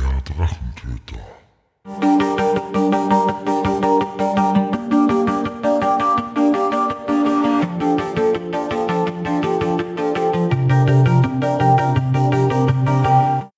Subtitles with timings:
[0.00, 1.20] Der Drachentöter.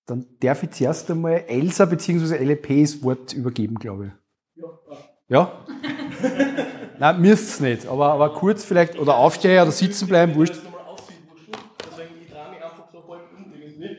[0.07, 2.37] Dann darf ich zuerst einmal Elsa bzw.
[2.43, 4.13] LEP das Wort übergeben, glaube ich.
[5.29, 5.65] Ja?
[6.99, 10.55] Nein, müsst nicht, aber, aber kurz vielleicht, oder aufstehen oder sitzen bleiben, wurscht.
[10.55, 13.97] Deswegen, ich drehe mich einfach so halb um irgendwie.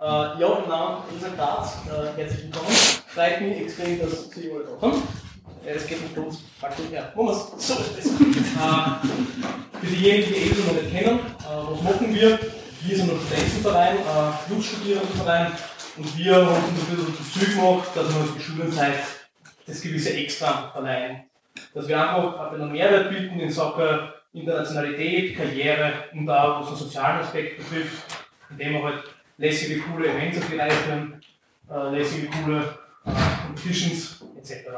[0.00, 2.70] Äh, ja, im Namen Elsa Graz, äh, herzlich willkommen.
[3.08, 5.02] Freut mich extrem, dass Sie alle da sind.
[5.66, 6.44] Äh, Es geht los.
[6.60, 7.12] Packen wir her.
[7.16, 7.66] Machen wir es.
[7.66, 8.06] So ist es.
[8.06, 12.38] äh, für diejenigen, die Elsa noch nicht kennen, äh, was machen wir?
[12.82, 15.52] Wir sind ein Studentenverein, äh, Jungstudierendenverein
[15.96, 18.98] und wir haben uns ein bisschen Ziel gemacht, dass wir in der Schulenzeit
[19.66, 21.24] das gewisse Extra verleihen.
[21.74, 26.76] Dass wir einfach ein bisschen Mehrwert bieten in Sachen Internationalität, Karriere und auch was den
[26.76, 27.96] sozialen Aspekt betrifft,
[28.50, 29.02] indem wir halt
[29.38, 31.20] lässige, coole Events die führen,
[31.70, 33.10] äh, lässige, coole äh,
[33.46, 34.68] Competitions etc.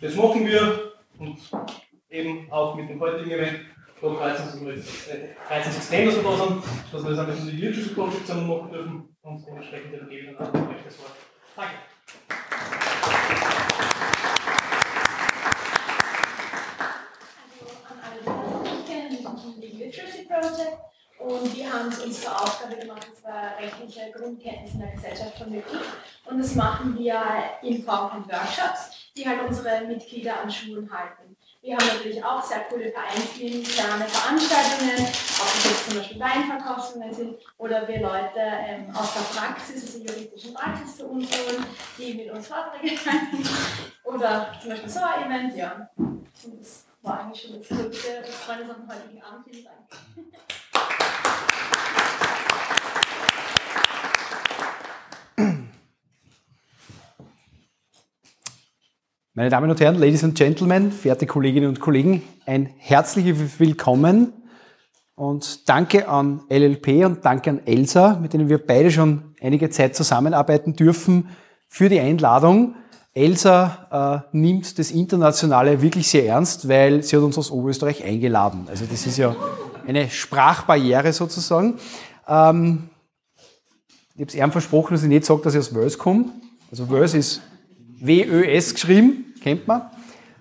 [0.00, 1.38] Das machen wir und
[2.10, 3.60] eben auch mit dem heutigen Event.
[3.96, 6.62] Es uns äh, freut uns extrem, dass wir da sind,
[6.92, 10.36] dass wir das ein bisschen die Leadership Project zusammen machen dürfen und dementsprechend gebe ich
[10.36, 11.12] dann auch das Wort.
[11.56, 11.74] Danke.
[17.40, 20.84] Also an alle, die das noch nicht kennen, wir sind die Literacy Project
[21.24, 25.38] und wir haben es uns zur Aufgabe gemacht, und zwar rechtliche Grundkenntnisse in der Gesellschaft
[25.38, 25.80] vermitteln.
[26.26, 27.22] Und das machen wir
[27.62, 31.34] in Form von Workshops, die halt unsere Mitglieder an Schulen halten.
[31.62, 37.38] Wir haben natürlich auch sehr coole vereinsinterne Veranstaltungen, ob das jetzt zum Beispiel Weinverkaufsungen sind
[37.56, 41.64] oder wir Leute ähm, aus der Praxis, aus der juristischen Praxis zu uns holen,
[41.96, 43.48] die mit uns Vorträge halten.
[44.04, 45.88] Oder zum Beispiel so ein Event, ja.
[45.96, 46.26] Und
[46.60, 48.24] das war eigentlich schon das Größte.
[48.24, 49.46] Freue mich auf den heutigen Abend.
[49.48, 50.34] Vielen Dank.
[59.36, 64.32] Meine Damen und Herren, Ladies and Gentlemen, verehrte Kolleginnen und Kollegen, ein herzliches Willkommen
[65.16, 69.96] und danke an LLP und danke an Elsa, mit denen wir beide schon einige Zeit
[69.96, 71.30] zusammenarbeiten dürfen,
[71.66, 72.76] für die Einladung.
[73.12, 78.68] Elsa äh, nimmt das Internationale wirklich sehr ernst, weil sie hat uns aus Oberösterreich eingeladen.
[78.68, 79.34] Also das ist ja
[79.84, 81.74] eine Sprachbarriere sozusagen.
[82.28, 82.88] Ähm,
[84.14, 86.26] ich habe es ihm versprochen, dass ich nicht sage, dass ich aus Wales komme.
[86.70, 87.42] Also Wales ist
[88.06, 89.82] WÖS geschrieben, kennt man.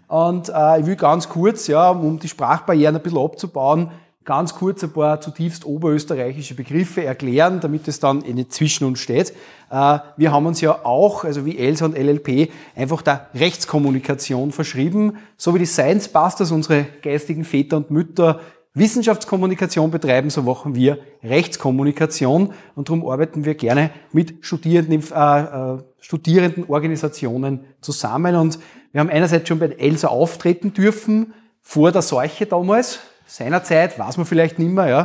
[0.08, 3.90] Und äh, ich will ganz kurz, ja, um die Sprachbarrieren ein bisschen abzubauen,
[4.26, 9.00] ganz kurz ein paar zutiefst oberösterreichische Begriffe erklären, damit es dann eh nicht zwischen uns
[9.00, 9.34] steht.
[9.70, 15.18] Äh, wir haben uns ja auch, also wie ELSA und LLP, einfach der Rechtskommunikation verschrieben,
[15.38, 18.40] so wie die Science Busters, unsere geistigen Väter und Mütter,
[18.76, 22.54] Wissenschaftskommunikation betreiben, so machen wir Rechtskommunikation.
[22.76, 28.36] Und darum arbeiten wir gerne mit Studierenden, äh, äh, Studierendenorganisationen zusammen.
[28.36, 28.58] Und
[28.92, 34.26] wir haben einerseits schon bei Elsa auftreten dürfen, vor der Seuche damals, seinerzeit, weiß man
[34.26, 35.02] vielleicht nicht mehr, ja,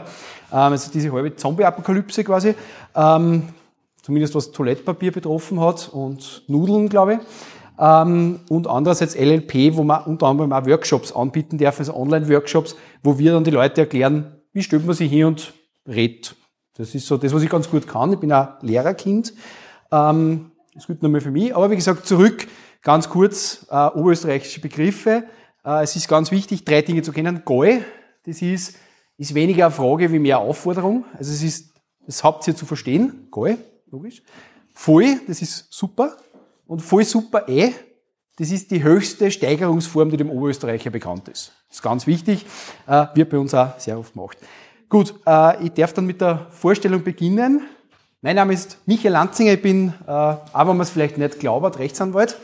[0.51, 2.55] ähm, also diese halbe Zombie-Apokalypse quasi,
[2.97, 3.51] ähm,
[4.03, 7.19] zumindest was Toilettpapier betroffen hat und Nudeln, glaube ich.
[7.79, 13.19] Ähm, und andererseits LLP, wo man unter anderem auch Workshops anbieten darf, also Online-Workshops, wo
[13.19, 15.53] wir dann die Leute erklären, wie stellt man sich hin und
[15.87, 16.35] redet.
[16.77, 18.13] Das ist so das, was ich ganz gut kann.
[18.13, 19.33] Ich bin ein Lehrerkind.
[19.91, 21.55] Ähm, das gilt nochmal für mich.
[21.55, 22.47] Aber wie gesagt, zurück,
[22.83, 25.25] ganz kurz, äh, oberösterreichische Begriffe.
[25.65, 27.43] Äh, es ist ganz wichtig, drei Dinge zu kennen.
[27.45, 27.83] Goi,
[28.25, 28.77] das ist,
[29.17, 31.05] ist weniger eine Frage wie mehr Aufforderung.
[31.17, 31.75] Also es ist,
[32.07, 33.29] das ihr zu verstehen.
[33.31, 33.57] Goi,
[33.91, 34.23] logisch.
[34.73, 36.17] Voll, das ist super.
[36.69, 37.73] Und voll super eh,
[38.37, 41.53] das ist die höchste Steigerungsform, die dem Oberösterreicher bekannt ist.
[41.67, 42.45] Das ist ganz wichtig,
[42.87, 44.37] äh, wird bei uns auch sehr oft gemacht.
[44.89, 47.63] Gut, äh, ich darf dann mit der Vorstellung beginnen.
[48.21, 51.79] Mein Name ist Michael Lanzinger, ich bin, äh, auch wenn man es vielleicht nicht glaubt,
[51.79, 52.37] Rechtsanwalt.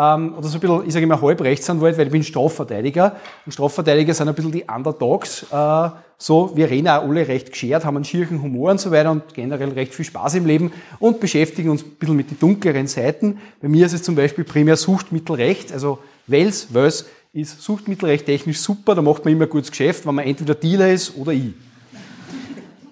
[0.00, 3.16] Ähm, oder so ein bisschen, ich sage immer halb Rechtsanwalt, weil ich bin Strafverteidiger.
[3.44, 5.44] Und Strafverteidiger sind ein bisschen die Underdogs.
[5.52, 9.10] Äh, so, wir reden auch alle recht geschert, haben einen schierchen Humor und so weiter
[9.10, 12.86] und generell recht viel Spaß im Leben und beschäftigen uns ein bisschen mit den dunkleren
[12.86, 13.38] Seiten.
[13.60, 18.94] Bei mir ist es zum Beispiel primär Suchtmittelrecht, also Wels, Wels ist Suchtmittelrecht technisch super,
[18.94, 21.52] da macht man immer gutes Geschäft, wenn man entweder Dealer ist oder ich.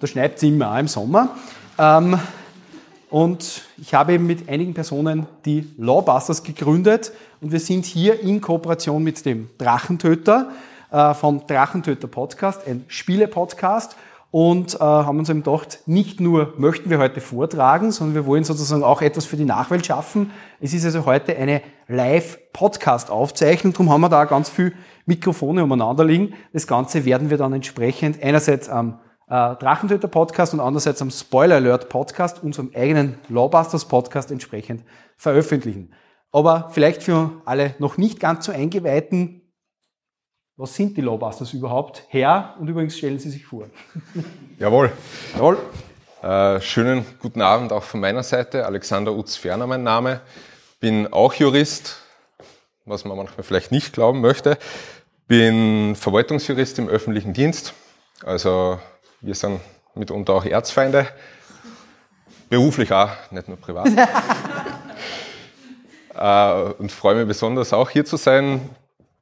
[0.01, 1.37] Da schneit es immer auch im Sommer.
[1.79, 2.19] Ähm,
[3.11, 8.41] und ich habe eben mit einigen Personen die Lawbusters gegründet und wir sind hier in
[8.41, 10.51] Kooperation mit dem Drachentöter
[10.91, 13.97] äh, vom Drachentöter Podcast, ein Spiele-Podcast
[14.31, 18.45] und äh, haben uns eben gedacht, nicht nur möchten wir heute vortragen, sondern wir wollen
[18.45, 20.31] sozusagen auch etwas für die Nachwelt schaffen.
[20.61, 24.75] Es ist also heute eine Live-Podcast-Aufzeichnung, darum haben wir da ganz viel
[25.07, 26.35] Mikrofone umeinander liegen.
[26.53, 31.57] Das Ganze werden wir dann entsprechend einerseits am äh, Drachentöter Podcast und andererseits am Spoiler
[31.57, 34.85] Alert Podcast, unserem eigenen Lawbusters Podcast entsprechend
[35.17, 35.93] veröffentlichen.
[36.33, 39.43] Aber vielleicht für alle noch nicht ganz so eingeweihten,
[40.57, 42.03] was sind die Lawbusters überhaupt?
[42.09, 43.67] Herr, und übrigens stellen Sie sich vor.
[44.59, 44.91] Jawohl.
[45.35, 45.59] Jawohl.
[46.21, 48.67] Äh, schönen guten Abend auch von meiner Seite.
[48.67, 50.21] Alexander Utz-Ferner mein Name.
[50.81, 52.03] Bin auch Jurist,
[52.85, 54.59] was man manchmal vielleicht nicht glauben möchte.
[55.29, 57.73] Bin Verwaltungsjurist im öffentlichen Dienst.
[58.25, 58.81] Also
[59.21, 59.61] wir sind
[59.95, 61.09] mitunter auch Erzfeinde.
[62.49, 63.89] Beruflich auch, nicht nur privat.
[66.15, 68.69] äh, und freue mich besonders auch hier zu sein.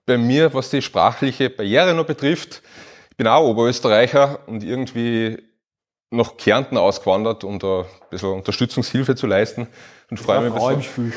[0.05, 2.63] Bei mir, was die sprachliche Barriere noch betrifft,
[3.11, 5.43] ich bin auch Oberösterreicher und irgendwie
[6.11, 9.67] nach Kärnten ausgewandert, um da ein bisschen Unterstützungshilfe zu leisten.
[10.11, 11.13] Und freue mich Frau im Spiel.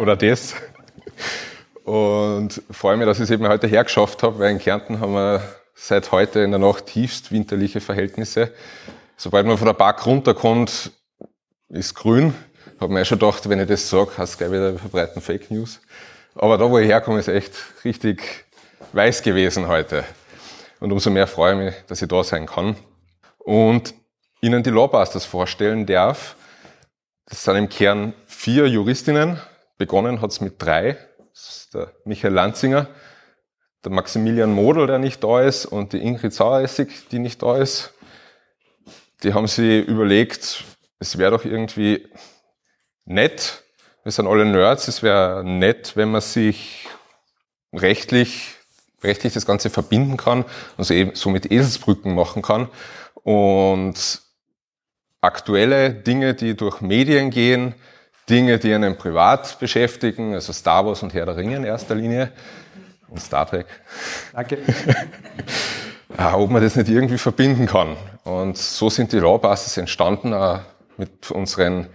[0.00, 0.54] oder das.
[1.84, 5.42] Und freue mich, dass ich es eben heute hergeschafft habe, weil in Kärnten haben wir
[5.74, 8.52] seit heute in der Nacht tiefst winterliche Verhältnisse.
[9.16, 10.92] Sobald man von der Park runterkommt,
[11.68, 12.34] ist grün.
[12.80, 15.80] Habe mir schon gedacht, wenn ich das sage, heißt es gleich wieder, verbreiten Fake News.
[16.34, 17.52] Aber da, wo ich herkomme, ist echt
[17.84, 18.46] richtig
[18.92, 20.04] weiß gewesen heute.
[20.80, 22.76] Und umso mehr freue ich mich, dass ich da sein kann
[23.38, 23.94] und
[24.40, 26.34] Ihnen die Lawbusters vorstellen darf.
[27.26, 29.40] Das sind im Kern vier Juristinnen.
[29.78, 30.98] Begonnen hat es mit drei.
[31.32, 32.88] Das ist der Michael Lanzinger,
[33.84, 37.92] der Maximilian Model, der nicht da ist, und die Ingrid Saueressig, die nicht da ist.
[39.22, 40.64] Die haben sie überlegt,
[40.98, 42.08] es wäre doch irgendwie
[43.04, 43.62] nett,
[44.04, 46.88] wir sind alle Nerds, es wäre nett, wenn man sich
[47.72, 48.54] rechtlich,
[49.02, 50.44] rechtlich das Ganze verbinden kann
[50.76, 52.68] und so, eben, so mit Eselsbrücken machen kann
[53.22, 54.22] und
[55.20, 57.74] aktuelle Dinge, die durch Medien gehen,
[58.28, 62.32] Dinge, die einen privat beschäftigen, also Star Wars und Herr der Ringe in erster Linie
[63.12, 63.66] und Star Trek.
[64.32, 64.58] Danke.
[66.14, 67.96] Ah, ob man das nicht irgendwie verbinden kann.
[68.24, 70.60] Und so sind die Lawbusters entstanden, auch
[70.98, 71.86] mit unseren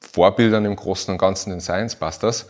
[0.00, 2.48] Vorbildern im Großen und Ganzen, den Science Busters.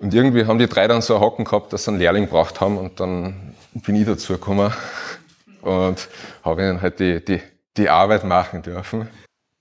[0.00, 2.60] Und irgendwie haben die drei dann so ein Hocken gehabt, dass sie einen Lehrling braucht
[2.60, 4.72] haben und dann bin ich dazu gekommen
[5.62, 6.08] und
[6.44, 7.40] habe ihnen halt die, die,
[7.76, 9.08] die Arbeit machen dürfen.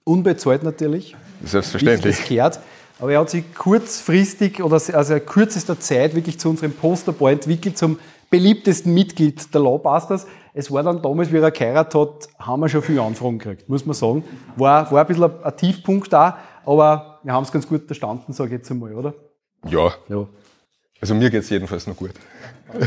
[0.03, 1.15] Unbezahlt natürlich.
[1.43, 2.17] Selbstverständlich.
[2.17, 2.59] Das gehört.
[2.99, 7.77] Aber er hat sich kurzfristig oder also in kürzester Zeit wirklich zu unserem Posterboy entwickelt,
[7.77, 7.99] zum
[8.29, 10.25] beliebtesten Mitglied der Lawbusters.
[10.53, 13.85] Es war dann damals, wie er geheiratet hat, haben wir schon viele Anfragen gekriegt, muss
[13.85, 14.23] man sagen.
[14.55, 18.33] War, war ein bisschen ein, ein Tiefpunkt da, aber wir haben es ganz gut verstanden,
[18.33, 19.13] sage ich jetzt einmal, oder?
[19.67, 20.27] Ja, Ja.
[20.99, 22.13] also mir geht's jedenfalls noch gut.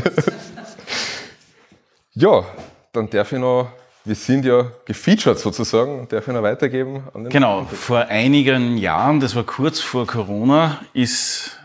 [2.13, 2.43] ja,
[2.91, 3.69] dann darf ich noch,
[4.03, 9.43] wir sind ja gefeatured sozusagen, darf ich noch weitergeben Genau, vor einigen Jahren, das war
[9.43, 11.59] kurz vor Corona, ist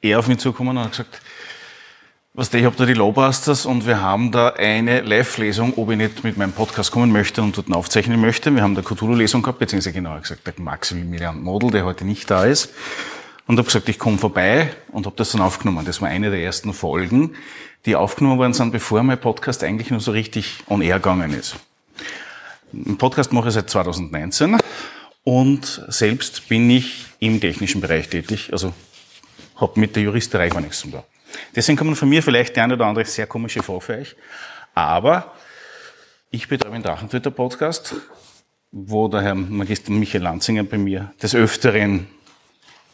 [0.00, 1.20] er auf mich zugekommen und hat gesagt,
[2.34, 6.22] was ich habe da die Lawbusters und wir haben da eine Live-Lesung, ob ich nicht
[6.22, 8.54] mit meinem Podcast kommen möchte und dort aufzeichnen möchte.
[8.54, 12.44] Wir haben da Cthulhu-Lesung gehabt, beziehungsweise genauer gesagt der Maximilian Model, der heute nicht da
[12.44, 12.74] ist.
[13.46, 15.86] Und habe gesagt, ich komme vorbei und habe das dann aufgenommen.
[15.86, 17.36] Das war eine der ersten Folgen,
[17.86, 21.56] die aufgenommen worden sind, bevor mein Podcast eigentlich nur so richtig on air gegangen ist.
[22.72, 24.58] Einen Podcast mache ich seit 2019
[25.24, 28.72] und selbst bin ich im technischen Bereich tätig, also
[29.56, 31.02] habe mit der Juristerei gar nichts zu tun.
[31.54, 34.16] Deswegen kommen von mir vielleicht der eine oder andere sehr komische Frage für euch.
[34.74, 35.32] Aber
[36.30, 37.94] ich betreibe einen Drachentöter-Podcast,
[38.72, 42.08] wo der Herr Magister Michael Lanzinger bei mir des Öfteren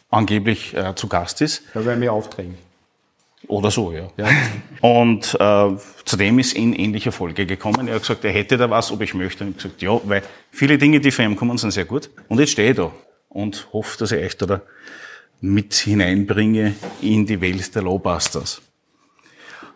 [0.09, 1.63] angeblich äh, zu Gast ist.
[1.73, 2.57] Da werden wir aufdrängen.
[3.47, 4.07] Oder so, ja.
[4.81, 7.87] Und äh, zudem ist in ähnlicher Folge gekommen.
[7.87, 9.43] Er hat gesagt, er hätte da was, ob ich möchte.
[9.43, 12.09] Und ich gesagt, ja, weil viele Dinge, die von ihm kommen, sind sehr gut.
[12.29, 12.91] Und jetzt stehe ich da
[13.29, 14.61] und hoffe, dass ich echt da
[15.41, 18.61] mit hineinbringe in die Welt der Lawbusters.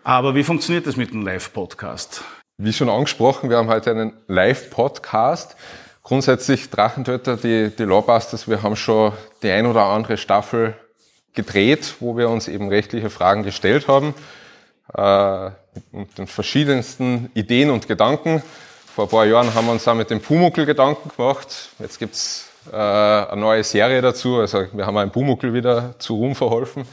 [0.04, 2.24] Aber wie funktioniert das mit dem Live-Podcast?
[2.58, 5.58] Wie schon angesprochen, wir haben heute einen Live-Podcast.
[6.04, 9.12] Grundsätzlich Drachentöter, die, die Lawbusters, wir haben schon
[9.44, 10.76] die ein oder andere Staffel
[11.38, 14.14] gedreht, wo wir uns eben rechtliche Fragen gestellt haben,
[14.94, 15.52] äh,
[15.92, 18.44] mit den verschiedensten Ideen und Gedanken.
[18.94, 21.70] Vor ein paar Jahren haben wir uns auch mit dem Pumuckl Gedanken gemacht.
[21.80, 24.38] Jetzt gibt's äh, eine neue Serie dazu.
[24.38, 26.86] Also wir haben einen Pumuckl wieder zu Ruhm verholfen.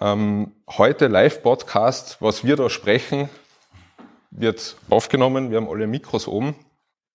[0.00, 3.28] Ähm, heute Live-Podcast, was wir da sprechen,
[4.30, 5.50] wird aufgenommen.
[5.50, 6.56] Wir haben alle Mikros oben.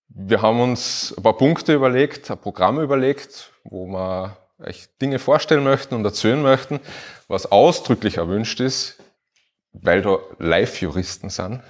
[0.09, 5.63] Wir haben uns ein paar Punkte überlegt, ein Programm überlegt, wo wir euch Dinge vorstellen
[5.63, 6.79] möchten und erzählen möchten,
[7.27, 8.97] was ausdrücklich erwünscht ist,
[9.73, 11.61] weil da Live-Juristen sind,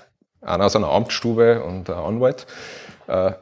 [0.41, 2.47] einer aus einer Amtsstube und ein Anwalt,
[3.07, 3.33] äh,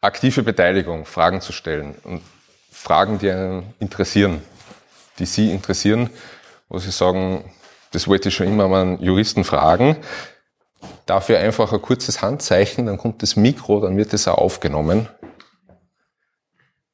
[0.00, 2.22] aktive Beteiligung, Fragen zu stellen und
[2.70, 4.42] Fragen, die einen interessieren,
[5.18, 6.10] die Sie interessieren,
[6.68, 7.52] wo Sie sagen,
[7.92, 9.96] das wollte ich schon immer mal einen Juristen fragen.
[11.06, 15.08] Dafür einfach ein kurzes Handzeichen, dann kommt das Mikro, dann wird es auch aufgenommen.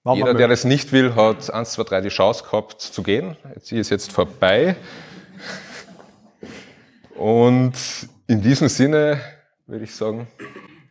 [0.04, 3.36] Machen Jeder, der das nicht will, hat eins, zwei, drei die Chance gehabt zu gehen.
[3.60, 4.74] Sie ist jetzt vorbei.
[7.14, 7.74] Und
[8.26, 9.20] in diesem Sinne
[9.66, 10.26] würde ich sagen,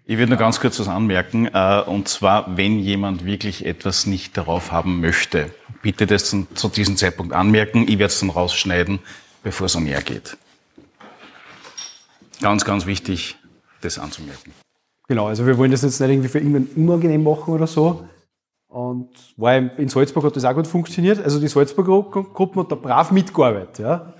[0.05, 4.35] Ich würde nur ganz kurz was anmerken, äh, und zwar, wenn jemand wirklich etwas nicht
[4.35, 7.83] darauf haben möchte, bitte das zu, zu diesem Zeitpunkt anmerken.
[7.83, 8.99] Ich werde es dann rausschneiden,
[9.43, 10.37] bevor es näher geht.
[12.41, 13.37] Ganz, ganz wichtig,
[13.81, 14.53] das anzumerken.
[15.07, 18.07] Genau, also wir wollen das jetzt nicht irgendwie für irgendwen unangenehm machen oder so.
[18.71, 21.21] Und war in Salzburg hat das auch gut funktioniert.
[21.21, 23.79] Also die Salzburger Gruppe hat da brav mitgearbeitet.
[23.79, 24.13] Ja.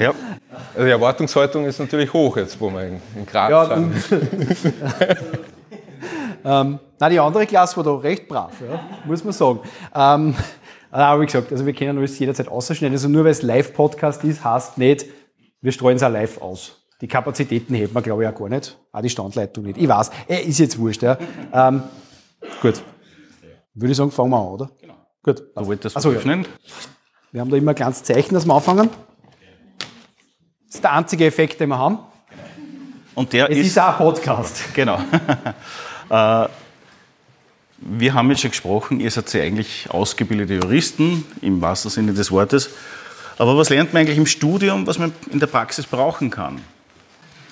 [0.00, 0.12] Ja,
[0.74, 3.92] also die Erwartungshaltung ist natürlich hoch jetzt, wo wir in, Graz Ja, sind.
[6.44, 9.60] ähm, nein, die andere Klasse war da recht brav, ja, muss man sagen.
[9.94, 10.34] Ähm,
[10.90, 12.92] aber wie gesagt, also wir können alles jederzeit ausschneiden.
[12.92, 15.06] Also nur weil es Live-Podcast ist, heißt nicht,
[15.60, 16.84] wir streuen es auch live aus.
[17.00, 18.76] Die Kapazitäten hätten wir, glaube ich, auch gar nicht.
[18.90, 19.78] Auch die Standleitung nicht.
[19.78, 21.02] Ich weiß, äh, ist jetzt wurscht.
[21.02, 21.16] Ja.
[21.52, 21.82] Ähm,
[22.60, 22.82] gut.
[23.74, 24.70] Würde ich sagen, fangen wir an, oder?
[24.80, 24.94] Genau.
[25.22, 25.40] Gut.
[25.54, 26.20] du wolltest Ach so, was ja.
[26.20, 26.46] öffnen.
[27.30, 28.90] Wir haben da immer ein kleines Zeichen, dass wir anfangen.
[30.66, 31.98] Das ist der einzige Effekt, den wir haben.
[33.14, 34.74] Und der Es ist, ist auch ein Podcast.
[34.74, 34.98] genau.
[36.10, 36.48] äh,
[37.78, 42.30] wir haben jetzt schon gesprochen, ihr seid ja eigentlich ausgebildete Juristen, im wahrsten Sinne des
[42.30, 42.70] Wortes.
[43.38, 46.60] Aber was lernt man eigentlich im Studium, was man in der Praxis brauchen kann?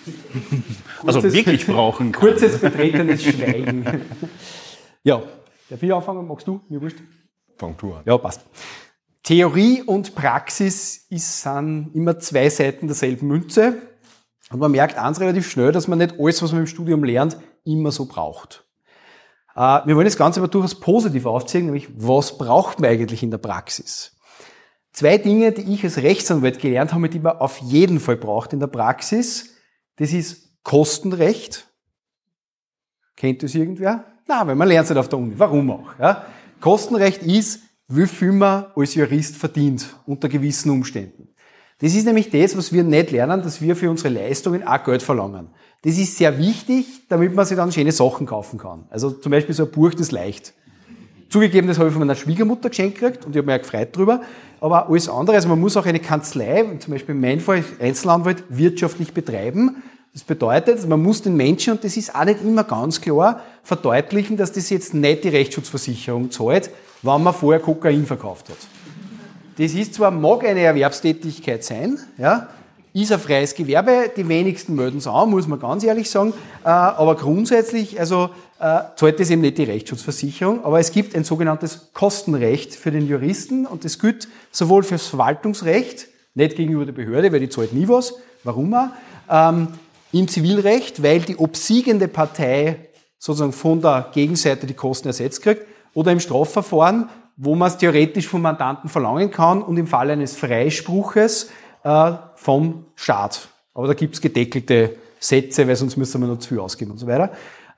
[1.07, 2.21] Also Kurzes- wirklich brauchen kann.
[2.21, 4.03] Kurzes betretenes Schweigen.
[5.03, 5.23] ja,
[5.71, 6.27] darf ich anfangen?
[6.27, 6.61] Magst du?
[6.69, 6.99] Mir wurscht.
[7.57, 8.03] Fang du an.
[8.05, 8.45] Ja, passt.
[9.23, 13.81] Theorie und Praxis ist, sind immer zwei Seiten derselben Münze.
[14.51, 17.37] Und man merkt eins relativ schnell, dass man nicht alles, was man im Studium lernt,
[17.65, 18.67] immer so braucht.
[19.55, 23.31] Äh, wir wollen das Ganze aber durchaus positiv aufzeigen, nämlich was braucht man eigentlich in
[23.31, 24.17] der Praxis?
[24.93, 28.59] Zwei Dinge, die ich als Rechtsanwalt gelernt habe, die man auf jeden Fall braucht in
[28.59, 29.55] der Praxis.
[29.97, 31.69] Das ist Kostenrecht.
[33.17, 34.05] Kennt das irgendwer?
[34.31, 35.35] Nein, man lernt es nicht auf der Uni.
[35.37, 35.99] Warum auch?
[35.99, 36.25] Ja?
[36.61, 41.27] Kostenrecht ist, wie viel man als Jurist verdient unter gewissen Umständen.
[41.81, 45.03] Das ist nämlich das, was wir nicht lernen, dass wir für unsere Leistungen auch Geld
[45.03, 45.49] verlangen.
[45.83, 48.85] Das ist sehr wichtig, damit man sich dann schöne Sachen kaufen kann.
[48.91, 50.55] Also zum Beispiel so ein Buch, das leicht.
[51.29, 53.97] Zugegeben, das habe ich von meiner Schwiegermutter geschenkt gekriegt und ich habe mich auch gefreut
[53.97, 54.21] drüber.
[54.61, 58.45] Aber alles andere, also man muss auch eine Kanzlei, zum Beispiel in meinem Fall Einzelanwalt,
[58.49, 59.83] wirtschaftlich betreiben.
[60.13, 64.37] Das bedeutet, man muss den Menschen, und das ist auch nicht immer ganz klar, verdeutlichen,
[64.37, 66.71] dass das jetzt nicht die Rechtsschutzversicherung zahlt,
[67.03, 68.57] wenn man vorher Kokain verkauft hat.
[69.57, 72.49] Das ist zwar, mag eine Erwerbstätigkeit sein, ja,
[72.93, 76.33] ist ein freies Gewerbe, die wenigsten melden es an, muss man ganz ehrlich sagen,
[76.65, 81.23] äh, aber grundsätzlich, also, äh, zahlt das eben nicht die Rechtsschutzversicherung, aber es gibt ein
[81.23, 87.31] sogenanntes Kostenrecht für den Juristen und das gilt sowohl fürs Verwaltungsrecht, nicht gegenüber der Behörde,
[87.33, 88.89] weil die zahlt nie was, warum auch,
[89.31, 89.69] ähm,
[90.13, 92.89] im Zivilrecht, weil die obsiegende Partei
[93.19, 98.29] sozusagen von der Gegenseite die Kosten ersetzt kriegt, oder im Strafverfahren, wo man es theoretisch
[98.29, 101.51] vom Mandanten verlangen kann und im Fall eines Freispruches
[101.85, 103.49] äh, vom Staat.
[103.75, 106.99] Aber da gibt es gedeckelte Sätze, weil sonst müsste man noch zu viel ausgeben und
[106.99, 107.33] so weiter.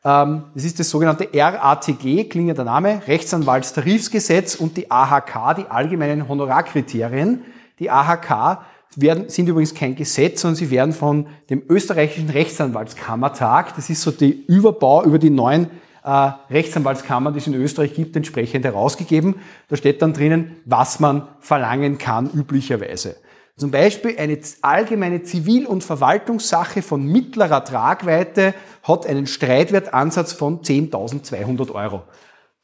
[0.05, 6.29] Ähm, das ist das sogenannte RATG, klingt der Name, Rechtsanwaltstarifsgesetz und die AHK, die allgemeinen
[6.29, 7.45] Honorarkriterien.
[7.79, 8.59] Die AHK
[8.97, 14.11] werden, sind übrigens kein Gesetz, sondern sie werden von dem österreichischen Rechtsanwaltskammertag, das ist so
[14.11, 15.71] die Überbau über die neuen
[16.05, 19.37] äh, Rechtsanwaltskammern, die es in Österreich gibt, entsprechend herausgegeben.
[19.69, 23.17] Da steht dann drinnen, was man verlangen kann üblicherweise.
[23.57, 31.71] Zum Beispiel eine allgemeine Zivil- und Verwaltungssache von mittlerer Tragweite hat einen Streitwertansatz von 10.200
[31.73, 32.03] Euro.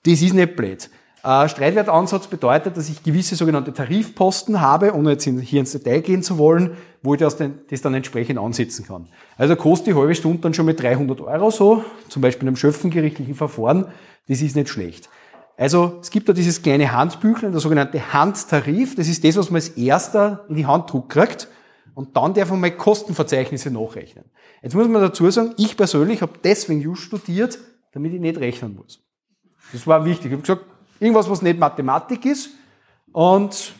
[0.04, 0.88] Das ist nicht blöd.
[1.24, 6.00] Äh, Streitwertansatz bedeutet, dass ich gewisse sogenannte Tarifposten habe, ohne jetzt in, hier ins Detail
[6.00, 9.08] gehen zu wollen, wo ich das, dann- das dann entsprechend ansetzen kann.
[9.36, 12.56] Also kostet die halbe Stunde dann schon mit 300 Euro so, zum Beispiel in einem
[12.56, 13.86] schöffengerichtlichen Verfahren.
[14.28, 15.08] Das ist nicht schlecht.
[15.56, 18.94] Also es gibt da dieses kleine Handbüchlein, der sogenannte Handtarif.
[18.94, 21.48] Das ist das, was man als erster in die Hand druckt kriegt.
[21.94, 24.26] Und dann darf man mal Kostenverzeichnisse nachrechnen.
[24.62, 27.58] Jetzt muss man dazu sagen, ich persönlich habe deswegen Just studiert,
[27.92, 29.00] damit ich nicht rechnen muss.
[29.72, 30.26] Das war wichtig.
[30.26, 30.64] Ich habe gesagt,
[31.00, 32.50] irgendwas, was nicht Mathematik ist.
[33.12, 33.74] Und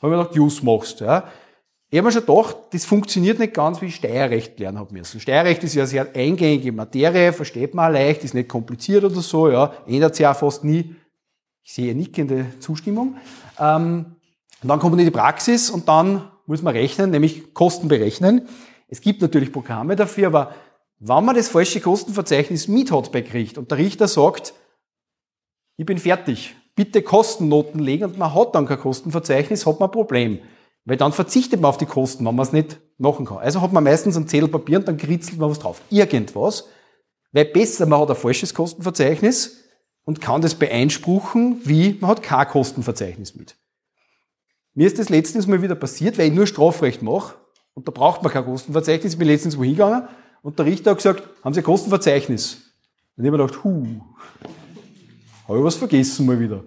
[0.00, 1.00] habe mir gedacht, Just machst.
[1.00, 1.24] Ja.
[1.90, 5.20] Ich habe mir schon gedacht, das funktioniert nicht ganz, wie ich Steuerrecht lernen habe müssen.
[5.20, 9.72] Steuerrecht ist ja sehr eingängige Materie, versteht man leicht, ist nicht kompliziert oder so, ja,
[9.86, 10.96] ändert sich auch fast nie.
[11.62, 13.16] Ich sehe nickende Zustimmung.
[13.58, 14.16] Ähm,
[14.62, 18.48] und dann kommt man in die Praxis und dann muss man rechnen, nämlich Kosten berechnen.
[18.88, 20.54] Es gibt natürlich Programme dafür, aber
[20.98, 24.54] wenn man das falsche Kostenverzeichnis mit hat bei Gericht und der Richter sagt,
[25.76, 29.92] ich bin fertig, bitte Kostennoten legen und man hat dann kein Kostenverzeichnis, hat man ein
[29.92, 30.38] Problem.
[30.84, 33.38] Weil dann verzichtet man auf die Kosten, wenn man es nicht machen kann.
[33.38, 35.80] Also hat man meistens einen Zettel Papier und dann kritzelt man was drauf.
[35.90, 36.68] Irgendwas.
[37.32, 39.64] Weil besser, man hat ein falsches Kostenverzeichnis
[40.04, 43.56] und kann das beeinspruchen, wie man hat kein Kostenverzeichnis mit.
[44.74, 47.34] Mir ist das letztens mal wieder passiert, weil ich nur Strafrecht mache
[47.74, 49.14] und da braucht man kein Kostenverzeichnis.
[49.14, 50.08] Ich bin letztens wohin gegangen
[50.42, 52.56] und der Richter hat gesagt, haben Sie ein Kostenverzeichnis?
[53.16, 53.86] Und ich habe mir gedacht, huh,
[55.48, 56.64] habe ich was vergessen mal wieder.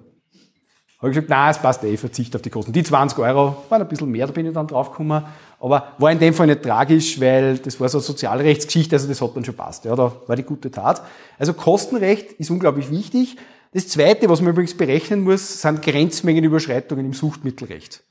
[0.99, 2.73] Habe ich gesagt, nein, es passt eh, ich verzichte auf die Kosten.
[2.73, 5.23] Die 20 Euro waren ein bisschen mehr, da bin ich dann draufgekommen.
[5.59, 9.21] Aber war in dem Fall nicht tragisch, weil das war so eine Sozialrechtsgeschichte, also das
[9.21, 9.85] hat dann schon passt.
[9.85, 11.03] Ja, da war die gute Tat.
[11.37, 13.37] Also Kostenrecht ist unglaublich wichtig.
[13.73, 18.03] Das Zweite, was man übrigens berechnen muss, sind Grenzmengenüberschreitungen im Suchtmittelrecht.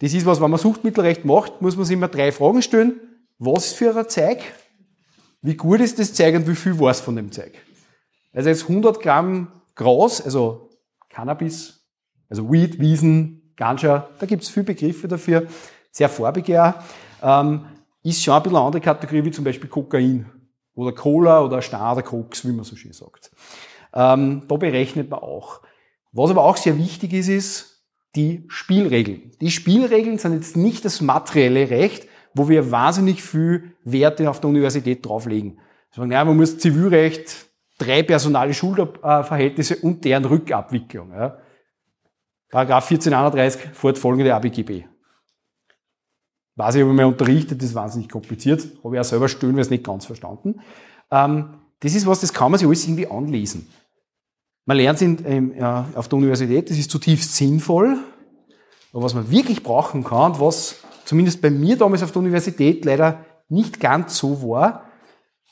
[0.00, 3.00] Das ist was, wenn man Suchtmittelrecht macht, muss man sich immer drei Fragen stellen.
[3.38, 4.38] Was für ein Zeug?
[5.42, 7.52] Wie gut ist das Zeug und wie viel war es von dem Zeug?
[8.32, 10.70] Also jetzt 100 Gramm Gras, also
[11.08, 11.86] Cannabis,
[12.28, 15.46] also Weed, Wiesen, Ganja, da gibt es viele Begriffe dafür,
[15.92, 16.82] sehr farbig ja.
[17.22, 17.66] Ähm,
[18.02, 20.26] ist schon ein bisschen eine andere Kategorie wie zum Beispiel Kokain
[20.74, 23.30] oder Cola oder Star oder Koks, wie man so schön sagt.
[23.94, 25.62] Ähm, da berechnet man auch.
[26.12, 29.32] Was aber auch sehr wichtig ist, ist die Spielregeln.
[29.40, 34.50] Die Spielregeln sind jetzt nicht das materielle Recht, wo wir wahnsinnig viel Werte auf der
[34.50, 35.58] Universität drauflegen.
[35.90, 37.46] Sagen, ja, man muss Zivilrecht,
[37.78, 41.12] drei personale Schuldverhältnisse und deren Rückabwicklung.
[41.12, 41.38] Ja.
[42.50, 44.84] Paragraph 1431 fortfolgende ABGB.
[46.54, 48.66] Weiß ich, ob ich mal unterrichtet, das ist wahnsinnig kompliziert.
[48.82, 50.60] Habe ich auch selber stellenweise nicht ganz verstanden.
[51.10, 53.68] Ähm, das ist was, das kann man sich alles irgendwie anlesen.
[54.64, 57.98] Man lernt es ähm, ja, auf der Universität, das ist zutiefst sinnvoll.
[58.92, 62.84] Aber was man wirklich brauchen kann und was zumindest bei mir damals auf der Universität
[62.84, 64.85] leider nicht ganz so war,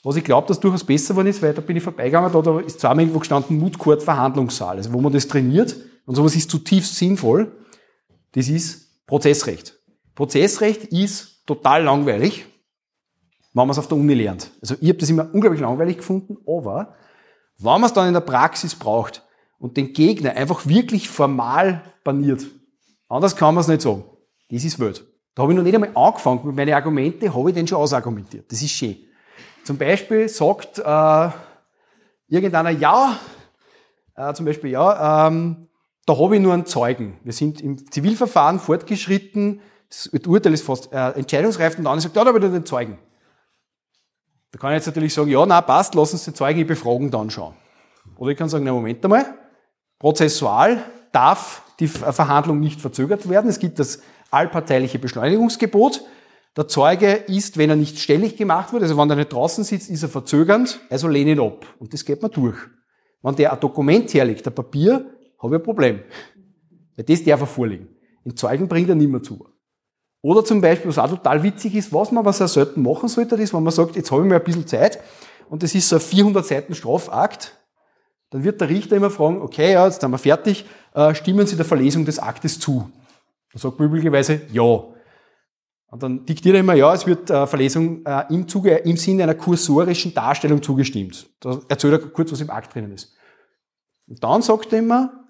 [0.05, 2.79] was ich glaube, dass durchaus besser geworden ist, weil da bin ich vorbeigegangen, da, ist
[2.79, 5.75] zweimal irgendwo gestanden Mood Verhandlungssaal, also wo man das trainiert.
[6.05, 7.51] Und sowas ist zutiefst sinnvoll.
[8.33, 9.79] Das ist Prozessrecht.
[10.15, 12.45] Prozessrecht ist total langweilig,
[13.55, 14.51] wenn man es auf der Uni lernt.
[14.61, 16.95] Also ich habe das immer unglaublich langweilig gefunden, aber
[17.57, 19.23] wenn man es dann in der Praxis braucht
[19.59, 22.45] und den Gegner einfach wirklich formal baniert,
[23.09, 24.05] anders kann man es nicht sagen.
[24.51, 25.03] Das ist Welt.
[25.35, 28.53] Da habe ich noch nicht einmal angefangen mit meinen Argumente, habe ich den schon ausargumentiert.
[28.53, 28.97] Das ist schön.
[29.65, 31.29] Zum Beispiel sagt äh,
[32.29, 33.19] irgendeiner, ja,
[34.15, 35.69] äh, zum Beispiel, ja, ähm,
[36.07, 37.19] da habe ich nur einen Zeugen.
[37.25, 42.23] Wir sind im Zivilverfahren fortgeschritten, das Urteil ist fast äh, entscheidungsreif und dann sagt, ja,
[42.23, 42.99] da habe ich nur den Zeugen.
[44.53, 47.11] Da kann ich jetzt natürlich sagen, ja, na passt, lass uns den Zeugen ich befragen
[47.11, 47.55] dann schon.
[48.17, 49.25] Oder ich kann sagen, na Moment einmal,
[49.99, 53.49] prozessual darf die Verhandlung nicht verzögert werden.
[53.49, 56.03] Es gibt das allparteiliche Beschleunigungsgebot.
[56.57, 59.91] Der Zeuge ist, wenn er nicht stellig gemacht wird, also wenn er nicht draußen sitzt,
[59.91, 61.67] ist er verzögernd, also lehne ihn ab.
[61.81, 62.57] Und das geht man durch.
[63.23, 65.05] Wenn der ein Dokument herlegt, ein Papier,
[65.43, 66.01] habe ich ein Problem.
[66.97, 67.89] Weil das darf er vorlegen.
[68.25, 69.47] In Zeugen bringt er nicht mehr zu.
[70.23, 73.35] Oder zum Beispiel, was auch total witzig ist, was man aber sehr selten machen sollte,
[73.35, 74.99] ist, wenn man sagt, jetzt habe ich mal ein bisschen Zeit
[75.51, 77.53] und das ist so ein 400 Seiten Strafakt,
[78.31, 80.65] dann wird der Richter immer fragen, okay, ja, jetzt sind wir fertig,
[80.95, 82.91] äh, stimmen Sie der Verlesung des Aktes zu?
[83.53, 84.85] Dann sagt man üblicherweise ja.
[85.95, 89.23] Und dann diktiert er immer, ja, es wird äh, Verlesung äh, im, Zuge, im Sinne
[89.23, 91.31] einer kursorischen Darstellung zugestimmt.
[91.39, 93.15] Da erzählt er kurz, was im Akt drinnen ist.
[94.09, 95.25] Und dann sagt er immer,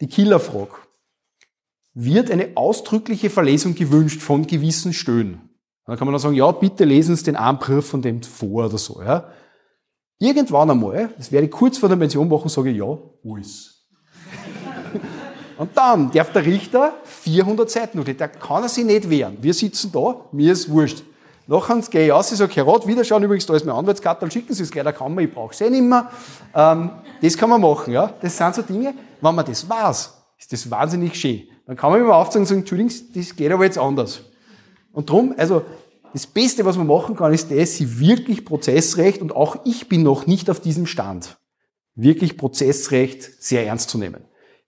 [0.00, 0.76] die Killerfrage.
[1.94, 5.50] Wird eine ausdrückliche Verlesung gewünscht von gewissen Stöhnen?
[5.84, 8.78] Dann kann man dann sagen, ja, bitte lesen Sie den Anbrief von dem vor oder
[8.78, 9.02] so.
[9.02, 9.32] Ja.
[10.20, 13.73] Irgendwann einmal, das werde ich kurz vor der Pension machen, sage ich, ja, alles.
[15.56, 19.36] Und dann darf der Richter 400 Seiten noch, da kann er sich nicht wehren.
[19.40, 21.02] Wir sitzen da, mir ist wurscht.
[21.46, 24.20] Nachher gehe ich aus, ich sage, Herr Rat, wieder schauen, übrigens, da ist mein Anwaltskarte,
[24.20, 26.10] dann schicken Sie es gleich, kann man, ich brauche es eh nicht mehr.
[26.54, 26.90] Ähm,
[27.20, 28.12] das kann man machen, ja.
[28.20, 31.42] Das sind so Dinge, wenn man das weiß, ist das wahnsinnig schön.
[31.66, 34.20] Dann kann man immer aufzeigen und sagen, Entschuldigung, das geht aber jetzt anders.
[34.92, 35.62] Und drum, also,
[36.14, 40.02] das Beste, was man machen kann, ist das, sie wirklich Prozessrecht, und auch ich bin
[40.02, 41.36] noch nicht auf diesem Stand,
[41.94, 44.24] wirklich Prozessrecht sehr ernst zu nehmen.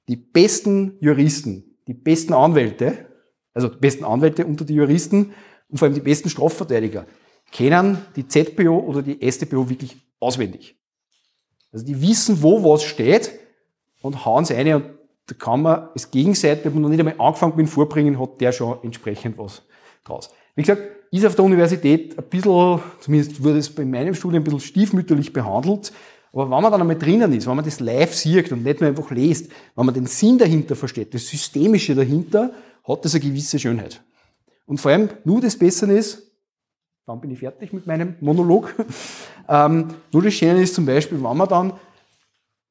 [0.08, 3.06] Die besten Juristen, die besten Anwälte,
[3.54, 5.32] also die besten Anwälte unter die Juristen,
[5.68, 7.06] und vor allem die besten Strafverteidiger
[7.50, 10.76] kennen die ZPO oder die StPO wirklich auswendig.
[11.72, 13.32] Also die wissen, wo was steht
[14.02, 14.84] und hauen es eine und
[15.26, 18.52] da kann man es gegenseitig, wenn man noch nicht einmal angefangen mit Vorbringen, hat der
[18.52, 19.62] schon entsprechend was
[20.04, 20.30] draus.
[20.54, 24.44] Wie gesagt, ist auf der Universität ein bisschen, zumindest wurde es bei meinem Studium ein
[24.44, 25.92] bisschen stiefmütterlich behandelt,
[26.36, 28.90] aber wenn man dann einmal drinnen ist, wenn man das live sieht und nicht nur
[28.90, 32.52] einfach liest, wenn man den Sinn dahinter versteht, das Systemische dahinter,
[32.86, 34.02] hat das eine gewisse Schönheit.
[34.66, 36.30] Und vor allem, nur das Bessere ist,
[37.06, 38.74] dann bin ich fertig mit meinem Monolog,
[39.48, 41.72] ähm, nur das Schöne ist zum Beispiel, wenn man dann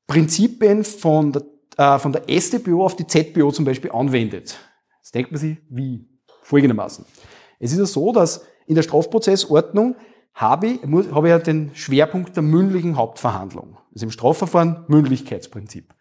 [0.05, 1.41] Prinzipien von der,
[1.77, 4.59] äh, von der StPO auf die ZPO zum Beispiel anwendet.
[4.99, 6.05] Jetzt denkt man sich, wie?
[6.45, 7.05] folgendermaßen.
[7.59, 9.95] Es ist ja so, dass in der Strafprozessordnung
[10.35, 13.77] habe ich, muss, habe ich ja den Schwerpunkt der mündlichen Hauptverhandlung.
[13.93, 15.93] Also im Strafverfahren Mündlichkeitsprinzip.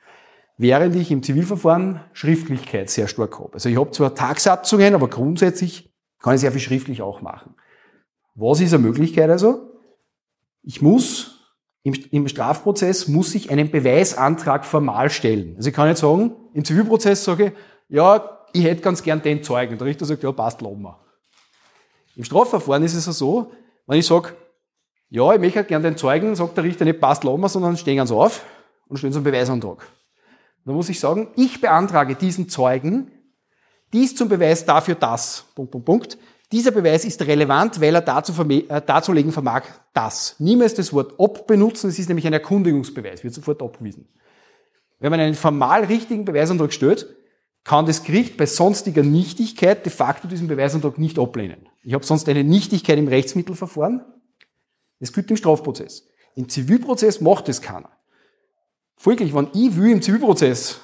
[0.58, 3.54] Während ich im Zivilverfahren Schriftlichkeit sehr stark habe.
[3.54, 7.54] Also ich habe zwar Tagsatzungen, aber grundsätzlich kann ich sehr viel schriftlich auch machen.
[8.34, 9.70] Was ist eine Möglichkeit also?
[10.62, 11.34] Ich muss
[11.84, 15.54] im, im Strafprozess muss ich einen Beweisantrag formal stellen.
[15.56, 17.52] Also ich kann nicht sagen, im Zivilprozess sage ich,
[17.88, 19.78] ja, ich hätte ganz gern den Zeugen.
[19.78, 20.98] Der Richter sagt, ja, passt, lassen wir.
[22.16, 23.52] Im Strafverfahren ist es so,
[23.86, 24.34] wenn ich sage,
[25.10, 27.96] ja, ich möchte gern den Zeugen, sagt der Richter nicht, passt, lassen wir, sondern stehen
[27.96, 28.44] ganz auf
[28.88, 29.86] und stellen so einen Beweisantrag.
[30.64, 33.10] Dann muss ich sagen, ich beantrage diesen Zeugen
[33.92, 36.18] dies zum Beweis dafür, dass, Punkt, Punkt, Punkt,
[36.50, 40.36] dieser Beweis ist relevant, weil er dazu äh, darzulegen vermag, dass.
[40.38, 44.08] Niemals das Wort ob benutzen, es ist nämlich ein Erkundigungsbeweis, wird sofort abgewiesen.
[44.98, 47.06] Wenn man einen formal richtigen Beweisantrag stellt,
[47.64, 51.66] kann das Gericht bei sonstiger Nichtigkeit de facto diesen Beweisantrag nicht ablehnen.
[51.82, 54.04] Ich habe sonst eine Nichtigkeit im Rechtsmittelverfahren.
[55.00, 56.06] Das gilt im Strafprozess.
[56.36, 57.90] Im Zivilprozess macht es keiner.
[58.96, 60.80] Folglich, wenn ich will im Zivilprozess,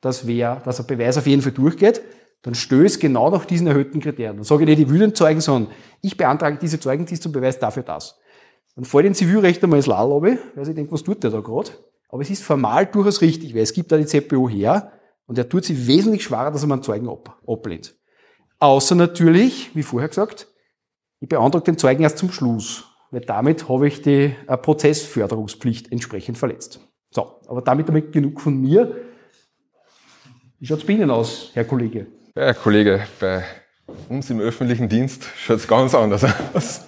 [0.00, 2.00] dass, wer, dass ein Beweis auf jeden Fall durchgeht,
[2.42, 4.36] dann stößt genau nach diesen erhöhten Kriterien.
[4.36, 7.32] Dann sage ich nicht, ich will den Zeugen, sondern ich beantrage diese Zeugen, die zum
[7.32, 8.18] Beweis dafür das.
[8.74, 11.70] Dann fällt den Zivilrecht einmal ins Lalobbe, weil ich denke, was tut der da gerade?
[12.08, 14.92] Aber es ist formal durchaus richtig, weil es gibt da die ZPO her
[15.26, 17.94] und er tut sich wesentlich schwerer, dass er meinen Zeugen ab, ablehnt.
[18.58, 20.46] Außer natürlich, wie vorher gesagt,
[21.20, 26.38] ich beantrage den Zeugen erst zum Schluss, weil damit habe ich die äh, Prozessförderungspflicht entsprechend
[26.38, 26.80] verletzt.
[27.10, 28.96] So, aber damit, damit genug von mir.
[30.58, 32.06] Wie schaut es bei Ihnen aus, Herr Kollege?
[32.34, 33.44] Ja, Herr Kollege, bei
[34.08, 36.82] uns im öffentlichen Dienst schaut es ganz anders aus.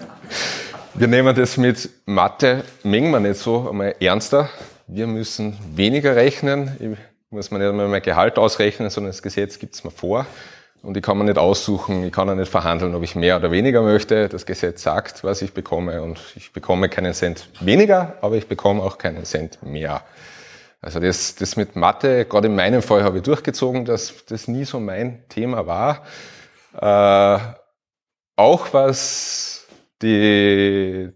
[0.95, 4.49] Wir nehmen das mit Mathe manchmal nicht so einmal ernster.
[4.87, 7.05] Wir müssen weniger rechnen.
[7.35, 10.25] Muss mir nicht einmal mein Gehalt ausrechnen, sondern das Gesetz gibt es mir vor.
[10.83, 13.51] Und ich kann mir nicht aussuchen, ich kann auch nicht verhandeln, ob ich mehr oder
[13.51, 14.29] weniger möchte.
[14.29, 18.85] Das Gesetz sagt, was ich bekomme und ich bekomme keinen Cent weniger, aber ich bekomme
[18.85, 20.03] auch keinen Cent mehr.
[20.81, 24.65] Also das, das mit Mathe, gerade in meinem Fall habe ich durchgezogen, dass das nie
[24.65, 26.05] so mein Thema war.
[26.81, 27.45] Äh,
[28.37, 29.67] auch was
[30.03, 31.11] die,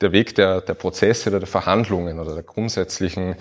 [0.00, 3.34] der Weg der, der Prozesse oder der Verhandlungen oder der grundsätzlichen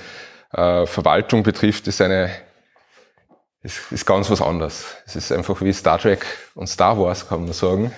[0.56, 2.32] äh, Verwaltung betrifft, ist eine
[3.66, 4.86] ist, ist ganz was anderes.
[5.08, 7.92] Es ist einfach wie Star Trek und Star Wars, kann man sagen.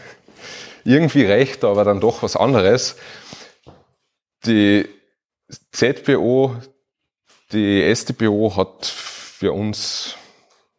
[0.86, 2.96] Irgendwie recht, aber dann doch was anderes.
[4.46, 4.88] Die
[5.74, 6.56] ZBO,
[7.52, 10.16] die StBO hat für uns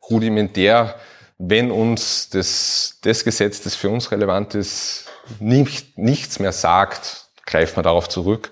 [0.09, 0.99] rudimentär,
[1.37, 5.07] wenn uns das, das Gesetz, das für uns relevant ist,
[5.39, 8.51] nicht, nichts mehr sagt, greift man darauf zurück.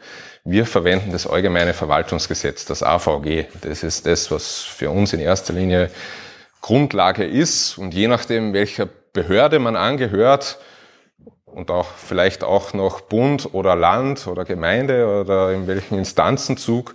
[0.49, 3.47] Wir verwenden das Allgemeine Verwaltungsgesetz, das AVG.
[3.63, 5.91] Das ist das, was für uns in erster Linie
[6.61, 7.77] Grundlage ist.
[7.79, 10.59] Und je nachdem, welcher Behörde man angehört,
[11.47, 16.95] und auch vielleicht auch noch Bund oder Land oder Gemeinde oder in welchem Instanzenzug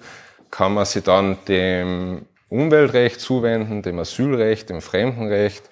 [0.50, 5.64] kann man sich dann dem Umweltrecht zuwenden, dem Asylrecht, dem Fremdenrecht,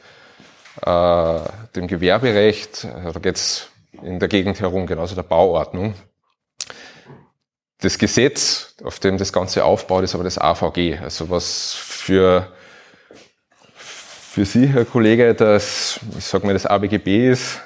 [0.86, 1.40] äh,
[1.76, 3.70] dem Gewerberecht, da geht es
[4.02, 5.94] in der Gegend herum, genauso der Bauordnung.
[7.82, 12.52] Das Gesetz, auf dem das Ganze aufbaut, ist aber das AVG, also was für,
[13.74, 17.62] für Sie, Herr Kollege, das, ich sage mal, das ABGB ist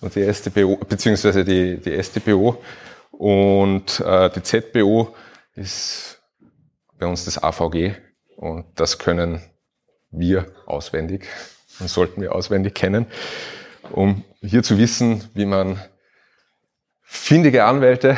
[0.00, 2.62] und die StBO, beziehungsweise die, die StBO
[3.10, 5.14] und äh, die ZBO
[5.54, 6.18] ist
[6.98, 7.92] bei uns das AVG
[8.36, 9.42] und das können
[10.10, 11.26] wir auswendig
[11.78, 13.04] und sollten wir auswendig kennen,
[13.92, 15.78] um hier zu wissen, wie man
[17.02, 18.16] findige Anwälte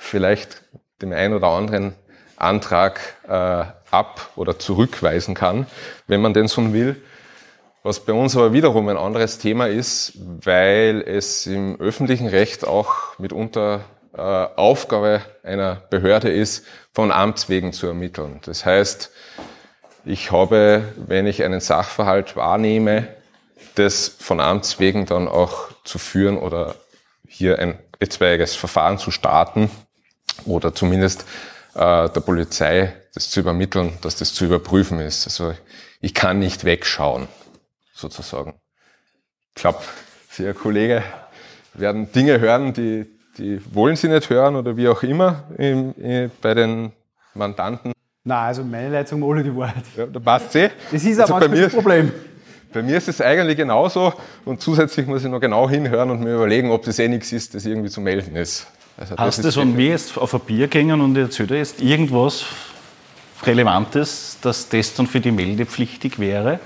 [0.00, 0.62] vielleicht
[1.02, 1.94] dem einen oder anderen
[2.36, 5.66] Antrag äh, ab- oder zurückweisen kann,
[6.06, 7.00] wenn man denn so will.
[7.82, 13.18] Was bei uns aber wiederum ein anderes Thema ist, weil es im öffentlichen Recht auch
[13.18, 13.80] mitunter
[14.14, 18.40] äh, Aufgabe einer Behörde ist, von Amts wegen zu ermitteln.
[18.44, 19.10] Das heißt,
[20.04, 23.08] ich habe, wenn ich einen Sachverhalt wahrnehme,
[23.76, 26.74] das von Amts wegen dann auch zu führen oder
[27.26, 29.70] hier ein etwaiges Verfahren zu starten
[30.46, 31.24] oder zumindest
[31.74, 35.26] äh, der Polizei das zu übermitteln, dass das zu überprüfen ist.
[35.26, 35.54] Also
[36.00, 37.28] ich kann nicht wegschauen,
[37.94, 38.54] sozusagen.
[39.54, 39.80] Ich glaube,
[40.30, 41.02] Sie, Herr Kollege,
[41.74, 46.30] werden Dinge hören, die, die wollen sie nicht hören oder wie auch immer im, im,
[46.40, 46.92] bei den
[47.34, 47.92] Mandanten.
[48.22, 49.84] Nein, also meine Leitung alle die Wahrheit.
[49.96, 50.70] Ja, da passt sie.
[50.92, 52.12] Das ist also auch manchmal das Problem.
[52.72, 56.34] Bei mir ist es eigentlich genauso und zusätzlich muss ich noch genau hinhören und mir
[56.34, 58.68] überlegen, ob das eh nichts ist, das irgendwie zu melden ist.
[59.00, 62.44] Also Hast du das an mir jetzt auf ein Bier gegangen und erzählt jetzt irgendwas
[63.42, 66.60] Relevantes, dass das dann für die Meldepflichtig wäre?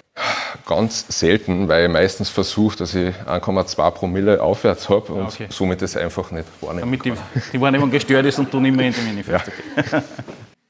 [0.66, 5.46] ganz selten, weil ich meistens versuche, dass ich 1,2 Promille aufwärts habe und okay.
[5.50, 6.80] somit das einfach nicht wahrnehme.
[6.82, 7.12] Damit die,
[7.52, 9.50] die Wahrnehmung gestört ist und du nicht mehr in dem Manifest.
[9.76, 10.02] Okay.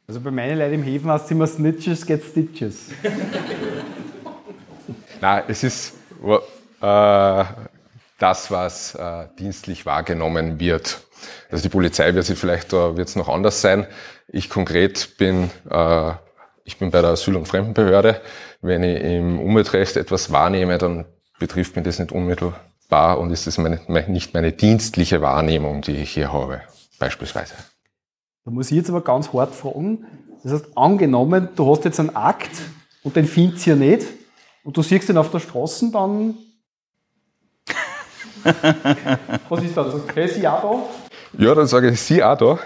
[0.07, 2.90] Also bei meinen Leuten im Häfen heißt es immer Snitches get Stitches.
[5.18, 5.94] Nein, es ist
[6.83, 7.44] äh,
[8.18, 11.00] das, was äh, dienstlich wahrgenommen wird.
[11.50, 13.87] Also die Polizei wird sich vielleicht, da wird es noch anders sein.
[14.28, 16.12] Ich konkret bin, äh,
[16.64, 18.20] ich bin bei der Asyl- und Fremdenbehörde.
[18.60, 21.04] Wenn ich im Umweltrecht etwas wahrnehme, dann
[21.38, 26.10] betrifft mich das nicht unmittelbar und ist das meine, nicht meine dienstliche Wahrnehmung, die ich
[26.12, 26.62] hier habe,
[26.98, 27.54] beispielsweise.
[28.44, 30.06] Da muss ich jetzt aber ganz hart fragen.
[30.42, 32.50] Das heißt, angenommen, du hast jetzt einen Akt
[33.02, 34.06] und den findest du ja nicht
[34.62, 36.34] und du siehst ihn auf der Straße, dann.
[39.48, 39.94] Was ist das?
[39.94, 40.82] Okay, ist ja da?
[41.37, 42.61] Ja, dann sage ich Sie auch da.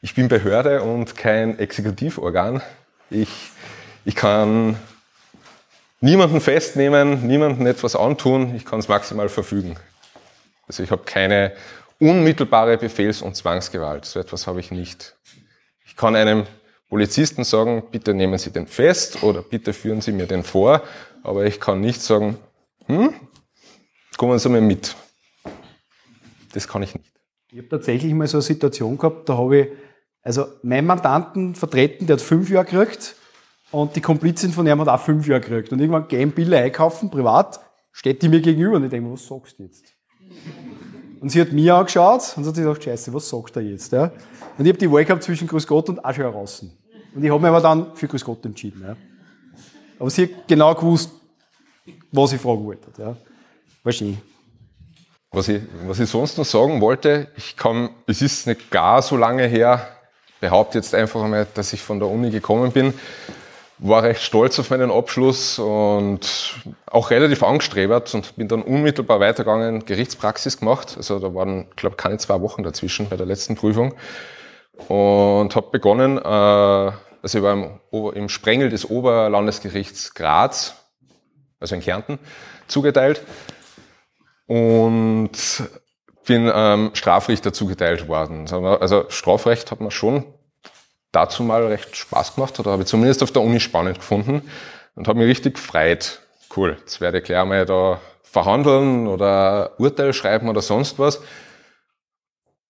[0.00, 2.62] Ich bin Behörde und kein Exekutivorgan.
[3.10, 3.28] Ich,
[4.06, 4.78] ich kann
[6.00, 9.76] niemanden festnehmen, niemanden etwas antun, ich kann es maximal verfügen.
[10.66, 11.52] Also ich habe keine
[12.00, 14.06] unmittelbare Befehls- und Zwangsgewalt.
[14.06, 15.14] So etwas habe ich nicht.
[15.84, 16.46] Ich kann einem
[16.88, 20.82] Polizisten sagen, bitte nehmen Sie den fest oder bitte führen Sie mir den vor,
[21.22, 22.38] aber ich kann nicht sagen,
[22.86, 23.12] hm,
[24.16, 24.96] kommen Sie mal mit.
[26.54, 27.13] Das kann ich nicht.
[27.54, 29.68] Ich habe tatsächlich mal so eine Situation gehabt, da habe ich
[30.22, 33.14] also meinen Mandanten vertreten, der hat fünf Jahre gekriegt
[33.70, 35.70] und die Komplizin von ihm hat auch fünf Jahre gekriegt.
[35.70, 37.60] Und irgendwann gehen Bilder einkaufen, privat,
[37.92, 39.84] steht die mir gegenüber und ich denke, was sagst du jetzt?
[41.20, 43.92] Und sie hat mir angeschaut und hat gedacht, scheiße, was sagt er jetzt?
[43.92, 44.10] Und
[44.58, 46.60] ich habe die Wahl gehabt zwischen Grüß Gott und Asche heraus.
[47.14, 48.84] Und ich habe mich aber dann für Grüß Gott entschieden.
[50.00, 51.12] Aber sie hat genau gewusst,
[52.10, 52.88] was ich fragen wollte.
[53.00, 53.16] Ja?
[53.84, 54.18] War schön.
[55.34, 59.16] Was ich, was ich sonst noch sagen wollte, ich kann, es ist nicht gar so
[59.16, 59.88] lange her,
[60.40, 62.94] behaupte jetzt einfach einmal, dass ich von der Uni gekommen bin,
[63.78, 66.54] war recht stolz auf meinen Abschluss und
[66.86, 70.94] auch relativ angestrebert und bin dann unmittelbar weitergegangen, Gerichtspraxis gemacht.
[70.96, 73.92] Also da waren, glaube keine zwei Wochen dazwischen bei der letzten Prüfung
[74.86, 77.80] und habe begonnen, äh, also ich war im,
[78.14, 80.76] im Sprengel des Oberlandesgerichts Graz,
[81.58, 82.20] also in Kärnten,
[82.68, 83.20] zugeteilt
[84.46, 85.32] und
[86.26, 88.46] bin ähm, Strafrichter zugeteilt worden.
[88.50, 90.24] Also Strafrecht hat mir schon
[91.12, 94.42] dazu mal recht Spaß gemacht, oder habe ich zumindest auf der Uni spannend gefunden
[94.94, 96.20] und habe mich richtig gefreut.
[96.56, 101.20] Cool, jetzt werde ich gleich mal da verhandeln oder Urteil schreiben oder sonst was.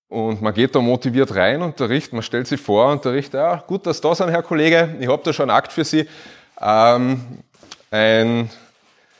[0.08, 4.00] Und man geht da motiviert rein, Unterricht, man stellt sich vor, Unterricht, ja, gut, dass
[4.00, 6.06] da sind, Herr Kollege, ich habe da schon einen Akt für Sie.
[6.60, 7.42] Ähm,
[7.90, 8.50] ein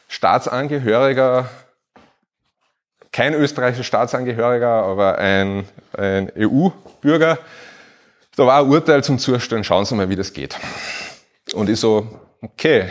[0.08, 1.48] Staatsangehöriger
[3.14, 7.38] kein österreichischer Staatsangehöriger, aber ein, ein EU-Bürger.
[8.35, 10.59] Da war ein Urteil zum Zustellen, schauen Sie mal, wie das geht.
[11.55, 12.09] Und ich so,
[12.42, 12.87] okay,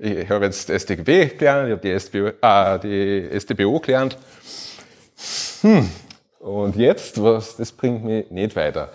[0.00, 4.18] ich habe jetzt StGB gelernt, ich habe die, SBO, äh, die StBO gelernt.
[5.60, 5.88] Hm,
[6.40, 8.90] und jetzt, was, das bringt mich nicht weiter.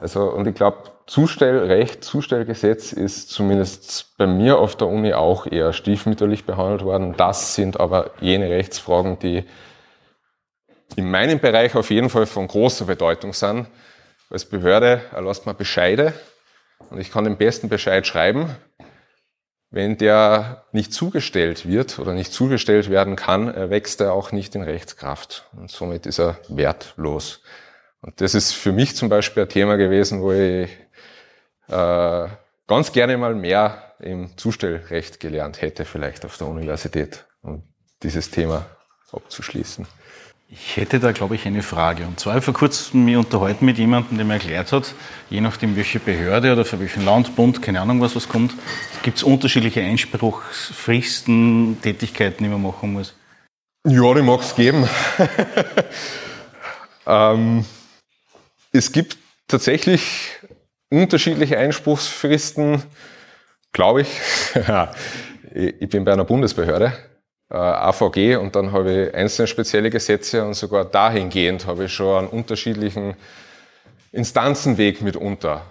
[0.00, 5.72] Also, und ich glaube, Zustellrecht, Zustellgesetz ist zumindest bei mir auf der Uni auch eher
[5.72, 7.14] stiefmütterlich behandelt worden.
[7.16, 9.44] Das sind aber jene Rechtsfragen, die
[10.96, 13.66] in meinem Bereich auf jeden Fall von großer Bedeutung sind.
[14.28, 16.12] Als Behörde erlasst man Bescheide
[16.90, 18.54] und ich kann den besten Bescheid schreiben.
[19.70, 24.62] Wenn der nicht zugestellt wird oder nicht zugestellt werden kann, wächst er auch nicht in
[24.62, 27.42] Rechtskraft und somit ist er wertlos.
[28.00, 30.70] Und das ist für mich zum Beispiel ein Thema gewesen, wo ich
[31.68, 32.28] äh,
[32.66, 37.62] ganz gerne mal mehr im Zustellrecht gelernt hätte, vielleicht auf der Universität, um
[38.02, 38.66] dieses Thema
[39.12, 39.86] abzuschließen.
[40.52, 42.04] Ich hätte da, glaube ich, eine Frage.
[42.04, 44.94] Und zwar vor kurzem mich unterhalten mit jemandem, der mir erklärt hat,
[45.28, 48.54] je nachdem, welche Behörde oder für welchen Landbund, keine Ahnung, was was kommt,
[49.04, 53.14] gibt es unterschiedliche Einspruchsfristen, Tätigkeiten, die man machen muss.
[53.86, 54.88] Ja, die mag es geben.
[57.06, 57.64] ähm,
[58.72, 60.30] es gibt tatsächlich
[60.90, 62.82] unterschiedliche Einspruchsfristen,
[63.70, 64.08] glaube ich.
[65.54, 66.92] ich bin bei einer Bundesbehörde
[67.56, 72.28] AVG und dann habe ich einzelne spezielle Gesetze und sogar dahingehend habe ich schon einen
[72.28, 73.14] unterschiedlichen
[74.12, 75.62] Instanzenweg mitunter.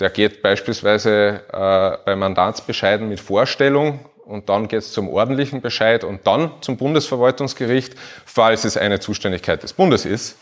[0.00, 6.04] Der geht beispielsweise äh, bei Mandatsbescheiden mit Vorstellung und dann geht es zum ordentlichen Bescheid
[6.04, 10.38] und dann zum Bundesverwaltungsgericht, falls es eine Zuständigkeit des Bundes ist.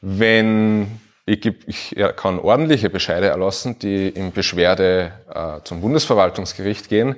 [0.00, 7.16] Wenn ich, ich kann ordentliche Bescheide erlassen, die in Beschwerde äh, zum Bundesverwaltungsgericht gehen.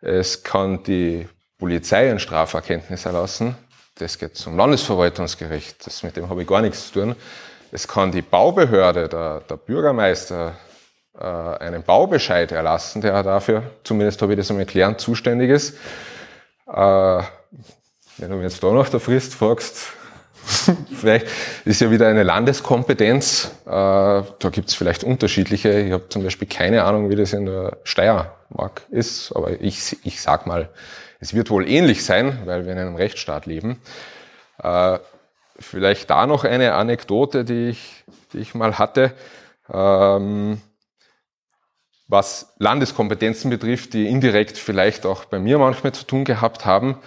[0.00, 1.28] Es kann die
[1.62, 3.54] Polizei ein Straferkenntnis erlassen.
[3.94, 5.86] Das geht zum Landesverwaltungsgericht.
[5.86, 7.14] Das, mit dem habe ich gar nichts zu tun.
[7.70, 10.56] Es kann die Baubehörde, der, der Bürgermeister,
[11.16, 15.76] äh, einen Baubescheid erlassen, der dafür, zumindest habe ich das einmal gelernt, zuständig ist.
[16.66, 17.22] Äh,
[18.18, 19.92] wenn du mir jetzt da nach der Frist fragst,
[21.00, 21.28] vielleicht
[21.64, 23.52] ist ja wieder eine Landeskompetenz.
[23.66, 25.78] Äh, da gibt es vielleicht unterschiedliche.
[25.78, 30.20] Ich habe zum Beispiel keine Ahnung, wie das in der Steiermark ist, aber ich, ich
[30.20, 30.68] sag mal,
[31.22, 33.80] es wird wohl ähnlich sein, weil wir in einem Rechtsstaat leben.
[34.60, 34.98] Äh,
[35.56, 39.12] vielleicht da noch eine Anekdote, die ich, die ich mal hatte.
[39.72, 40.60] Ähm,
[42.08, 46.98] was Landeskompetenzen betrifft, die indirekt vielleicht auch bei mir manchmal zu tun gehabt haben.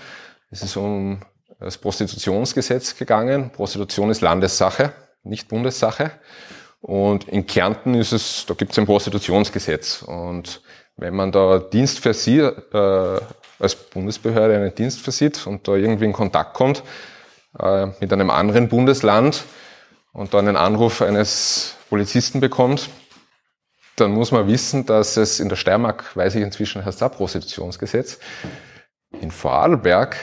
[0.49, 1.19] Es ist um
[1.59, 3.51] das Prostitutionsgesetz gegangen.
[3.51, 6.11] Prostitution ist Landessache, nicht Bundessache.
[6.79, 10.03] Und in Kärnten ist es, da gibt es ein Prostitutionsgesetz.
[10.03, 10.61] Und
[10.95, 13.19] wenn man da Dienst für sie, äh,
[13.59, 16.83] als Bundesbehörde einen Dienst versieht und da irgendwie in Kontakt kommt
[17.59, 19.43] äh, mit einem anderen Bundesland
[20.13, 22.89] und dann einen Anruf eines Polizisten bekommt,
[23.95, 28.19] dann muss man wissen, dass es in der Steiermark, weiß ich inzwischen, heißt da Prostitutionsgesetz.
[29.21, 30.17] In Vorarlberg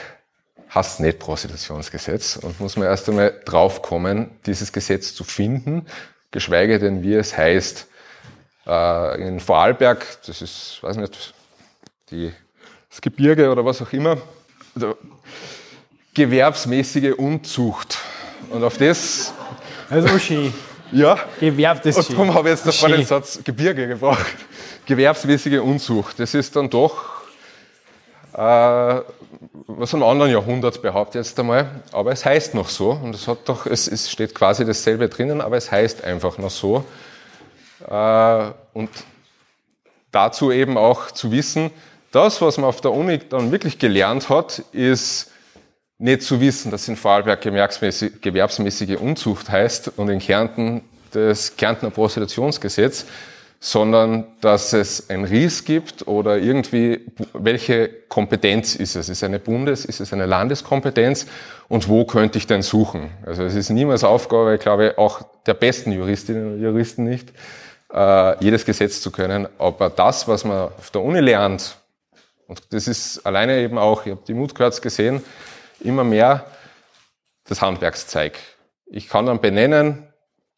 [0.73, 5.87] heißt nicht Prostitutionsgesetz und muss man erst einmal draufkommen, dieses Gesetz zu finden,
[6.31, 7.87] geschweige denn, wie es heißt.
[8.67, 11.33] Äh, in Vorarlberg, das ist, weiß nicht,
[12.11, 12.31] die,
[12.93, 14.17] das Gebirge oder was auch immer,
[14.75, 14.95] also,
[16.13, 17.97] gewerbsmäßige Unzucht.
[18.51, 19.33] Und auf das.
[19.89, 20.53] Also schön.
[20.91, 21.17] Ja.
[21.39, 24.27] Gewerb, das Und darum habe ich jetzt davor den Satz Gebirge gebraucht.
[24.85, 26.19] Gewerbsmäßige Unzucht.
[26.19, 27.23] Das ist dann doch,
[28.31, 29.01] äh,
[29.65, 32.91] was im anderen Jahrhundert behauptet jetzt einmal, aber es heißt noch so.
[32.91, 36.51] Und es hat doch, es, es steht quasi dasselbe drinnen, aber es heißt einfach noch
[36.51, 36.85] so.
[37.89, 38.91] Äh, und
[40.11, 41.71] dazu eben auch zu wissen,
[42.13, 45.31] das, was man auf der Uni dann wirklich gelernt hat, ist
[45.97, 53.05] nicht zu wissen, dass in Vorarlberg gewerbsmäßige Unzucht heißt und in Kärnten das Kärntner Prostitutionsgesetz,
[53.59, 59.09] sondern dass es ein Ries gibt oder irgendwie, welche Kompetenz ist es?
[59.09, 61.25] Ist es eine Bundes-, ist es eine Landeskompetenz
[61.67, 63.09] und wo könnte ich denn suchen?
[63.25, 67.31] Also es ist niemals Aufgabe, ich glaube, auch der besten Juristinnen und Juristen nicht,
[67.91, 71.77] äh, jedes Gesetz zu können, aber das, was man auf der Uni lernt,
[72.53, 75.23] und das ist alleine eben auch, ich habe die Mutkurz gesehen,
[75.79, 76.45] immer mehr
[77.45, 78.37] das Handwerkszeug.
[78.85, 80.07] Ich kann dann benennen,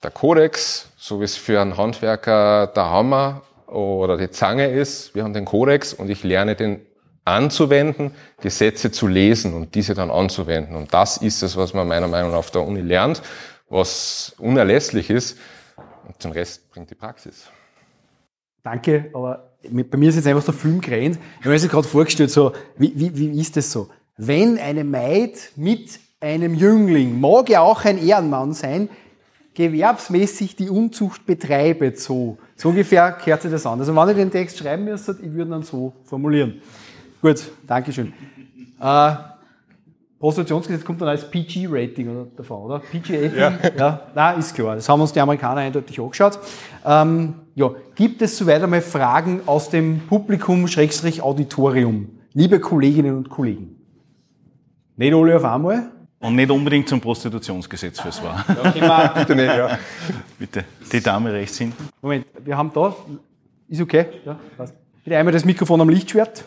[0.03, 5.15] der Kodex, so wie es für einen Handwerker der Hammer oder die Zange ist.
[5.15, 6.85] Wir haben den Kodex und ich lerne den
[7.23, 10.75] anzuwenden, Gesetze zu lesen und diese dann anzuwenden.
[10.75, 13.21] Und das ist es, was man meiner Meinung nach auf der Uni lernt,
[13.69, 15.37] was unerlässlich ist.
[16.05, 17.49] Und den Rest bringt die Praxis.
[18.63, 21.19] Danke, aber bei mir ist jetzt einfach der Film gerannt.
[21.39, 23.89] Ich habe mir gerade vorgestellt, so, wie, wie, wie ist das so?
[24.17, 28.89] Wenn eine Maid mit einem Jüngling, mag ja auch ein Ehrenmann sein,
[29.53, 32.37] gewerbsmäßig die Unzucht betreibt, so.
[32.55, 33.79] So ungefähr kehrt sich das an.
[33.79, 36.61] Also wenn ich den Text schreiben müsste, ich würde ihn dann so formulieren.
[37.21, 38.13] Gut, Dankeschön.
[38.79, 39.13] Äh,
[40.19, 42.79] Prostitutionsgesetz kommt dann als PG-Rating davon, oder?
[42.79, 43.37] PG-Rating?
[43.37, 43.53] Ja.
[43.77, 44.01] ja.
[44.15, 44.75] Nein, ist klar.
[44.75, 46.39] Das haben uns die Amerikaner eindeutig angeschaut.
[46.85, 52.09] Ähm, ja, gibt es soweit einmal Fragen aus dem Publikum, Schrägstrich Auditorium?
[52.33, 53.75] Liebe Kolleginnen und Kollegen.
[54.97, 55.91] Nicht alle auf einmal?
[56.19, 58.43] Und nicht unbedingt zum Prostitutionsgesetz fürs war.
[58.75, 59.77] Ja, bitte nicht, ja.
[60.39, 61.89] Bitte, die Dame rechts hinten.
[62.01, 62.95] Moment, wir haben da,
[63.67, 64.73] ist okay, ja, passt.
[65.03, 66.45] Bitte einmal das Mikrofon am Lichtschwert.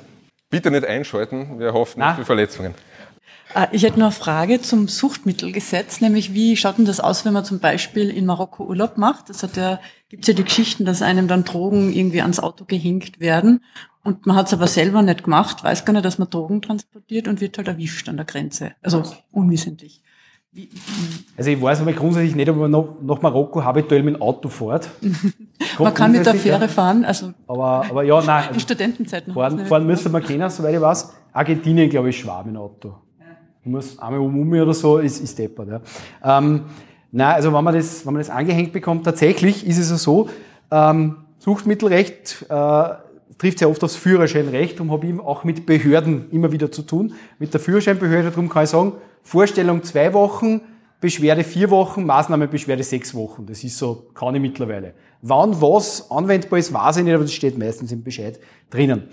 [0.50, 2.74] Bitte nicht einschalten, wir hoffen nicht für Verletzungen.
[3.54, 7.32] Äh, Ich hätte noch eine Frage zum Suchtmittelgesetz, nämlich wie schaut denn das aus, wenn
[7.32, 9.30] man zum Beispiel in Marokko Urlaub macht?
[9.30, 13.20] Das hat ja, gibt's ja die Geschichten, dass einem dann Drogen irgendwie ans Auto gehängt
[13.20, 13.60] werden
[14.04, 17.40] und man hat's aber selber nicht gemacht, weiß gar nicht, dass man Drogen transportiert und
[17.40, 18.72] wird halt erwischt an der Grenze.
[18.82, 20.02] Also unwissentlich.
[20.50, 20.70] Wie,
[21.36, 24.48] Also ich weiß aber grundsätzlich nicht, ob man nach, nach Marokko habituell mit dem Auto
[24.48, 24.88] fährt.
[25.78, 26.68] man kann mit der Fähre ja.
[26.68, 28.48] fahren, also Aber, aber ja, nein.
[28.54, 29.34] in Studentenzeiten.
[29.34, 31.12] fahren, fahren müsste man kennen, soweit ich weiß.
[31.34, 32.94] Argentinien, glaube ich, schwab mit dem Auto.
[33.64, 35.68] Du musst einmal um um oder so, ist, ist deppert.
[35.68, 36.38] Ja.
[36.38, 36.62] Ähm,
[37.10, 40.28] nein, also wenn man, das, wenn man das angehängt bekommt, tatsächlich ist es ja so,
[40.70, 42.88] ähm, Suchtmittelrecht äh,
[43.38, 47.14] trifft sehr oft aufs Führerscheinrecht und habe eben auch mit Behörden immer wieder zu tun.
[47.38, 48.92] Mit der Führerscheinbehörde, darum kann ich sagen,
[49.22, 50.60] Vorstellung zwei Wochen,
[51.00, 53.46] Beschwerde vier Wochen, Maßnahme Beschwerde sechs Wochen.
[53.46, 54.94] Das ist so, kann ich mittlerweile.
[55.22, 59.04] Wann was anwendbar ist, weiß ich nicht, aber das steht meistens im Bescheid drinnen.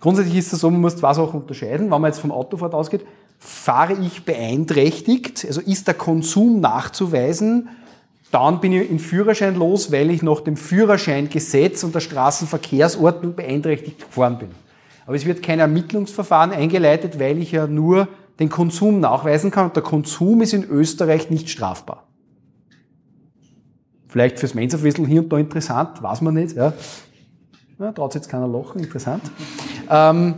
[0.00, 1.90] Grundsätzlich ist es so, man muss zwei Sachen unterscheiden.
[1.90, 3.04] Wenn man jetzt vom Autofahrt ausgeht,
[3.44, 7.68] fahre ich beeinträchtigt, also ist der Konsum nachzuweisen,
[8.30, 14.00] dann bin ich in Führerschein los, weil ich nach dem Führerscheingesetz und der Straßenverkehrsordnung beeinträchtigt
[14.00, 14.48] gefahren bin.
[15.06, 18.08] Aber es wird kein Ermittlungsverfahren eingeleitet, weil ich ja nur
[18.40, 22.04] den Konsum nachweisen kann und der Konsum ist in Österreich nicht strafbar.
[24.08, 26.56] Vielleicht fürs Mensa-Wessel hier und da interessant, weiß man nicht.
[26.56, 26.72] Ja.
[27.78, 29.22] Ja, traut sich jetzt keiner lachen, interessant.
[29.90, 30.34] Ähm,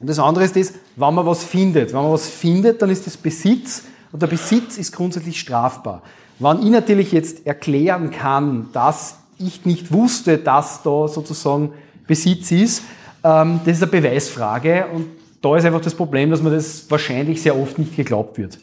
[0.00, 1.92] Und das andere ist das, wenn man was findet.
[1.92, 6.02] Wenn man was findet, dann ist das Besitz und der Besitz ist grundsätzlich strafbar.
[6.38, 11.72] Wenn ich natürlich jetzt erklären kann, dass ich nicht wusste, dass da sozusagen
[12.06, 12.82] Besitz ist,
[13.22, 15.06] ähm, das ist eine Beweisfrage und
[15.40, 18.58] da ist einfach das Problem, dass mir das wahrscheinlich sehr oft nicht geglaubt wird.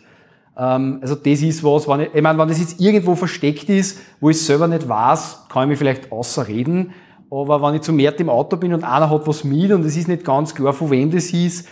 [0.58, 4.00] Ähm, also das ist was, wenn ich, ich meine, wenn das jetzt irgendwo versteckt ist,
[4.20, 6.92] wo ich selber nicht weiß, kann ich mich vielleicht außerreden.
[7.32, 9.96] Aber wenn ich zu mehr im Auto bin und einer hat was mit und es
[9.96, 11.66] ist nicht ganz klar, von wem das ist,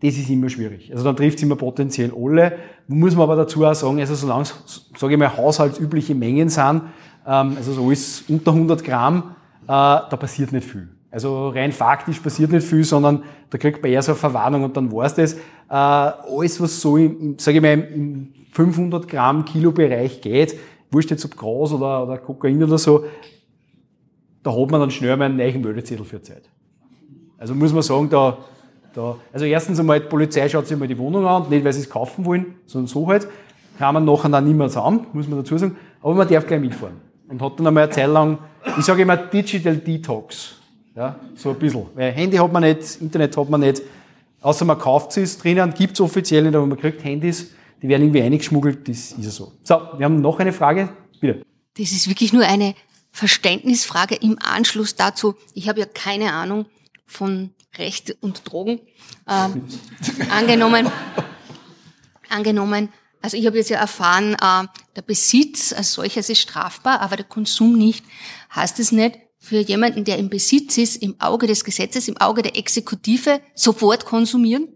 [0.00, 0.92] das ist immer schwierig.
[0.92, 2.56] Also dann trifft es immer potenziell alle.
[2.86, 6.82] Muss man aber dazu auch sagen, also solange es, sage ich mal, haushaltsübliche Mengen sind,
[7.26, 9.34] ähm, also so ist unter 100 Gramm,
[9.64, 10.88] äh, da passiert nicht viel.
[11.10, 14.76] Also rein faktisch passiert nicht viel, sondern da kriegt man eher so eine Verwarnung und
[14.76, 15.34] dann war's das.
[15.34, 15.38] Äh,
[15.68, 20.56] alles, was so im, sage ich mal, im 500 Gramm Kilo Bereich geht,
[20.92, 23.04] wurscht jetzt ob Gras oder, oder Kokain oder so,
[24.42, 26.48] da hat man dann schnell mal einen neuen Meldezettel für Zeit.
[27.38, 28.38] Also muss man sagen, da,
[28.94, 31.80] da, also erstens einmal, die Polizei schaut sich mal die Wohnung an, nicht weil sie
[31.80, 33.26] es kaufen wollen, sondern so halt.
[33.78, 35.76] Kann man nachher dann nicht mehr zusammen, muss man dazu sagen.
[36.02, 36.96] Aber man darf gleich mitfahren.
[37.28, 38.38] Und hat dann einmal eine Zeit lang,
[38.78, 40.56] ich sage immer Digital Detox.
[40.94, 41.86] Ja, so ein bisschen.
[41.94, 43.82] Weil Handy hat man nicht, Internet hat man nicht.
[44.42, 48.02] Außer man kauft es drinnen, gibt es offiziell nicht, aber man kriegt Handys, die werden
[48.02, 49.52] irgendwie eingeschmuggelt, das ist ja so.
[49.62, 50.90] So, wir haben noch eine Frage,
[51.20, 51.42] bitte.
[51.78, 52.74] Das ist wirklich nur eine
[53.12, 55.36] Verständnisfrage im Anschluss dazu.
[55.54, 56.66] Ich habe ja keine Ahnung
[57.06, 58.80] von Recht und Drogen.
[59.28, 59.68] Ähm,
[60.30, 60.90] angenommen,
[62.28, 62.88] angenommen,
[63.22, 67.24] also ich habe jetzt ja erfahren, äh, der Besitz als solches ist strafbar, aber der
[67.24, 68.04] Konsum nicht.
[68.54, 72.42] Heißt es nicht, für jemanden, der im Besitz ist, im Auge des Gesetzes, im Auge
[72.42, 74.68] der Exekutive, sofort konsumieren?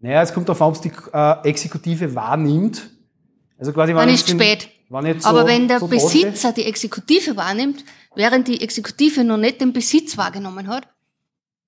[0.00, 2.90] Naja, es kommt darauf an, ob es die äh, Exekutive wahrnimmt.
[3.58, 4.68] Also quasi, Dann ist spät.
[4.90, 7.84] Wenn so, Aber wenn der so Besitzer die Exekutive wahrnimmt,
[8.14, 10.88] während die Exekutive noch nicht den Besitz wahrgenommen hat,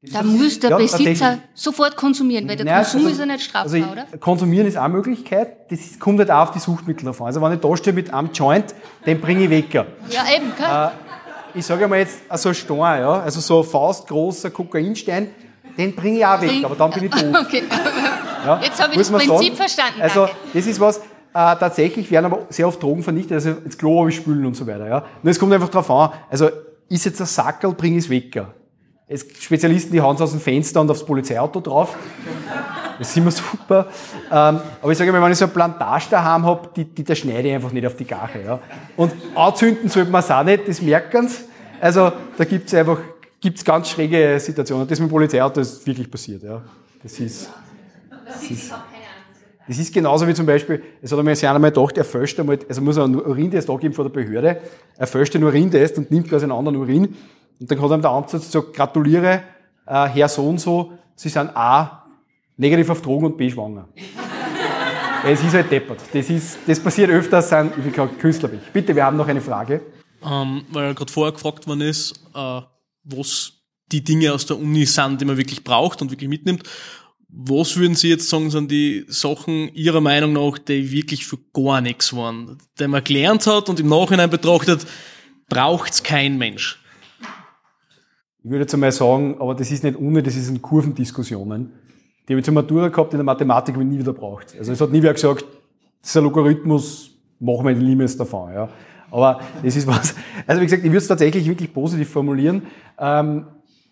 [0.02, 3.44] dann muss der ja, Besitzer sofort konsumieren, weil der naja, Konsum also, ist ja nicht
[3.44, 4.18] strafbar, also oder?
[4.18, 7.26] Konsumieren ist auch eine Möglichkeit, das kommt halt auch auf die Suchtmittel davon.
[7.26, 9.74] Also wenn ich da stehe mit einem Joint, den bringe ich weg.
[9.74, 9.84] Ja,
[10.34, 10.66] eben, gell?
[10.66, 15.34] Äh, ich sage mal jetzt, so ein Stein, ja, also so ein faustgroßer Kokainstein,
[15.76, 17.36] den bringe ich auch weg, aber dann bin ich tot.
[17.46, 17.64] Okay.
[18.46, 20.00] Ja, jetzt habe ich das Prinzip verstanden.
[20.00, 21.02] Also, das ist was,
[21.32, 24.86] äh, tatsächlich werden aber sehr oft Drogen vernichtet, also ins Klo spülen und so weiter.
[24.86, 25.04] Ja.
[25.22, 26.50] Und es kommt einfach drauf an, also
[26.88, 28.34] ist jetzt ein Sackerl, bring es weg.
[28.34, 28.52] Ja.
[29.06, 31.96] Es, Spezialisten, die hauen es aus dem Fenster und aufs Polizeiauto drauf.
[32.98, 33.86] Das ist immer super.
[34.30, 37.14] Ähm, aber ich sage mal, wenn ich so eine Plantage daheim habe, die, die, da
[37.14, 38.42] schneide ich einfach nicht auf die Gache.
[38.44, 38.58] Ja.
[38.96, 41.44] Und anzünden sollte man es auch nicht, das merken sie.
[41.80, 42.98] Also da gibt es einfach
[43.40, 44.86] gibt's ganz schräge Situationen.
[44.86, 46.42] Das mit dem Polizeiauto ist wirklich passiert.
[46.42, 46.62] Ja.
[47.02, 47.48] Das ist,
[48.26, 48.74] das ist,
[49.68, 52.58] das ist genauso wie zum Beispiel, es hat mir einer einmal gedacht, er fälscht einmal,
[52.68, 54.60] also muss er einen Urintest angeben vor der Behörde,
[54.96, 57.16] er fälscht einen Urintest und nimmt quasi einen anderen Urin.
[57.60, 59.42] Und dann hat ihm der Amtsarzt gesagt, gratuliere,
[59.86, 62.06] äh, Herr so und so, Sie sind A,
[62.56, 63.88] negativ auf Drogen und B schwanger.
[65.24, 66.00] es ist halt deppert.
[66.12, 68.72] Das, ist, das passiert öfters, sind, wie gesagt, Künstler ich.
[68.72, 69.82] Bitte, wir haben noch eine Frage.
[70.24, 72.60] Ähm, weil gerade vorher gefragt worden ist, äh,
[73.04, 73.52] was
[73.92, 76.62] die Dinge aus der Uni sind, die man wirklich braucht und wirklich mitnimmt.
[77.32, 81.80] Was würden Sie jetzt sagen, sind die Sachen Ihrer Meinung nach, die wirklich für gar
[81.80, 84.86] nichts waren, die man gelernt hat und im Nachhinein betrachtet,
[85.48, 86.82] braucht's kein Mensch?
[88.42, 91.72] Ich würde jetzt einmal sagen, aber das ist nicht Uni, das sind Kurvendiskussionen.
[92.26, 94.56] Die habe ich zur Matura gehabt in der Mathematik, ich nie wieder braucht.
[94.58, 95.44] Also es hat nie wer gesagt,
[96.02, 98.52] dieser Logarithmus, machen wir ein Limits davon.
[98.52, 98.68] Ja.
[99.10, 100.14] Aber das ist was.
[100.46, 102.62] Also wie gesagt, ich würde es tatsächlich wirklich positiv formulieren.
[102.98, 103.46] Ähm,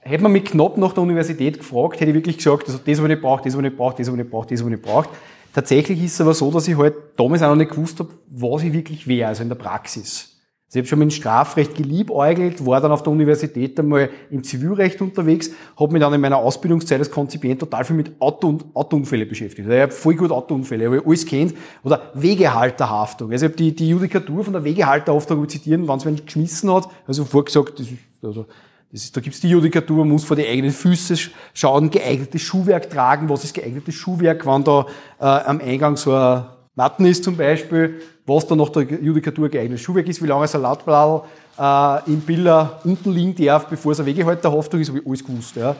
[0.08, 3.04] hätte man mich knapp nach der Universität gefragt, hätte ich wirklich gesagt, also das, was
[3.04, 4.66] ich nicht brauche, das, was ich nicht brauche, das, was ich nicht brauche, das, was
[4.66, 5.08] ich nicht brauche.
[5.52, 8.62] Tatsächlich ist es aber so, dass ich halt damals auch noch nicht gewusst habe, was
[8.62, 10.38] ich wirklich wäre, also in der Praxis.
[10.68, 14.44] Also ich habe schon mit dem Strafrecht geliebäugelt, war dann auf der Universität einmal im
[14.44, 15.50] Zivilrecht unterwegs,
[15.80, 19.66] habe mich dann in meiner Ausbildungszeit als Konzipient total viel mit Auto und Autounfälle beschäftigt.
[19.66, 21.54] Also ich habe voll gut Autounfälle, habe ich alles kennt.
[21.82, 23.32] Oder Wegehalterhaftung.
[23.32, 26.86] Also ich habe die, die Judikatur von der Wegehalterhaftung zitieren, wenn es wen geschmissen hat.
[27.06, 28.44] Also vorgesagt, das ist, also,
[28.90, 33.28] ist, da gibt's die Judikatur, man muss vor die eigenen Füße schauen, geeignetes Schuhwerk tragen.
[33.28, 34.86] Was ist geeignetes Schuhwerk, wenn da
[35.20, 39.82] äh, am Eingang so ein Matten ist zum Beispiel, was dann nach der Judikatur geeignetes
[39.82, 41.24] Schuhwerk ist, wie lange ein Salatblatt
[41.58, 45.56] äh, im Biller unten liegen darf, bevor es eine Wegehalterhaftung ist, habe ich alles gewusst.
[45.56, 45.76] Ja.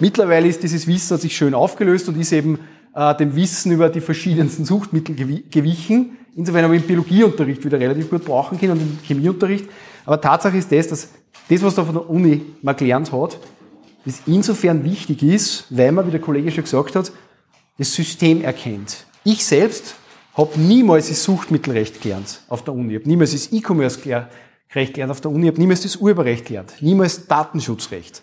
[0.00, 2.58] Mittlerweile ist dieses Wissen hat sich schön aufgelöst und ist eben
[2.94, 6.16] äh, dem Wissen über die verschiedensten Suchtmittel gewichen.
[6.34, 9.66] Insofern habe ich im Biologieunterricht wieder relativ gut brauchen können und im Chemieunterricht.
[10.04, 11.08] Aber Tatsache ist das, dass
[11.48, 13.38] das, was da von der Uni mal gelernt hat,
[14.04, 17.12] das insofern wichtig ist, weil man, wie der Kollege schon gesagt hat,
[17.78, 19.06] das System erkennt.
[19.24, 19.94] Ich selbst
[20.34, 22.94] habe niemals das Suchtmittelrecht gelernt auf der Uni.
[22.94, 25.46] Habe niemals das E-Commerce-Recht gelernt auf der Uni.
[25.46, 26.74] Habe niemals das Urheberrecht gelernt.
[26.80, 28.22] Niemals Datenschutzrecht.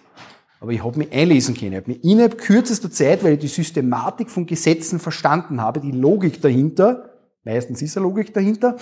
[0.60, 1.74] Aber ich habe mich einlesen können.
[1.74, 5.92] Ich habe mich innerhalb kürzester Zeit, weil ich die Systematik von Gesetzen verstanden habe, die
[5.92, 7.10] Logik dahinter,
[7.44, 8.78] meistens ist eine Logik dahinter,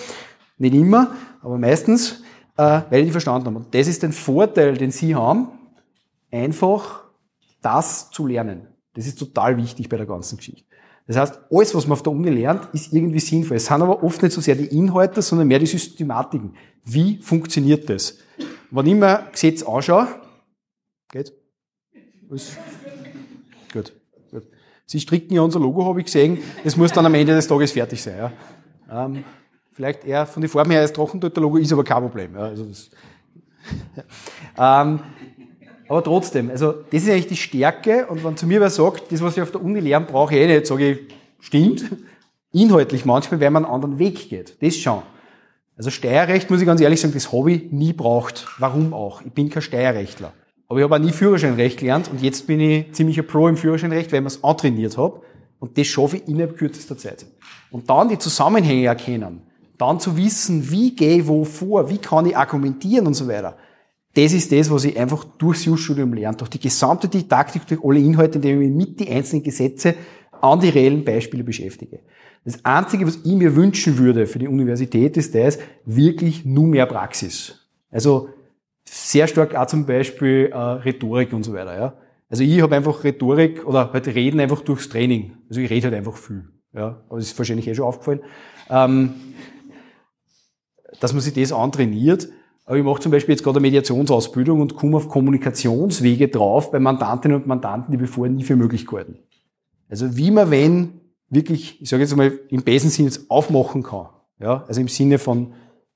[0.58, 2.22] nicht immer, aber meistens,
[2.60, 3.58] äh, weil ich die verstanden habe.
[3.58, 5.48] Und das ist ein Vorteil, den Sie haben,
[6.30, 7.06] einfach
[7.62, 8.68] das zu lernen.
[8.96, 10.66] Das ist total wichtig bei der ganzen Geschichte.
[11.08, 13.58] Das heißt, alles, was man auf der Uni lernt, ist irgendwie sinnvoll.
[13.58, 16.54] Es sind aber oft nicht so sehr die Inhalte, sondern mehr die Systematiken.
[16.84, 18.18] Wie funktioniert das?
[18.72, 20.08] Wenn ich mir Gesetz anschaue,
[21.12, 21.32] geht?
[22.28, 22.58] Was?
[23.72, 23.94] Gut,
[24.32, 24.44] gut.
[24.86, 26.40] Sie stricken ja unser Logo, habe ich gesehen.
[26.64, 28.18] Das muss dann am Ende des Tages fertig sein.
[28.18, 29.06] Ja.
[29.06, 29.24] Ähm,
[29.80, 32.36] vielleicht eher von den Formen her als Trockentöter-Logo, ist aber kein Problem.
[32.36, 32.90] Ja, also das,
[34.58, 35.00] ähm,
[35.88, 38.06] aber trotzdem, also das ist eigentlich die Stärke.
[38.08, 40.42] Und wenn zu mir wer sagt, das, was ich auf der Uni lernen, brauche ich
[40.42, 41.00] eh nicht, sage ich,
[41.40, 41.86] stimmt.
[42.52, 44.62] Inhaltlich manchmal, weil man einen anderen Weg geht.
[44.62, 45.02] Das schon.
[45.78, 48.48] Also Steuerrecht, muss ich ganz ehrlich sagen, das habe ich nie braucht.
[48.58, 49.22] Warum auch?
[49.22, 50.34] Ich bin kein Steuerrechtler.
[50.68, 54.12] Aber ich habe auch nie Führerscheinrecht gelernt und jetzt bin ich ziemlicher Pro im Führerscheinrecht,
[54.12, 55.22] weil ich es antrainiert habe.
[55.60, 57.26] Und das schaffe ich innerhalb kürzester Zeit.
[57.72, 59.49] Und dann die Zusammenhänge erkennen.
[59.80, 63.58] Dann zu wissen, wie gehe ich wo vor, wie kann ich argumentieren und so weiter.
[64.14, 66.38] Das ist das, was ich einfach durchs Jus-Studium lerne.
[66.38, 69.96] Durch die gesamte Didaktik, durch alle Inhalte, indem ich mich mit die einzelnen Gesetze
[70.42, 72.02] an die reellen Beispiele beschäftige.
[72.44, 76.86] Das Einzige, was ich mir wünschen würde für die Universität, ist das, wirklich nur mehr
[76.86, 77.56] Praxis.
[77.92, 78.30] Also
[78.86, 81.78] sehr stark auch zum Beispiel äh, Rhetorik und so weiter.
[81.78, 81.94] Ja.
[82.30, 85.38] Also ich habe einfach Rhetorik oder halt Reden einfach durchs Training.
[85.50, 86.46] Also ich rede halt einfach viel.
[86.74, 87.04] Ja.
[87.08, 88.22] Aber das ist wahrscheinlich eh schon aufgefallen.
[88.70, 89.14] Ähm,
[91.00, 92.30] dass man sich das antrainiert.
[92.66, 96.80] Aber ich mache zum Beispiel jetzt gerade eine Mediationsausbildung und komme auf Kommunikationswege drauf bei
[96.80, 99.18] Mandantinnen und Mandanten, die wir vorher nie für möglich gehalten.
[99.90, 104.08] Also wie man wenn wirklich, ich sage jetzt mal im besten Sinne jetzt aufmachen kann.
[104.40, 105.54] Ja, also im Sinne von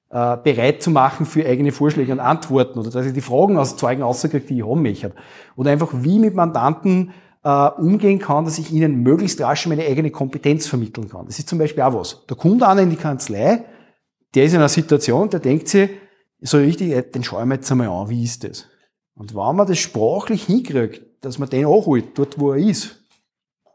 [0.10, 3.78] äh, bereit zu machen für eigene Vorschläge und Antworten oder dass ich die Fragen aus
[3.78, 5.14] Zeugen rauskriege, die ich haben möchte.
[5.56, 7.12] Oder einfach wie mit Mandanten
[7.44, 11.26] äh, umgehen kann, dass ich ihnen möglichst rasch meine eigene Kompetenz vermitteln kann.
[11.26, 12.24] Das ist zum Beispiel auch was.
[12.28, 13.64] Da kommt einer in die Kanzlei,
[14.34, 15.90] der ist in einer Situation, der denkt sich,
[16.42, 18.68] so richtig, den schauen wir jetzt einmal an, wie ist das?
[19.16, 23.00] Und wenn man das sprachlich hinkriegt, dass man den anholt, dort wo er ist,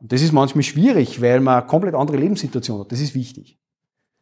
[0.01, 3.59] und das ist manchmal schwierig, weil man eine komplett andere Lebenssituation hat, das ist wichtig.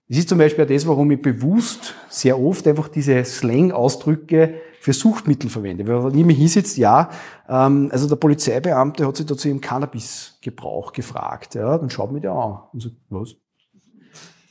[0.09, 4.93] Das ist zum Beispiel auch das, warum ich bewusst sehr oft einfach diese Slang-Ausdrücke für
[4.93, 5.87] Suchtmittel verwende.
[5.87, 7.11] Weil wenn ich mir hinsitzt, ja,
[7.49, 11.57] ähm, also der Polizeibeamte hat sich dazu im Cannabisgebrauch gefragt.
[11.57, 13.35] Ja, dann schaut mich der an und sagt, was?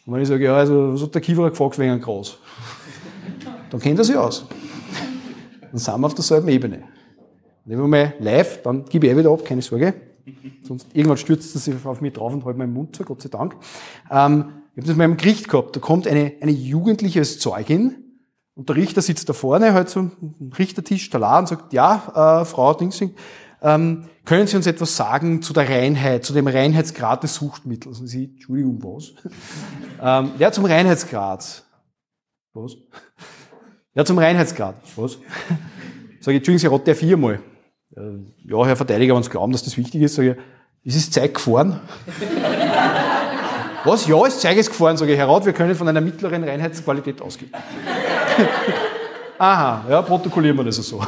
[0.06, 2.38] Und wenn ich sage, ja, also was hat der Kieferer gefragt wegen Gras?
[3.70, 4.46] Dann kennt er sich aus.
[5.62, 6.84] Dann sind wir auf derselben Ebene.
[7.66, 9.96] Nehmen wir mal live, dann gebe ich eh wieder ab, keine Sorge.
[10.62, 13.30] Sonst irgendwann stürzt er sich auf mich drauf und hält meinen Mund zu, Gott sei
[13.30, 13.56] Dank.
[14.12, 14.46] Ähm,
[14.76, 15.76] ich habe das mal im Gericht gehabt.
[15.76, 17.96] Da kommt eine, eine Jugendliche als Zeugin
[18.56, 20.12] und der Richter sitzt da vorne, halt so am
[20.58, 23.14] Richtertisch, da und sagt, ja, äh, Frau Dingsing,
[23.66, 28.00] ähm, können Sie uns etwas sagen zu der Reinheit, zu dem Reinheitsgrad des Suchtmittels?
[28.00, 29.14] Und sie, Entschuldigung, was?
[30.02, 31.64] ähm, ja, zum Reinheitsgrad.
[32.54, 32.78] Was?
[33.96, 34.76] Ja, zum Reinheitsgrad.
[34.96, 35.14] Was?
[36.20, 37.42] Sag ich, Entschuldigung, Sie rot der viermal.
[37.96, 38.02] Äh,
[38.46, 40.38] ja, Herr Verteidiger, wenn Sie glauben, dass das wichtig ist, sage
[40.84, 41.80] ich, ist es Zeit gefahren?
[43.84, 44.08] Was?
[44.08, 47.22] Ja, das Zeug ist gefahren, sage ich, Herr Rath, wir können von einer mittleren Reinheitsqualität
[47.22, 47.52] ausgehen.
[49.40, 51.02] Aha, ja, protokollieren wir das so.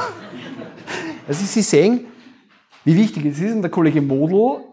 [1.26, 2.06] Also Sie sehen,
[2.84, 3.54] wie wichtig es ist.
[3.54, 4.64] Und der Kollege Model,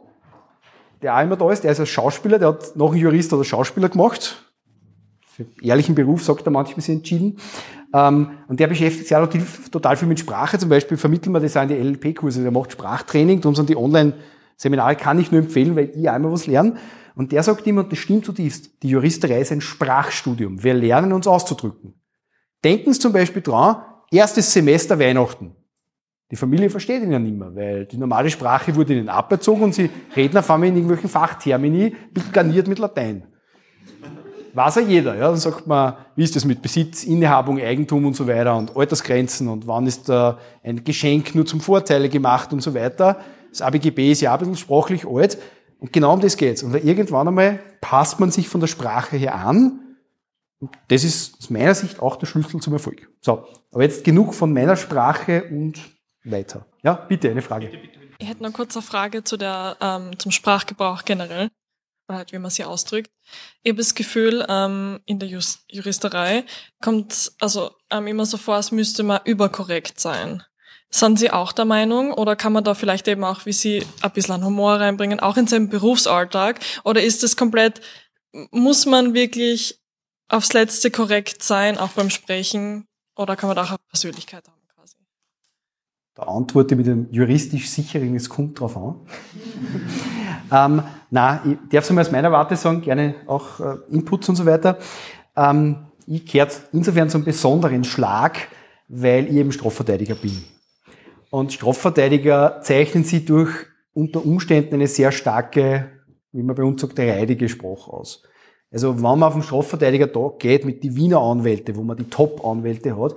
[1.01, 3.43] der auch immer da ist, der ist ein Schauspieler, der hat noch einen Jurist oder
[3.43, 4.43] Schauspieler gemacht.
[5.27, 7.39] Für ehrlichen Beruf sagt er manchmal sich entschieden.
[7.93, 9.27] Ähm, und der beschäftigt sich auch
[9.71, 10.57] total viel mit Sprache.
[10.57, 12.41] Zum Beispiel vermitteln wir das auch in die LLP-Kurse.
[12.41, 16.47] Der macht Sprachtraining, darum sind die Online-Seminare, kann ich nur empfehlen, weil ich einmal was
[16.47, 16.77] lerne.
[17.15, 20.63] Und der sagt immer, und das stimmt zutiefst, die Juristerei ist ein Sprachstudium.
[20.63, 21.93] Wir lernen uns auszudrücken.
[22.63, 25.55] Denken Sie zum Beispiel dran, erstes Semester Weihnachten.
[26.31, 29.75] Die Familie versteht ihn ja nicht mehr, weil die normale Sprache wurde ihnen aberzogen und
[29.75, 31.95] sie reden auf einmal in irgendwelchen Fachtermini,
[32.33, 33.23] garniert mit Latein.
[34.55, 35.27] Weiß ja jeder, ja.
[35.27, 39.49] Dann sagt man, wie ist das mit Besitz, Innehabung, Eigentum und so weiter und Altersgrenzen
[39.49, 43.19] und wann ist da ein Geschenk nur zum Vorteile gemacht und so weiter.
[43.49, 45.37] Das ABGB ist ja ein bisschen sprachlich alt.
[45.79, 46.63] Und genau um das geht's.
[46.63, 49.81] Und irgendwann einmal passt man sich von der Sprache her an.
[50.59, 53.09] Und das ist aus meiner Sicht auch der Schlüssel zum Erfolg.
[53.19, 55.94] So, aber jetzt genug von meiner Sprache und
[56.25, 56.65] weiter.
[56.83, 57.71] Ja, bitte, eine Frage.
[58.17, 61.49] Ich hätte noch kurz eine Frage zu der, ähm, zum Sprachgebrauch generell,
[62.07, 63.11] oder halt wie man sie ausdrückt.
[63.63, 66.45] Ich habe das Gefühl, ähm, in der Just Juristerei
[66.81, 70.43] kommt also ähm, immer so vor, als müsste man überkorrekt sein.
[70.89, 74.11] Sind Sie auch der Meinung oder kann man da vielleicht eben auch, wie Sie, ein
[74.11, 76.59] bisschen Humor reinbringen, auch in seinen Berufsalltag?
[76.85, 77.81] Oder ist es komplett,
[78.51, 79.81] muss man wirklich
[80.29, 82.87] aufs Letzte korrekt sein, auch beim Sprechen?
[83.17, 84.54] Oder kann man da auch eine Persönlichkeit haben?
[86.15, 88.95] Da antworte mit einem juristisch sicheren, es kommt drauf an.
[90.51, 94.37] ähm, na, ich darf es mal aus meiner Warte sagen, gerne auch äh, Inputs und
[94.37, 94.77] so weiter.
[95.35, 98.47] Ähm, ich gehöre insofern zum besonderen Schlag,
[98.87, 100.41] weil ich eben Strafverteidiger bin.
[101.31, 103.51] Und Strafverteidiger zeichnen sie durch
[103.93, 105.89] unter Umständen eine sehr starke,
[106.31, 108.23] wie man bei uns sagt, reidige Sprache aus.
[108.71, 112.09] Also wenn man auf den Strafverteidiger da geht mit die Wiener Anwälte, wo man die
[112.09, 113.15] Top-Anwälte hat,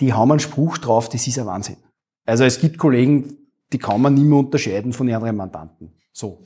[0.00, 1.76] die haben einen Spruch drauf, das ist ein Wahnsinn.
[2.24, 3.36] Also es gibt Kollegen,
[3.72, 5.92] die kann man nicht mehr unterscheiden von anderen Mandanten.
[6.12, 6.40] So.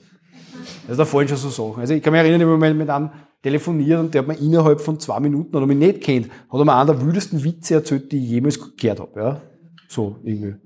[0.88, 1.80] Also da fallen schon so Sachen.
[1.80, 3.10] Also ich kann mich erinnern, wenn man mit einem
[3.42, 6.64] telefoniert und der hat mir innerhalb von zwei Minuten, oder mich nicht kennt, hat er
[6.64, 9.20] mir einen der wildesten Witze erzählt, die ich jemals gehört habe.
[9.20, 9.40] Ja?
[9.88, 10.56] So, irgendwie.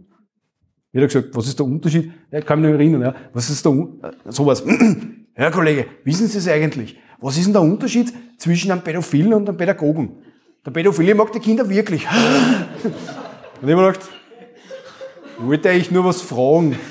[0.93, 2.13] Ich habe gesagt, was ist der Unterschied?
[2.31, 3.15] Ja, ich kann mich noch erinnern, ja.
[3.33, 4.27] Was ist der Unterschied?
[4.27, 4.65] Äh, sowas.
[5.35, 6.99] Herr Kollege, wissen Sie es eigentlich?
[7.21, 10.17] Was ist denn der Unterschied zwischen einem Pädophilen und einem Pädagogen?
[10.65, 12.07] Der Pädophile mag die Kinder wirklich.
[13.63, 14.09] Und ich habe mir gedacht,
[15.39, 16.79] wollte eigentlich nur was fragen.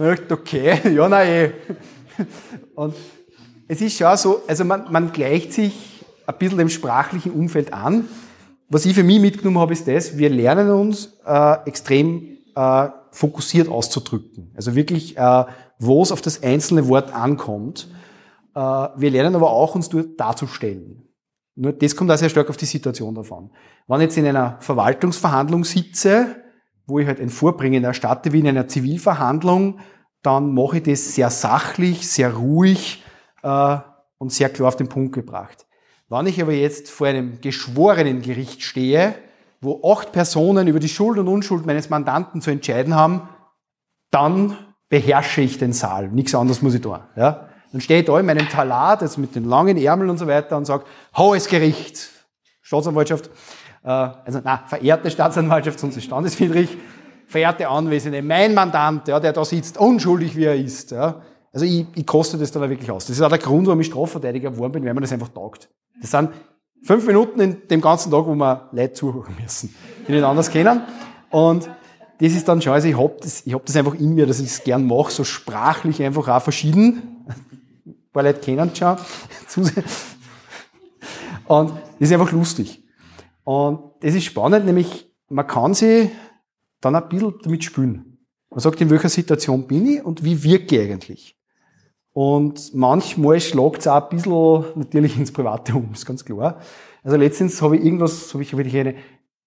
[0.00, 1.50] Ich okay, ja, nein, eh.
[2.76, 2.94] Und
[3.66, 8.04] es ist schon so, also man, man gleicht sich ein bisschen dem sprachlichen Umfeld an.
[8.68, 13.68] Was ich für mich mitgenommen habe, ist das, wir lernen uns äh, extrem äh, fokussiert
[13.68, 14.52] auszudrücken.
[14.54, 15.44] Also wirklich, äh,
[15.80, 17.88] wo es auf das einzelne Wort ankommt.
[18.54, 21.07] Äh, wir lernen aber auch, uns darzustellen.
[21.60, 23.50] Nur das kommt auch sehr stark auf die Situation davon.
[23.88, 26.36] Wenn ich jetzt in einer Verwaltungsverhandlung sitze,
[26.86, 29.80] wo ich halt ein Vorbringen erstatte wie in einer Zivilverhandlung,
[30.22, 33.02] dann mache ich das sehr sachlich, sehr ruhig
[33.42, 33.76] äh,
[34.18, 35.66] und sehr klar auf den Punkt gebracht.
[36.08, 39.16] Wenn ich aber jetzt vor einem geschworenen Gericht stehe,
[39.60, 43.28] wo acht Personen über die Schuld und Unschuld meines Mandanten zu entscheiden haben,
[44.12, 44.56] dann
[44.88, 46.08] beherrsche ich den Saal.
[46.08, 47.00] Nichts anderes muss ich tun.
[47.16, 47.47] Ja?
[47.72, 50.56] Dann stehe ich da in meinem Talat, also mit den langen Ärmeln und so weiter
[50.56, 50.84] und sage,
[51.16, 52.10] hohes Gericht,
[52.62, 53.30] Staatsanwaltschaft,
[53.84, 56.76] äh, also na, verehrte Staatsanwaltschaft, sonst ist standeswidrig,
[57.26, 60.90] verehrte Anwesende, mein Mandant, ja, der da sitzt, unschuldig wie er ist.
[60.92, 61.22] Ja.
[61.52, 63.06] Also ich, ich koste das dann auch wirklich aus.
[63.06, 65.68] Das ist auch der Grund, warum ich Strafverteidiger geworden bin, weil man das einfach taugt.
[66.00, 66.30] Das sind
[66.84, 69.74] fünf Minuten in dem ganzen Tag, wo wir Leute zuhören müssen,
[70.06, 70.82] die nicht anders kennen.
[71.30, 71.68] Und
[72.20, 74.40] das ist dann schon, also ich hab das, ich hab das einfach in mir, dass
[74.40, 77.24] ich das gern mache, so sprachlich einfach auch verschieden.
[78.18, 78.96] Paar Leute kennen schon.
[81.46, 82.82] Und das ist einfach lustig.
[83.44, 86.10] Und das ist spannend, nämlich man kann sich
[86.80, 88.18] dann ein bisschen damit spülen.
[88.50, 91.36] Man sagt, in welcher Situation bin ich und wie wirke ich eigentlich.
[92.12, 96.58] Und manchmal schlagt es auch ein bisschen natürlich ins Private um, ist ganz klar.
[97.02, 98.94] Also letztens habe ich irgendwas, habe ich, hab eine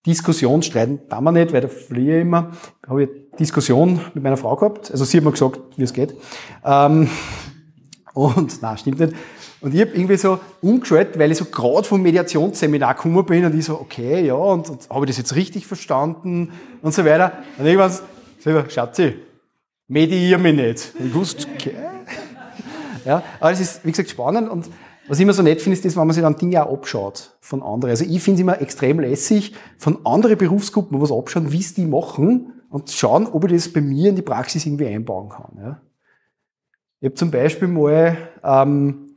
[0.05, 2.51] Diskussion, streiten da wir nicht, weil da fliehe ich immer,
[2.88, 4.91] habe ich eine Diskussion mit meiner Frau gehabt.
[4.91, 6.15] Also sie hat mir gesagt, wie es geht.
[6.63, 7.09] Ähm,
[8.14, 9.14] und, na, stimmt nicht.
[9.62, 13.57] Und ich habe irgendwie so umgeschaltet, weil ich so gerade vom Mediationsseminar gekommen bin und
[13.57, 16.51] ich so, okay, ja, und, und habe ich das jetzt richtig verstanden
[16.82, 17.34] und so weiter.
[17.57, 17.91] Und irgendwann
[18.39, 19.16] so, Schatzi,
[19.88, 20.93] medier mich nicht.
[20.97, 21.76] Und ich wusste, okay.
[23.05, 24.70] Ja, aber es ist, wie gesagt, spannend und
[25.07, 27.32] was ich immer so nett finde, ist das, wenn man sich dann Dinge auch abschaut
[27.41, 27.89] von anderen.
[27.89, 31.86] Also ich finde es immer extrem lässig, von anderen Berufsgruppen was abschauen, wie es die
[31.86, 35.57] machen und schauen, ob ich das bei mir in die Praxis irgendwie einbauen kann.
[35.57, 35.82] Ja.
[37.02, 39.16] Ich habe zum Beispiel mal ähm,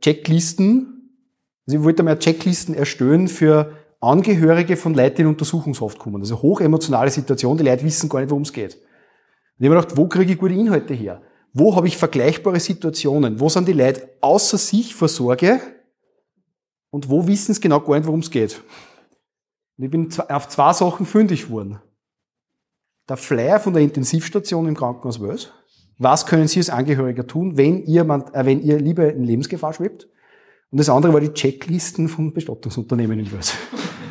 [0.00, 1.16] Checklisten.
[1.64, 6.20] Also ich wollte mal Checklisten erstellen für Angehörige von Leuten, die in Untersuchungshaft kommen.
[6.20, 8.74] Also hochemotionale Situation, die Leute wissen gar nicht, worum es geht.
[8.74, 8.80] Und
[9.58, 11.22] ich habe mir gedacht, wo kriege ich gute Inhalte her?
[11.52, 13.38] Wo habe ich vergleichbare Situationen?
[13.38, 15.60] Wo sind die Leute außer sich vor Sorge?
[16.90, 18.60] Und wo wissen sie genau gar nicht, worum es geht?
[19.78, 21.78] Und ich bin auf zwei Sachen fündig geworden.
[23.08, 25.52] Der Flyer von der Intensivstation im Krankenhaus Wels
[26.00, 30.08] was können Sie als Angehöriger tun, wenn ihr, äh, wenn ihr Liebe in Lebensgefahr schwebt?
[30.70, 33.52] Und das andere war die Checklisten von Bestattungsunternehmen in Wels.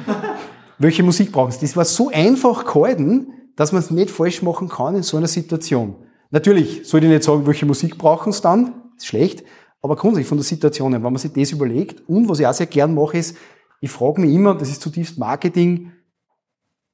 [0.77, 1.61] Welche Musik brauchen Sie?
[1.61, 5.27] Das war so einfach gehalten, dass man es nicht falsch machen kann in so einer
[5.27, 5.95] Situation.
[6.29, 9.43] Natürlich sollte ich nicht sagen, welche Musik brauchen Sie dann, ist schlecht,
[9.81, 12.67] aber grundsätzlich von der Situation, wenn man sich das überlegt und was ich auch sehr
[12.67, 13.35] gern mache, ist,
[13.81, 15.91] ich frage mich immer, das ist zutiefst Marketing,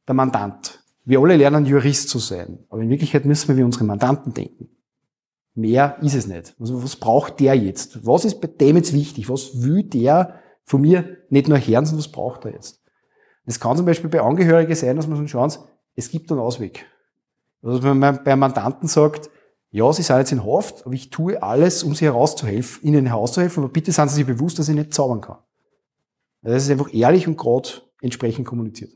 [0.07, 0.79] der Mandant.
[1.03, 4.69] Wir alle lernen Jurist zu sein, aber in Wirklichkeit müssen wir wie unsere Mandanten denken.
[5.55, 6.53] Mehr ist es nicht.
[6.59, 8.05] Also was braucht der jetzt?
[8.05, 9.29] Was ist bei dem jetzt wichtig?
[9.29, 12.81] Was will der von mir nicht nur hören, sondern was braucht er jetzt?
[13.45, 15.53] Das kann zum Beispiel bei Angehörigen sein, dass man so schauen,
[15.95, 16.85] es gibt einen Ausweg.
[17.63, 19.29] Also wenn man bei Mandanten sagt,
[19.71, 23.63] ja, Sie sind jetzt in Haft, aber ich tue alles, um Sie herauszuhelfen, Ihnen herauszuhelfen,
[23.63, 25.37] aber bitte seien Sie sich bewusst, dass ich nicht zaubern kann.
[26.41, 27.69] Das ist einfach ehrlich und gerade
[28.01, 28.91] entsprechend kommuniziert.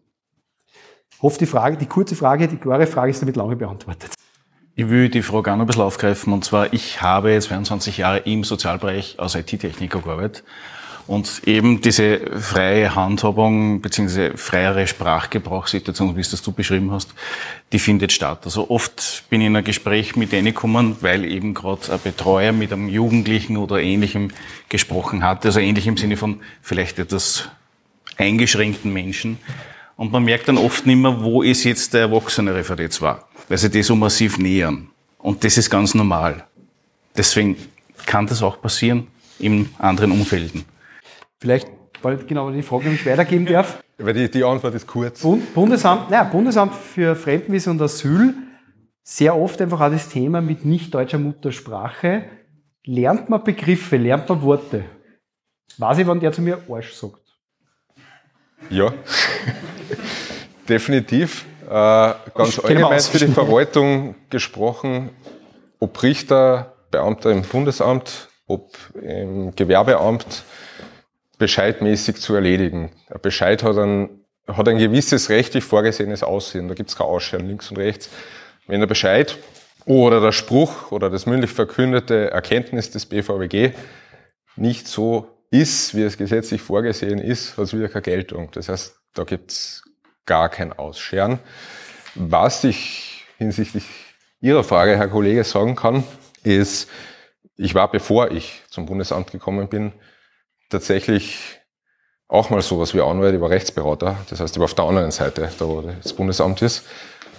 [1.11, 4.11] Ich hoffe, die Frage, die kurze Frage, die klare Frage ist damit lange beantwortet.
[4.79, 6.31] Ich will die Frage auch noch ein bisschen aufgreifen.
[6.31, 10.45] Und zwar, ich habe 22 Jahre im Sozialbereich als IT-Techniker gearbeitet.
[11.05, 14.37] Und eben diese freie Handhabung bzw.
[14.37, 17.13] freiere Sprachgebrauchssituation, wie es das du beschrieben hast,
[17.73, 18.39] die findet statt.
[18.45, 22.53] Also oft bin ich in ein Gespräch mit denen gekommen, weil eben gerade ein Betreuer
[22.53, 24.29] mit einem Jugendlichen oder Ähnlichem
[24.69, 27.49] gesprochen hat, also ähnlich im Sinne von vielleicht etwas
[28.15, 29.39] eingeschränkten Menschen.
[29.97, 33.57] Und man merkt dann oft nicht mehr, wo ist jetzt der erwachsene Referent war, weil
[33.57, 34.87] sie das so massiv nähern.
[35.17, 36.45] Und das ist ganz normal.
[37.17, 37.57] Deswegen
[38.05, 39.07] kann das auch passieren
[39.39, 40.63] in anderen Umfelden.
[41.39, 41.67] Vielleicht,
[42.01, 43.83] weil genau die Frage nicht weitergeben darf.
[43.97, 45.21] Weil die, die Antwort ist kurz.
[45.21, 48.33] Bund, Bundesamt, naja, Bundesamt für Fremdenwissen und Asyl,
[49.03, 52.25] sehr oft einfach auch das Thema mit nicht deutscher Muttersprache.
[52.85, 54.85] Lernt man Begriffe, lernt man Worte.
[55.77, 57.21] Weiß ich, wann der zu mir Arsch sagt.
[58.69, 58.93] Ja,
[60.69, 61.45] definitiv.
[61.69, 65.11] Äh, ganz allgemein für die Verwaltung gesprochen,
[65.77, 70.43] ob Richter, Beamter im Bundesamt, ob im Gewerbeamt,
[71.37, 72.91] bescheidmäßig zu erledigen.
[73.07, 76.67] Ein Bescheid hat ein, hat ein gewisses rechtlich vorgesehenes Aussehen.
[76.67, 78.09] Da gibt es kein Ausscheren links und rechts.
[78.65, 79.37] Wenn der Bescheid
[79.85, 83.73] oder der Spruch oder das mündlich verkündete Erkenntnis des BVWG
[84.55, 88.49] nicht so ist, wie es gesetzlich vorgesehen ist, hat es wieder keine Geltung.
[88.53, 89.83] Das heißt, da gibt es
[90.25, 91.39] gar kein Ausscheren.
[92.15, 93.83] Was ich hinsichtlich
[94.41, 96.03] Ihrer Frage, Herr Kollege, sagen kann,
[96.43, 96.89] ist,
[97.57, 99.91] ich war, bevor ich zum Bundesamt gekommen bin,
[100.69, 101.59] tatsächlich
[102.27, 105.11] auch mal sowas wie Anwalt, ich war Rechtsberater, das heißt, ich war auf der anderen
[105.11, 106.87] Seite, da wo das Bundesamt ist,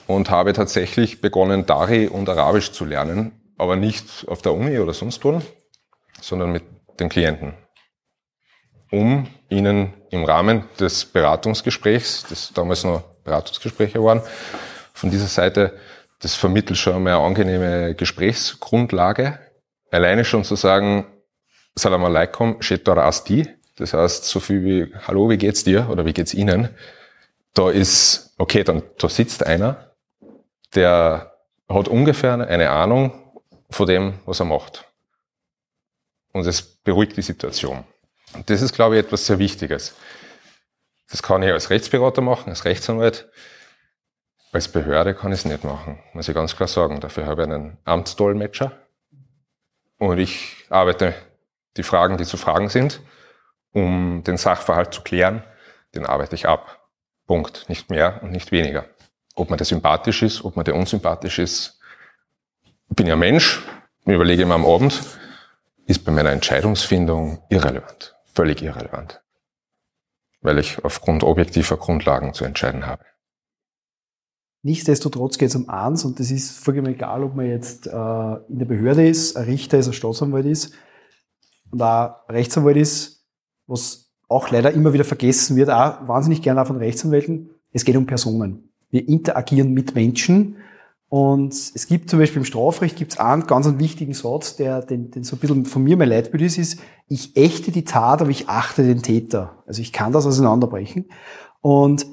[0.06, 4.92] und habe tatsächlich begonnen, Dari und Arabisch zu lernen, aber nicht auf der Uni oder
[4.92, 5.40] sonst wo,
[6.20, 6.64] sondern mit
[6.98, 7.54] den Klienten,
[8.90, 14.22] um ihnen im Rahmen des Beratungsgesprächs, das damals noch Beratungsgespräche waren,
[14.92, 15.78] von dieser Seite,
[16.20, 19.38] das vermittelt schon einmal eine angenehme Gesprächsgrundlage.
[19.90, 21.06] Alleine schon zu sagen,
[21.74, 23.48] Salam alaikum, Shetor Asti.
[23.76, 26.68] Das heißt, so viel wie Hallo, wie geht's dir oder wie geht's Ihnen?
[27.54, 29.92] Da ist, okay, dann da sitzt einer,
[30.74, 31.34] der
[31.68, 33.12] hat ungefähr eine Ahnung
[33.70, 34.84] von dem, was er macht.
[36.32, 37.84] Und es beruhigt die Situation.
[38.34, 39.94] Und das ist, glaube ich, etwas sehr Wichtiges.
[41.10, 43.28] Das kann ich als Rechtsberater machen, als Rechtsanwalt.
[44.52, 47.00] Als Behörde kann ich es nicht machen, muss ich ganz klar sagen.
[47.00, 48.72] Dafür habe ich einen Amtsdolmetscher.
[49.98, 51.14] Und ich arbeite
[51.76, 53.00] die Fragen, die zu fragen sind,
[53.72, 55.44] um den Sachverhalt zu klären,
[55.94, 56.88] den arbeite ich ab.
[57.26, 57.68] Punkt.
[57.68, 58.86] Nicht mehr und nicht weniger.
[59.36, 61.78] Ob man der sympathisch ist, ob man der unsympathisch ist.
[62.88, 63.62] Ich bin ja Mensch,
[64.04, 65.00] mir überlege immer am Abend,
[65.86, 68.16] ist bei meiner Entscheidungsfindung irrelevant.
[68.40, 69.22] Völlig irrelevant.
[70.40, 73.04] Weil ich aufgrund objektiver Grundlagen zu entscheiden habe.
[74.62, 78.58] Nichtsdestotrotz geht es um eins und das ist vollkommen egal, ob man jetzt äh, in
[78.58, 80.72] der Behörde ist, ein Richter ist, ein Staatsanwalt ist
[81.70, 83.26] und auch Rechtsanwalt ist,
[83.66, 87.96] was auch leider immer wieder vergessen wird, auch wahnsinnig gerne auch von Rechtsanwälten, es geht
[87.96, 88.72] um Personen.
[88.88, 90.56] Wir interagieren mit Menschen
[91.10, 94.80] und es gibt zum Beispiel im Strafrecht gibt es einen ganz einen wichtigen Satz, der
[94.80, 98.22] den, den so ein bisschen von mir mein Leitbild ist, ist, ich ächte die Tat,
[98.22, 99.62] aber ich achte den Täter.
[99.66, 101.06] Also ich kann das auseinanderbrechen.
[101.60, 102.06] Und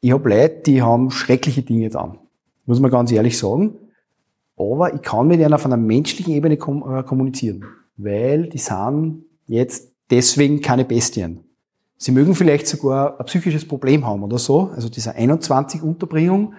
[0.00, 2.18] ich habe Leute, die haben schreckliche Dinge dann.
[2.66, 3.74] Muss man ganz ehrlich sagen.
[4.56, 7.64] Aber ich kann mit ihnen auf einer menschlichen Ebene äh, kommunizieren
[7.96, 11.44] weil die sind jetzt deswegen keine Bestien.
[11.96, 14.70] Sie mögen vielleicht sogar ein psychisches Problem haben oder so.
[14.74, 16.54] Also diese 21 Unterbringung,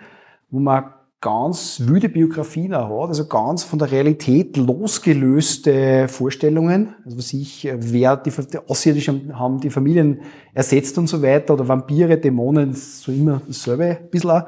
[0.49, 0.93] wo man
[1.23, 6.95] ganz wüde Biografien auch hat, also ganz von der Realität losgelöste Vorstellungen.
[7.05, 10.19] Also was ich, wer die, die Außerirdischen haben die Familien
[10.53, 14.43] ersetzt und so weiter, oder Vampire, Dämonen, so immer dasselbe ein bisschen auch.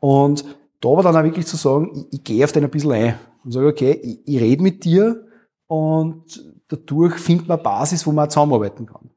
[0.00, 0.46] Und
[0.80, 3.14] da aber dann auch wirklich zu sagen, ich, ich gehe auf den ein bisschen ein
[3.44, 5.26] und sage, okay, ich, ich rede mit dir,
[5.66, 9.10] und dadurch findet man Basis, wo man zusammenarbeiten kann.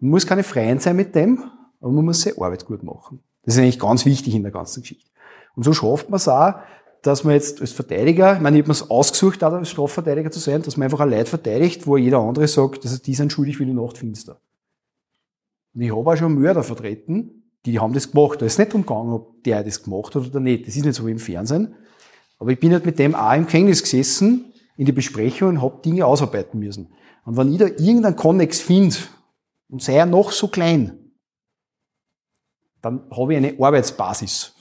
[0.00, 1.42] Man muss keine Freien sein mit dem,
[1.80, 3.20] aber man muss seine Arbeit gut machen.
[3.42, 5.11] Das ist eigentlich ganz wichtig in der ganzen Geschichte.
[5.54, 6.54] Und so schafft man es auch,
[7.02, 10.30] dass man jetzt als Verteidiger, ich meine, ich habe mir es ausgesucht, auch als Strafverteidiger
[10.30, 13.32] zu sein, dass man einfach ein Leid verteidigt, wo jeder andere sagt, dass die sind
[13.32, 14.40] schuldig wie die Nacht finster.
[15.74, 18.40] Und ich habe auch schon Mörder vertreten, die haben das gemacht.
[18.40, 20.66] Da ist nicht umgegangen, ob der das gemacht hat oder nicht.
[20.66, 21.74] Das ist nicht so wie im Fernsehen.
[22.38, 25.80] Aber ich bin halt mit dem auch im Gefängnis gesessen in die Besprechung und habe
[25.82, 26.92] Dinge ausarbeiten müssen.
[27.24, 28.96] Und wenn ich da irgendeinen Konnex finde,
[29.68, 31.12] und sei er noch so klein,
[32.82, 34.54] dann habe ich eine Arbeitsbasis.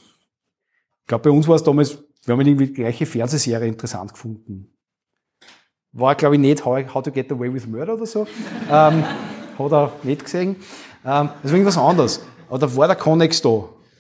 [1.02, 4.74] Ich glaube, bei uns war es damals, wir haben irgendwie die gleiche Fernsehserie interessant gefunden.
[5.94, 8.26] War, glaube ich, nicht How, How to Get Away with Murder oder so.
[8.72, 9.04] ähm,
[9.60, 10.56] hat er nicht gesehen.
[11.06, 12.22] Ähm, deswegen was anderes.
[12.48, 13.50] Aber da war der Connex da.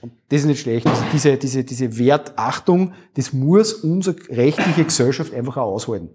[0.02, 0.88] Und das ist nicht schlecht.
[0.88, 6.10] Also diese, diese, diese Wertachtung, das muss unsere rechtliche Gesellschaft einfach auch aushalten.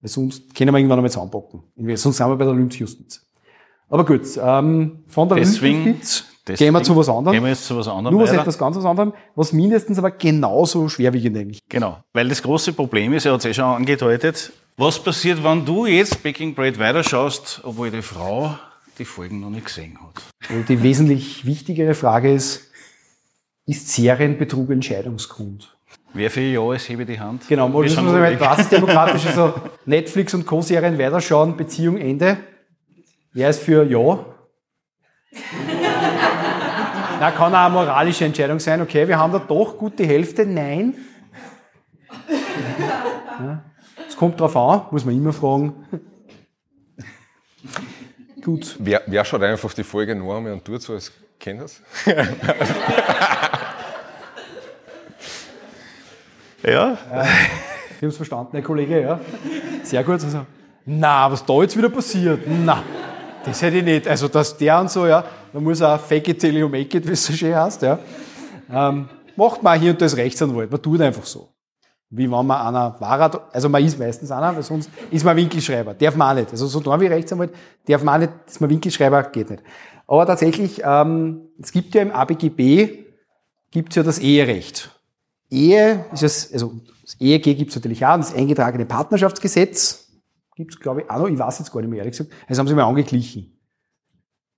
[0.00, 1.62] Weil sonst können wir irgendwann einmal zusammenpacken.
[1.96, 3.24] Sonst sind wir bei der Lynchjustiz.
[3.88, 7.34] Aber gut, ähm, von der Deswegen- Deswegen gehen wir zu was anderem.
[7.34, 8.16] Gehen wir jetzt zu was anderem.
[8.16, 11.60] Nur was etwas ganz was anderem, was mindestens aber genauso schwerwiegend eigentlich.
[11.68, 15.64] Genau, weil das große Problem ist, er hat es eh schon angedeutet, was passiert, wenn
[15.64, 18.56] du jetzt Baking Bread weiterschaust, obwohl die Frau
[18.98, 20.22] die Folgen noch nicht gesehen hat?
[20.48, 22.70] Also die wesentlich wichtigere Frage ist,
[23.66, 25.76] ist Serienbetrug Entscheidungsgrund?
[26.14, 27.48] Wer für Ja ist, hebe die Hand.
[27.48, 29.54] Genau, mal Wir müssen wir mal basisdemokratisch, also
[29.86, 32.38] Netflix und Co-Serien weiterschauen, Beziehung Ende.
[33.32, 34.26] Wer ist für Ja?
[37.22, 38.80] Na, kann auch eine moralische Entscheidung sein.
[38.80, 40.44] Okay, wir haben da doch gut die Hälfte.
[40.44, 40.92] Nein.
[43.38, 43.62] Ja,
[44.08, 45.86] Es kommt drauf an, muss man immer fragen.
[48.42, 48.74] Gut.
[48.80, 51.80] Wer, wer schaut einfach die Folge nur einmal und tut so, als kennt das?
[56.64, 56.96] Ja,
[57.98, 59.20] Sie haben es verstanden, Herr Kollege, ja?
[59.82, 60.22] Sehr gut.
[60.22, 60.46] Also,
[60.86, 62.40] na, was da jetzt wieder passiert?
[62.46, 62.84] Na,
[63.44, 64.08] das hätte ich nicht.
[64.08, 67.06] Also, dass der und so, ja, da muss auch fake it till you make it,
[67.06, 67.98] wie es so schön heißt, ja.
[68.70, 70.70] Ähm, macht man hier und da als Rechtsanwalt.
[70.70, 71.48] Man tut einfach so.
[72.10, 75.94] Wie wenn man einer war, also man ist meistens einer, weil sonst ist man Winkelschreiber.
[75.94, 76.50] Darf man auch nicht.
[76.50, 77.54] Also so tun wie Rechtsanwalt,
[77.86, 79.62] darf man auch nicht, ist man Winkelschreiber, geht nicht.
[80.06, 83.04] Aber tatsächlich, ähm, es gibt ja im ABGB,
[83.70, 84.90] gibt es ja das Eherecht.
[85.50, 90.01] Ehe ist es, also das EEG gibt es natürlich auch, das eingetragene Partnerschaftsgesetz
[90.62, 92.58] gibt es, glaube ich, auch noch, ich weiß jetzt gar nicht mehr, ehrlich gesagt, das
[92.58, 93.58] haben sie mir angeglichen.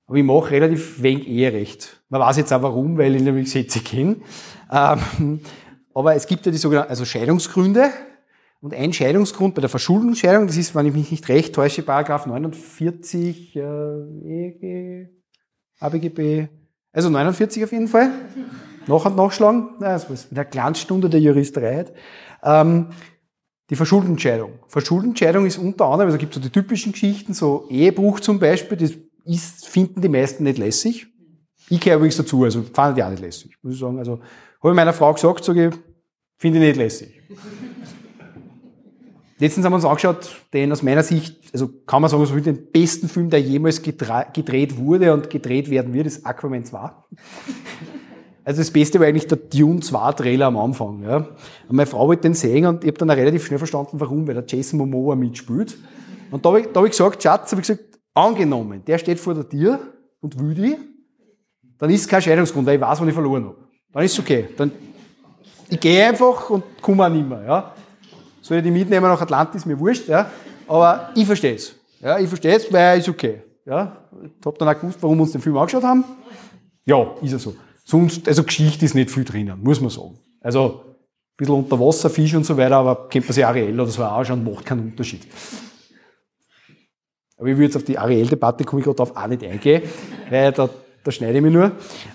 [0.07, 2.05] Aber ich mache relativ wenig Eherecht.
[2.09, 4.17] Man weiß jetzt auch warum, weil ich nämlich Gesetze kenne.
[4.71, 5.41] Ähm,
[5.95, 7.91] aber es gibt ja die sogenannten, also Scheidungsgründe.
[8.61, 12.27] Und ein Scheidungsgrund bei der Verschuldungsscheidung, das ist, wenn ich mich nicht recht täusche, Paragraph
[12.27, 15.11] 49 äh, EEG,
[15.81, 16.49] ABGB,
[16.93, 18.11] also 49 auf jeden Fall.
[18.87, 21.87] Nach und nachschlagen, na, das ist mit der Glanzstunde der Juristerei.
[22.43, 22.89] Ähm,
[23.71, 24.59] die Verschuldensscheidung.
[24.69, 28.77] Verschuldensscheidung ist unter anderem, also gibt es so die typischen Geschichten, so Ehebruch zum Beispiel,
[28.77, 28.93] das
[29.25, 31.07] ist, finden die meisten nicht lässig.
[31.71, 33.99] Ich gehöre übrigens dazu, also fand ich auch nicht lässig, muss ich sagen.
[33.99, 34.21] Also,
[34.61, 35.75] habe ich meiner Frau gesagt, sage ich,
[36.37, 37.23] finde ich nicht lässig.
[39.39, 42.71] Letztens haben wir uns angeschaut, den aus meiner Sicht, also kann man sagen, so den
[42.71, 46.91] besten Film, der jemals gedreht wurde und gedreht werden wird, ist Aquaman 2.
[48.45, 51.03] Also das Beste war eigentlich der Dune 2 Trailer am Anfang.
[51.03, 51.17] Ja.
[51.17, 51.29] Und
[51.71, 54.45] meine Frau wollte den sehen und ich habe dann relativ schnell verstanden, warum, weil der
[54.47, 55.77] Jason Momoa mitspielt.
[56.31, 59.35] Und da habe ich, hab ich gesagt, Schatz, habe ich gesagt, angenommen, der steht vor
[59.35, 59.81] der Tür
[60.21, 60.77] und will die,
[61.79, 63.57] dann ist es kein Scheidungsgrund, weil ich weiß, wann ich verloren habe.
[63.93, 64.49] Dann ist es okay.
[64.57, 64.71] Dann,
[65.69, 67.43] ich gehe einfach und komme auch nicht mehr.
[67.45, 67.75] Ja.
[68.43, 70.31] Soll ich die mitnehmen nach Atlantis, mir wurscht, ja.
[70.69, 71.75] Aber ich verstehe es.
[72.01, 73.43] Ja, ich verstehe es, weil ist okay.
[73.65, 74.05] Ja.
[74.23, 76.05] Ich habe dann auch gewusst, warum wir uns den Film angeschaut haben.
[76.85, 77.55] Ja, ist ja so.
[77.85, 80.19] Sonst, also Geschichte ist nicht viel drinnen, muss man sagen.
[80.41, 83.91] Also, ein bisschen unter Wasser, Fisch und so weiter, aber kennt man sich Ariel oder
[83.91, 85.27] so auch anschauen, macht keinen Unterschied.
[87.37, 89.83] Aber ich würde jetzt auf die Ariel-Debatte, komme ich gerade auf auch nicht eingehen,
[90.31, 90.71] weil da,
[91.03, 91.73] da schneide ich mich nur.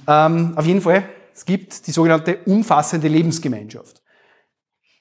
[0.08, 1.04] Ähm, auf jeden Fall,
[1.34, 4.02] es gibt die sogenannte umfassende Lebensgemeinschaft.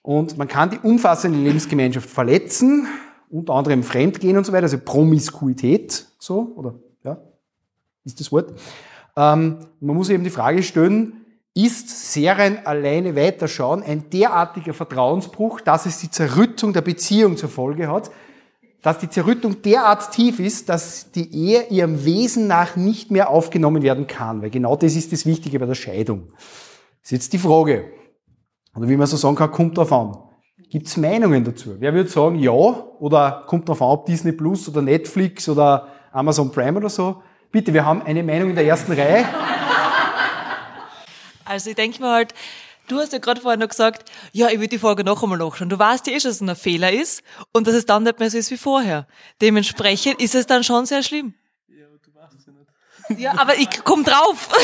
[0.02, 2.88] Und man kann die umfassende Lebensgemeinschaft verletzen,
[3.30, 7.18] unter anderem Fremdgehen und so weiter, also Promiskuität, so, oder, ja,
[8.04, 8.52] ist das Wort.
[9.18, 15.86] Ähm, man muss eben die Frage stellen, ist Serien alleine weiterschauen ein derartiger Vertrauensbruch, dass
[15.86, 18.12] es die Zerrüttung der Beziehung zur Folge hat,
[18.80, 23.82] dass die Zerrüttung derart tief ist, dass die Ehe ihrem Wesen nach nicht mehr aufgenommen
[23.82, 26.28] werden kann, weil genau das ist das Wichtige bei der Scheidung.
[26.28, 27.86] Das ist jetzt die Frage,
[28.76, 30.16] oder wie man so sagen kann, kommt drauf an.
[30.70, 31.74] Gibt es Meinungen dazu?
[31.80, 36.52] Wer würde sagen, ja, oder kommt drauf an, ob Disney Plus oder Netflix oder Amazon
[36.52, 37.20] Prime oder so?
[37.50, 39.26] Bitte, wir haben eine Meinung in der ersten Reihe.
[41.46, 42.34] Also ich denke mir halt,
[42.88, 45.70] du hast ja gerade vorhin noch gesagt, ja, ich will die Folge noch einmal nachschauen.
[45.70, 47.22] Du weißt ja eh schon, dass es ein Fehler ist
[47.52, 49.06] und dass es dann nicht mehr so ist wie vorher.
[49.40, 51.32] Dementsprechend ist es dann schon sehr schlimm.
[51.68, 53.20] Ja, du weißt ja nicht.
[53.20, 54.48] Ja, aber ich komm drauf.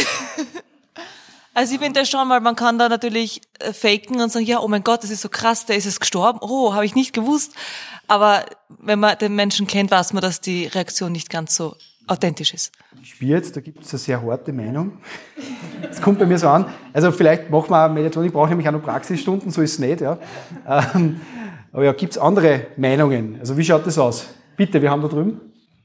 [1.56, 4.58] Also ich finde das schon, weil man kann da natürlich äh, faken und sagen, ja,
[4.58, 6.40] oh mein Gott, das ist so krass, der ist jetzt gestorben.
[6.42, 7.52] Oh, habe ich nicht gewusst.
[8.08, 11.76] Aber wenn man den Menschen kennt, weiß man, dass die Reaktion nicht ganz so
[12.06, 12.72] authentisch ist.
[13.20, 14.98] Jetzt, da gibt es eine sehr harte Meinung.
[15.82, 16.66] Das kommt bei mir so an.
[16.92, 20.00] Also vielleicht machen wir Mediatonik, brauche nämlich auch noch Praxisstunden, so ist es nicht.
[20.00, 20.18] Ja.
[20.66, 21.20] Ähm,
[21.72, 23.36] aber ja, gibt es andere Meinungen?
[23.40, 24.28] Also wie schaut das aus?
[24.56, 25.40] Bitte, wir haben da drüben.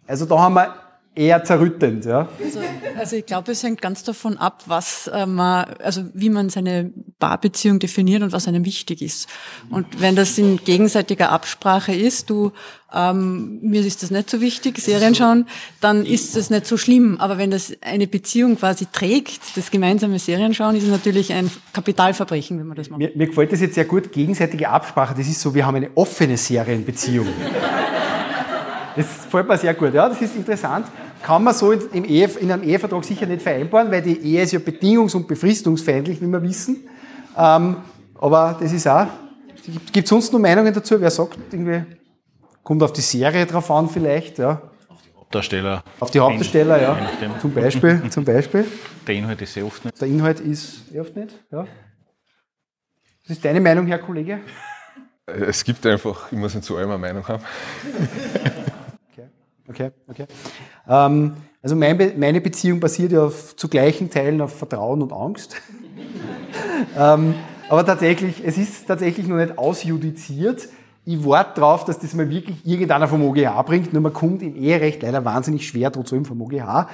[0.08, 0.74] Also da haben wir
[1.16, 2.06] eher zerrüttend.
[2.06, 2.30] Ja.
[2.44, 2.60] Also,
[2.98, 6.92] also ich glaube, es hängt ganz davon ab, was äh, man, also wie man seine
[7.20, 9.28] Paarbeziehung definiert und was einem wichtig ist.
[9.70, 12.52] Und wenn das in gegenseitiger Absprache ist, du
[12.94, 15.46] ähm, mir ist das nicht so wichtig, Serien schauen,
[15.80, 17.18] dann ist das nicht so schlimm.
[17.20, 21.52] Aber wenn das eine Beziehung quasi trägt, das gemeinsame Serien schauen, ist es natürlich ein
[21.74, 23.00] Kapitalverbrechen, wenn man das macht.
[23.00, 25.14] Mir, mir gefällt das jetzt sehr gut, gegenseitige Absprache.
[25.16, 27.28] Das ist so, wir haben eine offene Serienbeziehung.
[28.96, 30.88] Das gefällt mir sehr gut, ja, das ist interessant.
[31.22, 34.60] kann man so Ehe, in einem Ehevertrag sicher nicht vereinbaren, weil die Ehe ist ja
[34.60, 36.88] bedingungs- und befristungsfeindlich, wie wir wissen.
[37.38, 37.78] Ähm,
[38.16, 39.08] aber das ist auch.
[39.92, 41.00] Gibt es sonst noch Meinungen dazu?
[41.00, 41.84] Wer sagt irgendwie,
[42.64, 44.62] kommt auf die Serie drauf an vielleicht, ja.
[45.18, 45.84] Hauptdarsteller.
[46.00, 46.98] Auf die Hauptdarsteller, ja.
[47.00, 47.40] Nachdem.
[47.40, 48.66] Zum Beispiel, zum Beispiel.
[49.06, 50.02] Der Inhalt ist sehr oft nicht.
[50.02, 51.68] Der Inhalt ist eh oft nicht, ja.
[53.24, 54.40] Was ist deine Meinung, Herr Kollege?
[55.28, 57.44] Es gibt einfach, ich muss nicht zu allem eine Meinung haben.
[59.70, 60.26] Okay, okay.
[60.88, 65.56] Ähm, also mein meine Beziehung basiert ja auf, zu gleichen Teilen auf Vertrauen und Angst.
[66.98, 67.36] ähm,
[67.70, 70.70] aber tatsächlich, es ist tatsächlich noch nicht ausjudiziert.
[71.06, 74.56] Ich warte darauf, dass das mal wirklich irgendeiner vom OGH bringt, nur man kommt im
[74.56, 76.58] Eherecht leider wahnsinnig schwer trotzdem vom OGH.
[76.58, 76.88] Äh,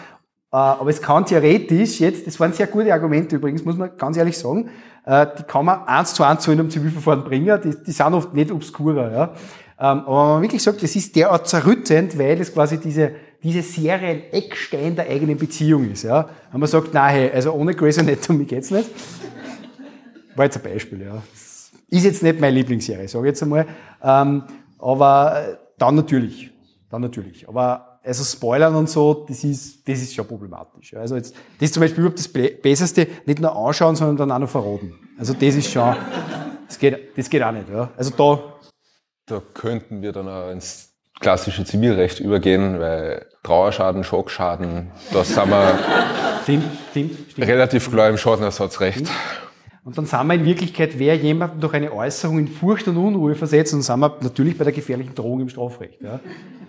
[0.51, 4.38] aber es kann theoretisch jetzt, das waren sehr gute Argumente übrigens, muss man ganz ehrlich
[4.38, 4.69] sagen,
[5.05, 8.34] äh, die kann man eins zu eins zu einem Zivilverfahren bringen, die, die sind oft
[8.34, 9.11] nicht obskurer.
[9.11, 9.34] Ja.
[9.78, 13.11] Ähm, aber wenn man wirklich sagt, das ist derart zerrüttend, weil es quasi diese,
[13.43, 16.03] diese Serie ein Eckstein der eigenen Beziehung ist.
[16.03, 16.30] Ja.
[16.51, 18.89] Wenn man sagt, nein, hey, also ohne Grey's Anatomy geht's nicht.
[20.36, 21.21] War jetzt ein Beispiel, ja.
[21.89, 23.65] Ist jetzt nicht meine Lieblingsserie, sage ich jetzt einmal.
[24.01, 24.43] Ähm,
[24.80, 26.51] aber äh, dann natürlich.
[26.89, 27.47] Dann natürlich.
[27.47, 30.93] Aber also Spoilern und so, das ist, das ist schon problematisch.
[30.93, 34.32] Also jetzt, das ist zum Beispiel überhaupt das Be- Besseste, nicht nur anschauen, sondern dann
[34.32, 34.93] auch noch verraten.
[35.17, 35.95] Also das ist schon,
[36.67, 37.69] das geht, das geht auch nicht.
[37.69, 37.89] Ja.
[37.97, 38.53] Also da,
[39.28, 45.80] Da könnten wir dann auch ins klassische Zivilrecht übergehen, weil Trauerschaden, Schockschaden, da sind wir
[46.43, 47.47] stimmt, stimmt, stimmt.
[47.47, 49.07] relativ klar im Schadenersatzrecht.
[49.84, 53.36] Und dann sind wir in Wirklichkeit, wer jemanden durch eine Äußerung in Furcht und Unruhe
[53.36, 56.01] versetzt, und sind wir natürlich bei der gefährlichen Drohung im Strafrecht.
[56.01, 56.19] Ja.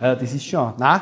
[0.00, 1.00] Äh, Das ist schon, nein,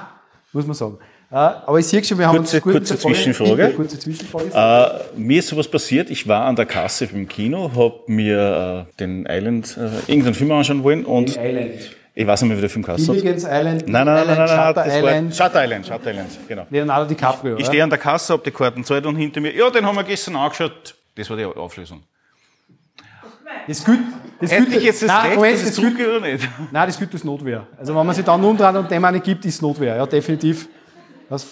[0.52, 0.98] muss man sagen.
[1.34, 3.70] Äh, Aber ich sehe schon, wir haben Kurze- uns kurze Zwischenfrage.
[3.70, 4.50] Kurze Zwischenfrage.
[4.54, 6.08] Äh, mir ist sowas passiert.
[6.08, 10.52] Ich war an der Kasse im Kino, habe mir äh, den Island, äh, irgendeinen Film
[10.52, 11.90] anschauen wollen und Island.
[12.14, 13.08] ich weiß nicht mehr, wie der Film heißt.
[13.08, 16.66] Nein, Gilligan's Island, nein, nein, nein, nein, nein, Shutter Island, Shutter Island, Shutter Island, genau.
[16.70, 17.54] Leonardo DiCaprio.
[17.56, 17.66] Ich ja.
[17.66, 20.04] stehe an der Kasse, hab die Karten gezahlt und hinter mir, ja, den haben wir
[20.04, 20.94] gestern angeschaut.
[21.16, 22.04] Das war die Auflösung.
[23.66, 23.98] Das gilt,
[24.40, 26.48] das Hätte gilt, ich jetzt das nein, Recht, Moment, dass es das gilt, oder nicht?
[26.70, 27.66] nein, das gilt als Notwehr.
[27.76, 30.68] Also wenn man sich dann umdreht und dem eine gibt, ist Notwehr, ja, definitiv.
[31.28, 31.46] Das,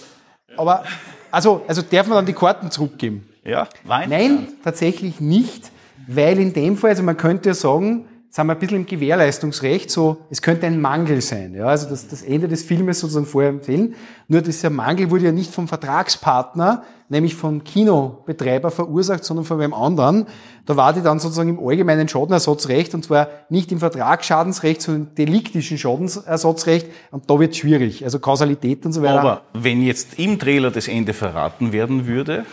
[0.57, 0.85] aber,
[1.31, 3.29] also, also darf man dann die Karten zurückgeben?
[3.45, 5.71] Ja, war Nein, tatsächlich nicht,
[6.07, 9.91] weil in dem Fall, also man könnte ja sagen, sind wir ein bisschen im Gewährleistungsrecht,
[9.91, 13.51] so, es könnte ein Mangel sein, ja, also das, das Ende des Filmes sozusagen vorher
[13.51, 13.95] empfehlen.
[14.27, 19.75] Nur dieser Mangel wurde ja nicht vom Vertragspartner, nämlich vom Kinobetreiber verursacht, sondern von einem
[19.75, 20.25] anderen.
[20.65, 25.15] Da war die dann sozusagen im allgemeinen Schadenersatzrecht, und zwar nicht im Vertragsschadensrecht, sondern im
[25.15, 29.21] deliktischen Schadensersatzrecht, und da wird schwierig, also Kausalität und so weiter.
[29.21, 32.47] Aber wenn jetzt im Trailer das Ende verraten werden würde,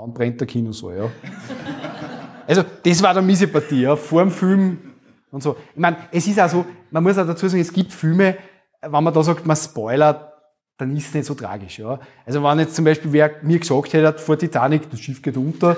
[0.00, 1.10] Dann brennt der Kinosaal, ja.
[2.50, 4.76] Also, das war eine miese Partie, ja, vor dem Film
[5.30, 5.56] und so.
[5.72, 8.36] Ich meine, es ist auch so, man muss auch dazu sagen, es gibt Filme,
[8.82, 10.32] wenn man da sagt, man spoilert,
[10.76, 12.00] dann ist es nicht so tragisch, ja.
[12.26, 15.76] Also, wenn jetzt zum Beispiel wer mir gesagt hätte, vor Titanic, das Schiff geht unter,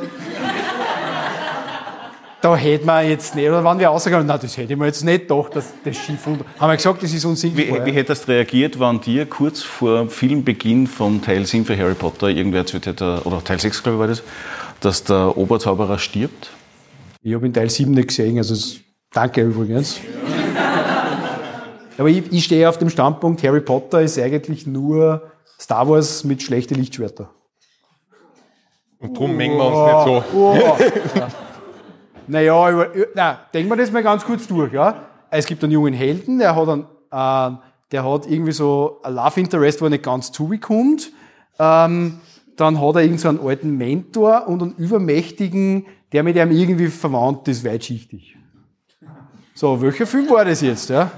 [2.41, 5.29] da hätte man jetzt nicht, oder wenn wir ausgegangen, na, das hätte man jetzt nicht
[5.29, 7.85] gedacht, dass das Schiff unter, haben wir gesagt, das ist unsinkbar.
[7.85, 11.93] wie, wie hättest du reagiert, wenn dir kurz vor Filmbeginn von Teil 7 für Harry
[11.93, 14.23] Potter irgendwer erzählt hätte, oder Teil 6, glaube ich, war das,
[14.81, 16.51] dass der Oberzauberer stirbt?
[17.25, 18.81] Ich habe in Teil 7 nicht gesehen, also es,
[19.13, 20.01] danke übrigens.
[21.97, 26.43] Aber ich, ich stehe auf dem Standpunkt, Harry Potter ist eigentlich nur Star Wars mit
[26.43, 27.29] schlechten Lichtschwertern.
[28.99, 30.37] Und darum mengen wir uns nicht so.
[30.37, 30.57] Oh.
[32.27, 34.73] naja, über, na, denken wir das mal ganz kurz durch.
[34.73, 35.07] Ja?
[35.31, 37.57] Es gibt einen jungen Helden, der hat, einen, äh,
[37.93, 41.13] der hat irgendwie so ein Love Interest, wo er nicht ganz zubekommt.
[41.61, 42.19] Ähm,
[42.57, 46.89] dann hat er irgend so einen alten Mentor und einen Übermächtigen, der mit ihm irgendwie
[46.89, 48.37] verwandt ist, weitschichtig.
[49.55, 50.91] So, welcher Film war das jetzt?
[50.91, 51.11] Ja?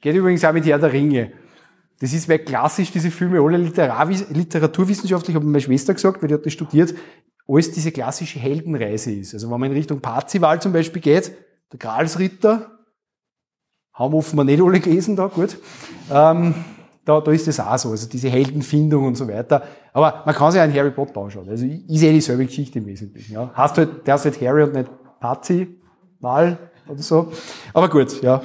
[0.00, 1.32] Geht übrigens auch mit Herr der Ringe.
[2.00, 6.44] Das ist, weil klassisch diese Filme alle literaturwissenschaftlich, mir meine Schwester gesagt, weil die hat
[6.44, 6.94] das studiert,
[7.46, 9.34] alles diese klassische Heldenreise ist.
[9.34, 11.32] Also wenn man in Richtung Parzival zum Beispiel geht,
[11.72, 12.70] der Gralsritter,
[13.92, 15.56] haben offenbar nicht alle gelesen da, gut.
[16.10, 16.54] Ähm,
[17.04, 19.62] da, da ist das auch so, also diese Heldenfindung und so weiter.
[19.94, 21.48] Aber man kann sich einen Harry Potter anschauen.
[21.48, 23.32] Also ist eh dieselbe Geschichte im Wesentlichen.
[23.32, 23.50] Ja.
[23.54, 24.90] Hast halt, der ist halt Harry und nicht
[25.20, 27.32] Parzival oder so.
[27.72, 28.42] Aber gut, ja.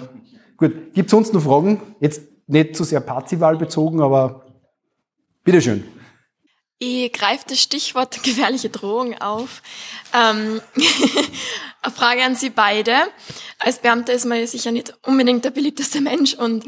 [0.58, 0.94] Gut.
[0.94, 1.82] Gibt sonst noch Fragen?
[2.00, 4.46] Jetzt nicht zu sehr Parzival bezogen, aber
[5.44, 5.84] bitteschön.
[6.78, 9.64] Ich greife das Stichwort gefährliche Drohung auf.
[10.14, 10.62] Ähm,
[11.82, 12.94] eine Frage an Sie beide.
[13.58, 16.64] Als Beamter ist man ja sicher nicht unbedingt der beliebteste Mensch und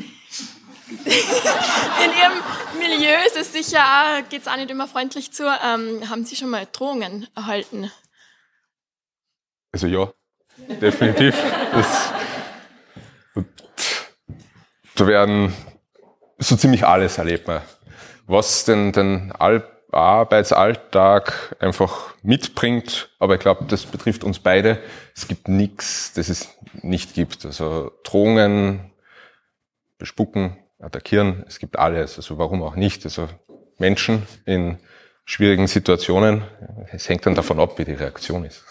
[1.05, 2.43] in Ihrem
[2.77, 5.43] Milieu ist es sicher auch, geht's auch nicht immer freundlich zu.
[5.43, 7.91] Ähm, haben Sie schon mal Drohungen erhalten?
[9.71, 10.11] Also ja,
[10.81, 11.35] definitiv.
[11.71, 12.13] Das,
[14.95, 15.53] da werden
[16.37, 17.61] so ziemlich alles erlebt man.
[18.27, 23.09] was den, den Al Arbeitsalltag einfach mitbringt.
[23.19, 24.81] Aber ich glaube, das betrifft uns beide.
[25.15, 26.47] Es gibt nichts, das es
[26.81, 27.45] nicht gibt.
[27.45, 28.91] Also Drohungen,
[29.97, 32.17] bespucken, attackieren, es gibt alles.
[32.17, 33.05] Also warum auch nicht?
[33.05, 33.27] Also
[33.77, 34.77] Menschen in
[35.25, 36.43] schwierigen Situationen,
[36.91, 38.63] es hängt dann davon ab, wie die Reaktion ist.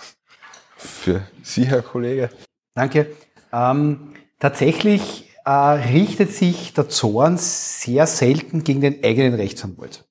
[0.77, 2.31] Für Sie, Herr Kollege.
[2.75, 3.07] Danke.
[3.53, 10.05] Ähm, tatsächlich äh, richtet sich der Zorn sehr selten gegen den eigenen Rechtsanwalt.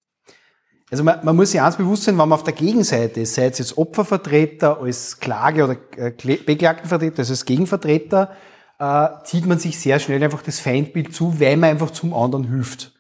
[0.91, 3.45] Also man, man muss sich eins bewusst sein, wenn man auf der Gegenseite ist, sei
[3.45, 8.35] es als Opfervertreter, als Klage- oder äh, Beklagtenvertreter, also als Gegenvertreter,
[8.79, 12.45] äh, zieht man sich sehr schnell einfach das Feindbild zu, weil man einfach zum anderen
[12.49, 12.93] hilft.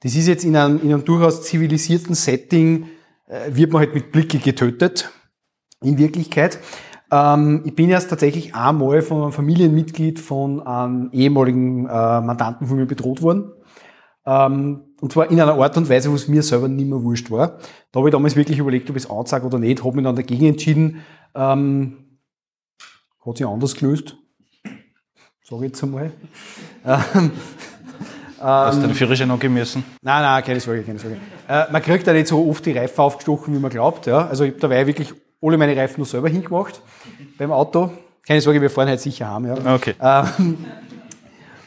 [0.00, 2.88] Das ist jetzt in einem, in einem durchaus zivilisierten Setting,
[3.28, 5.10] äh, wird man halt mit Blicke getötet,
[5.80, 6.58] in Wirklichkeit.
[7.12, 12.76] Ähm, ich bin erst tatsächlich einmal von einem Familienmitglied von einem ehemaligen äh, Mandanten von
[12.76, 13.52] mir bedroht worden.
[14.24, 17.30] Ähm, und zwar in einer Art und Weise, wo es mir selber nicht mehr wurscht
[17.30, 17.58] war.
[17.90, 20.16] Da habe ich damals wirklich überlegt, ob ich es anzeige oder nicht, habe mich dann
[20.16, 21.02] dagegen entschieden.
[21.34, 22.18] Ähm,
[23.24, 24.16] hat sich anders gelöst,
[25.52, 26.10] sage ich jetzt einmal.
[26.84, 27.30] Ähm,
[28.40, 29.84] Hast du den Führerschein angeben müssen?
[30.02, 31.16] Nein, nein, keine Sorge, keine Sorge.
[31.48, 34.06] Äh, man kriegt ja nicht so oft die Reifen aufgestochen, wie man glaubt.
[34.06, 34.26] Ja?
[34.26, 36.80] Also ich habe dabei wirklich alle meine Reifen nur selber hingemacht
[37.38, 37.90] beim Auto.
[38.26, 39.46] Keine Sorge, wir fahren halt sicher heim.
[39.46, 39.74] Ja?
[39.74, 39.94] Okay.
[40.00, 40.58] Ähm,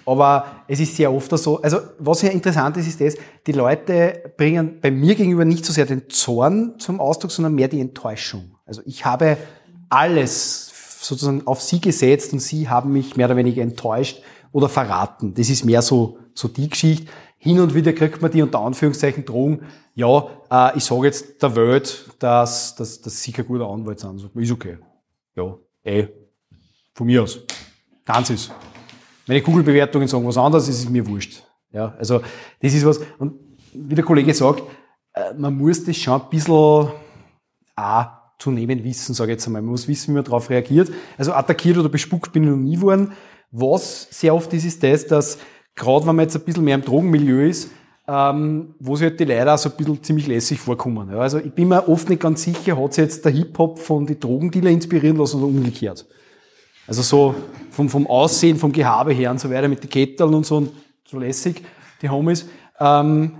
[0.06, 3.16] aber es ist sehr oft so, also was ja interessant ist, ist das,
[3.48, 7.70] die Leute bringen bei mir gegenüber nicht so sehr den Zorn zum Ausdruck, sondern mehr
[7.70, 8.58] die Enttäuschung.
[8.66, 9.38] Also ich habe
[9.90, 10.72] alles
[11.08, 15.34] sozusagen auf sie gesetzt und sie haben mich mehr oder weniger enttäuscht oder verraten.
[15.34, 17.12] Das ist mehr so, so die Geschichte.
[17.38, 19.62] Hin und wieder kriegt man die unter Anführungszeichen Drohung,
[19.94, 24.20] ja, äh, ich sage jetzt der Welt, dass, dass, dass sie kein guter Anwalt sind.
[24.20, 24.78] So, ist okay.
[25.36, 26.08] Ja, eh,
[26.94, 27.40] von mir aus.
[28.04, 28.52] Ganz ist.
[29.28, 31.44] Meine Google-Bewertungen sagen was anderes, es ist mir wurscht.
[31.72, 32.22] Ja, also
[32.62, 33.34] das ist was, und
[33.74, 34.64] wie der Kollege sagt,
[35.14, 36.54] äh, man muss das schon ein bisschen
[37.76, 38.08] auch
[38.38, 39.62] zu nehmen wissen, sage ich jetzt einmal.
[39.62, 40.92] Man muss wissen, wie man darauf reagiert.
[41.18, 43.14] Also attackiert oder bespuckt bin ich noch nie worden.
[43.52, 45.38] Was sehr oft ist, ist das, dass
[45.76, 47.72] gerade wenn man jetzt ein bisschen mehr im Drogenmilieu ist,
[48.08, 51.10] ähm, wo sich halt die Leute auch so ein bisschen ziemlich lässig vorkommen.
[51.10, 54.06] Ja, also ich bin mir oft nicht ganz sicher, hat sich jetzt der Hip-Hop von
[54.06, 56.06] den Drogendealer inspirieren lassen oder umgekehrt.
[56.88, 57.36] Also so
[57.72, 60.70] vom, vom Aussehen, vom Gehabe her und so weiter mit den Ketteln und so und
[61.08, 61.64] so lässig,
[62.02, 62.46] die Homies.
[62.80, 63.40] Ähm,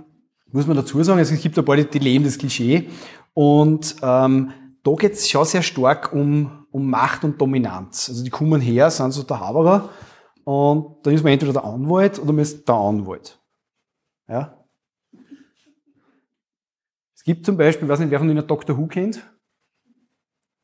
[0.50, 2.88] muss man dazu sagen, also es gibt ein paar, die leben das Klischee.
[3.34, 4.50] Und ähm,
[4.86, 8.08] da geht es schon sehr stark um, um Macht und Dominanz.
[8.08, 9.88] Also die kommen her, sind so der Haberer
[10.44, 13.36] und dann ist man entweder der Anwalt oder man ist der Anwalt.
[14.28, 14.64] Ja?
[17.16, 18.78] Es gibt zum Beispiel, ich weiß nicht, wer von Ihnen Dr.
[18.78, 19.28] Who kennt?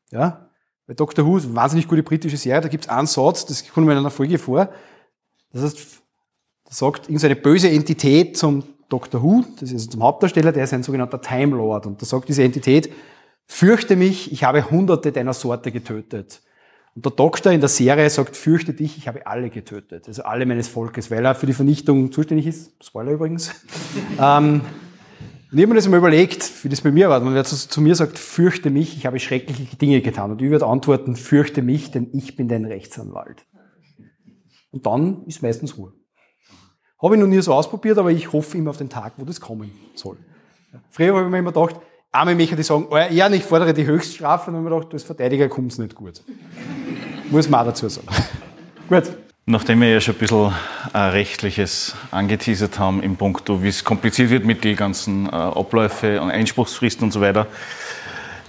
[0.09, 0.49] Ja?
[0.87, 1.25] Bei Dr.
[1.25, 3.91] Who ist eine wahnsinnig gute britische Serie, da gibt es einen Satz, das kommt mir
[3.91, 4.69] in einer Folge vor,
[5.51, 6.01] das heißt,
[6.63, 9.21] da sagt irgendeine böse Entität zum Dr.
[9.21, 12.43] Who, das ist zum Hauptdarsteller, der ist ein sogenannter Time Lord, und da sagt diese
[12.43, 12.89] Entität,
[13.45, 16.41] fürchte mich, ich habe hunderte deiner Sorte getötet.
[16.95, 20.45] Und der Doktor in der Serie sagt, fürchte dich, ich habe alle getötet, also alle
[20.45, 22.71] meines Volkes, weil er für die Vernichtung zuständig ist.
[22.83, 23.51] Spoiler übrigens.
[24.19, 24.61] ähm,
[25.51, 27.21] und ich habe mir das mal überlegt, wie das bei mir war.
[27.21, 30.31] Und wer zu, zu, mir sagt, fürchte mich, ich habe schreckliche Dinge getan.
[30.31, 33.45] Und ich würde antworten, fürchte mich, denn ich bin dein Rechtsanwalt.
[34.71, 35.93] Und dann ist meistens Ruhe.
[37.01, 39.41] Habe ich noch nie so ausprobiert, aber ich hoffe immer auf den Tag, wo das
[39.41, 40.17] kommen soll.
[40.89, 41.79] Früher habe ich mir immer gedacht,
[42.13, 44.79] arme Micha, die sagen, oh ja, ich fordere die Höchststrafe, und dann habe ich mir
[44.79, 46.21] gedacht, als Verteidiger kommt es nicht gut.
[47.29, 48.07] Muss man auch dazu sagen.
[48.89, 49.03] gut.
[49.45, 50.53] Nachdem wir ja schon ein bisschen
[50.93, 56.21] äh, Rechtliches angeteasert haben im Punkt, wie es kompliziert wird mit den ganzen äh, Abläufe
[56.21, 57.47] und Einspruchsfristen und so weiter,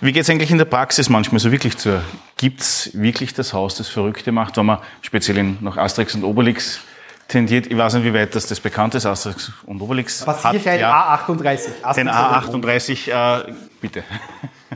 [0.01, 2.01] wie geht es eigentlich in der Praxis manchmal so wirklich zu?
[2.37, 6.23] Gibt es wirklich das Haus, das Verrückte macht, wenn man speziell in, nach Asterix und
[6.23, 6.81] Obelix
[7.29, 7.67] tendiert?
[7.67, 10.25] Ich weiß nicht, wie weit das, das bekannt ist, Asterix und Obelix.
[10.25, 11.83] Passierschein ja, A38.
[11.83, 14.05] Asterix den A38, äh, bitte.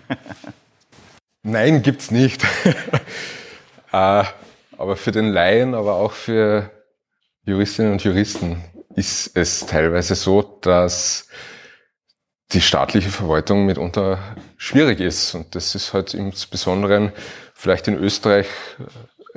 [1.43, 2.45] Nein, gibt's nicht.
[3.93, 4.25] äh,
[4.77, 6.71] aber für den Laien, aber auch für
[7.45, 8.63] Juristinnen und Juristen
[8.95, 11.29] ist es teilweise so, dass
[12.53, 15.35] die staatliche Verwaltung mitunter schwierig ist.
[15.35, 17.13] Und das ist halt insbesondere
[17.55, 18.47] vielleicht in Österreich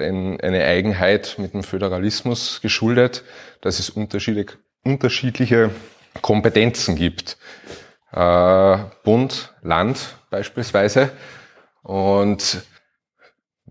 [0.02, 3.24] eine Eigenheit mit dem Föderalismus geschuldet,
[3.62, 5.70] dass es unterschiedliche
[6.22, 7.38] Kompetenzen gibt.
[8.12, 11.12] Äh, Bund, Land beispielsweise.
[11.84, 12.64] Und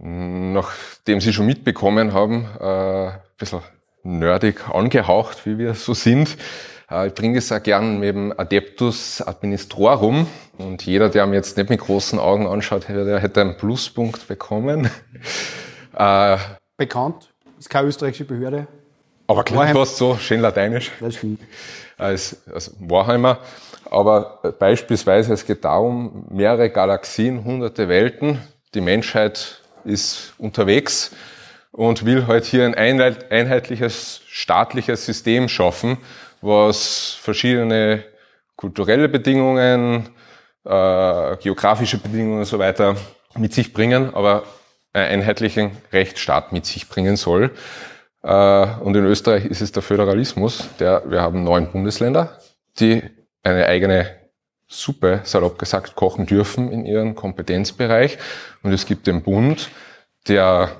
[0.02, 3.60] Nachdem Sie schon mitbekommen haben, äh, ein bisschen
[4.02, 6.38] nerdig angehaucht, wie wir so sind,
[6.90, 10.26] äh, ich bringe es auch gern mit dem Adeptus Administrorum
[10.56, 14.88] und jeder, der mir jetzt nicht mit großen Augen anschaut, der hätte einen Pluspunkt bekommen.
[16.00, 16.38] Äh,
[16.78, 17.28] Bekannt,
[17.58, 18.66] ist keine österreichische Behörde.
[19.26, 20.90] Aber klingt fast so, schön lateinisch.
[20.98, 21.42] Das stimmt.
[21.98, 23.38] Als, als Warheimer.
[23.90, 28.38] Aber beispielsweise, es geht darum, mehrere Galaxien, hunderte Welten.
[28.74, 31.10] Die Menschheit ist unterwegs
[31.70, 35.98] und will halt hier ein einheitliches staatliches System schaffen,
[36.40, 38.04] was verschiedene
[38.56, 40.08] kulturelle Bedingungen,
[40.64, 42.96] äh, geografische Bedingungen und so weiter
[43.36, 44.44] mit sich bringen, aber
[44.92, 47.52] einheitlichen Rechtsstaat mit sich bringen soll.
[48.22, 52.38] Äh, und in Österreich ist es der Föderalismus, der, wir haben neun Bundesländer,
[52.78, 53.02] die
[53.42, 54.10] eine eigene
[54.66, 58.18] Suppe, salopp gesagt, kochen dürfen in ihrem Kompetenzbereich.
[58.62, 59.70] Und es gibt den Bund,
[60.28, 60.70] der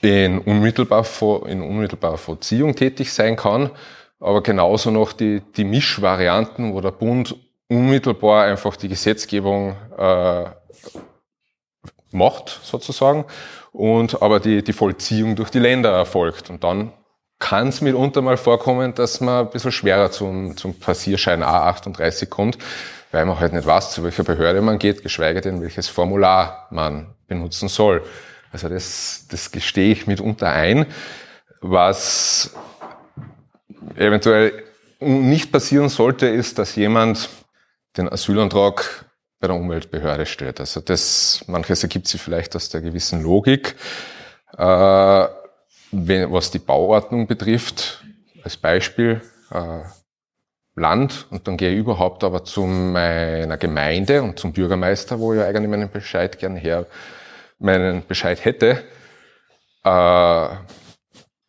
[0.00, 1.04] in unmittelbar
[1.46, 3.70] in unmittelbarer Vollziehung tätig sein kann,
[4.20, 7.36] aber genauso noch die, die Mischvarianten, wo der Bund
[7.68, 10.44] unmittelbar einfach die Gesetzgebung äh,
[12.12, 13.24] macht, sozusagen,
[13.72, 16.50] und aber die, die Vollziehung durch die Länder erfolgt.
[16.50, 16.92] Und dann
[17.38, 22.58] kann es mitunter mal vorkommen, dass man ein bisschen schwerer zum, zum Passierschein A38 kommt,
[23.10, 27.14] weil man halt nicht weiß, zu welcher Behörde man geht, geschweige denn, welches Formular man
[27.26, 28.04] benutzen soll.
[28.52, 30.86] Also das, das gestehe ich mitunter ein.
[31.60, 32.54] Was
[33.96, 34.52] eventuell
[35.00, 37.28] nicht passieren sollte, ist, dass jemand
[37.96, 39.04] den Asylantrag
[39.42, 40.60] bei der Umweltbehörde stellt.
[40.60, 43.74] Also das, manches ergibt sich vielleicht aus der gewissen Logik.
[44.56, 45.26] Äh,
[45.90, 48.04] wenn, was die Bauordnung betrifft,
[48.44, 49.20] als Beispiel,
[49.50, 49.80] äh,
[50.76, 55.42] Land und dann gehe ich überhaupt aber zu meiner Gemeinde und zum Bürgermeister, wo ich
[55.42, 56.86] eigentlich meinen Bescheid gern her,
[57.58, 58.84] meinen Bescheid hätte,
[59.84, 60.46] äh,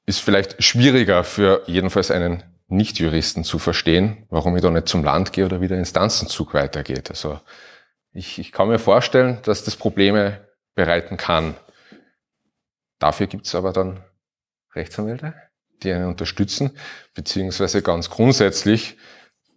[0.07, 5.31] ist vielleicht schwieriger für jedenfalls einen Nicht-Juristen zu verstehen, warum ich da nicht zum Land
[5.31, 7.11] gehe oder wie der Instanzenzug weitergeht.
[7.11, 7.39] Also
[8.13, 11.55] ich, ich kann mir vorstellen, dass das Probleme bereiten kann.
[12.99, 14.03] Dafür gibt es aber dann
[14.75, 15.33] Rechtsanwälte,
[15.83, 16.77] die einen unterstützen,
[17.13, 18.97] beziehungsweise ganz grundsätzlich,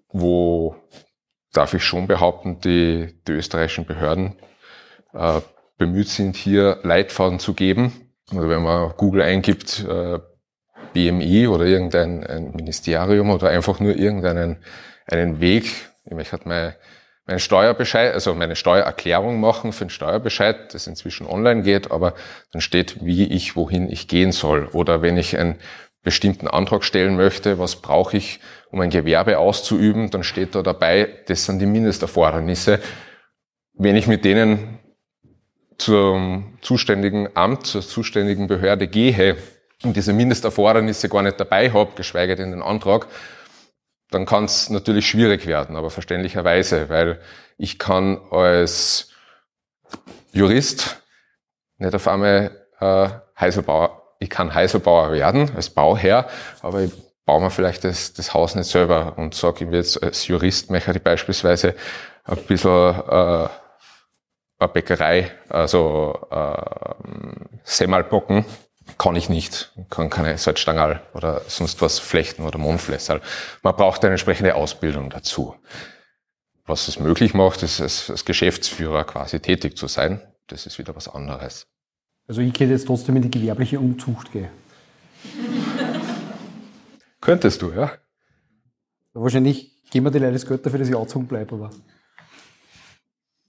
[0.08, 0.76] wo
[1.52, 4.36] darf ich schon behaupten, die, die österreichischen Behörden
[5.12, 5.40] äh,
[5.78, 8.12] bemüht sind, hier Leitfaden zu geben.
[8.32, 10.18] Oder wenn man Google eingibt, äh,
[10.92, 14.62] BMI oder irgendein ein Ministerium oder einfach nur irgendeinen
[15.06, 15.66] einen Weg.
[16.04, 16.74] Ich möchte mein,
[17.26, 22.14] meinen Steuerbescheid, also meine Steuererklärung machen für den Steuerbescheid, das inzwischen online geht, aber
[22.52, 24.66] dann steht, wie ich, wohin ich gehen soll.
[24.72, 25.56] Oder wenn ich einen
[26.02, 28.38] bestimmten Antrag stellen möchte, was brauche ich,
[28.70, 32.78] um ein Gewerbe auszuüben, dann steht da dabei, das sind die Mindesterfordernisse.
[33.74, 34.78] Wenn ich mit denen
[35.78, 39.36] zum zuständigen Amt, zur zuständigen Behörde gehe
[39.82, 43.08] und diese Mindesterfordernisse gar nicht dabei habe, geschweige denn den Antrag,
[44.10, 47.20] dann kann es natürlich schwierig werden, aber verständlicherweise, weil
[47.58, 49.10] ich kann als
[50.32, 51.02] Jurist
[51.78, 53.08] nicht auf einmal äh,
[53.38, 56.28] Heiselbauer, ich kann Heiselbauer werden als Bauherr,
[56.62, 56.92] aber ich
[57.24, 60.92] baue mir vielleicht das, das Haus nicht selber und sage ihm jetzt als Jurist möchte
[60.92, 61.74] ich beispielsweise
[62.24, 63.48] ein bisschen äh,
[64.58, 68.44] eine Bäckerei, also äh, Semmelbocken,
[68.98, 69.72] kann ich nicht.
[69.90, 73.20] Kann keine Salzstangerl oder sonst was flechten oder Mondflässerl.
[73.62, 75.54] Man braucht eine entsprechende Ausbildung dazu.
[76.66, 80.20] Was es möglich macht, ist als, Geschäftsführer quasi tätig zu sein.
[80.48, 81.66] Das ist wieder was anderes.
[82.26, 84.50] Also ich könnte jetzt trotzdem in die gewerbliche Umzucht gehen.
[87.20, 87.92] Könntest du, ja?
[89.12, 91.70] Wahrscheinlich geben wir die Leute das Geld dafür, dass ich angezogen bleibe, aber.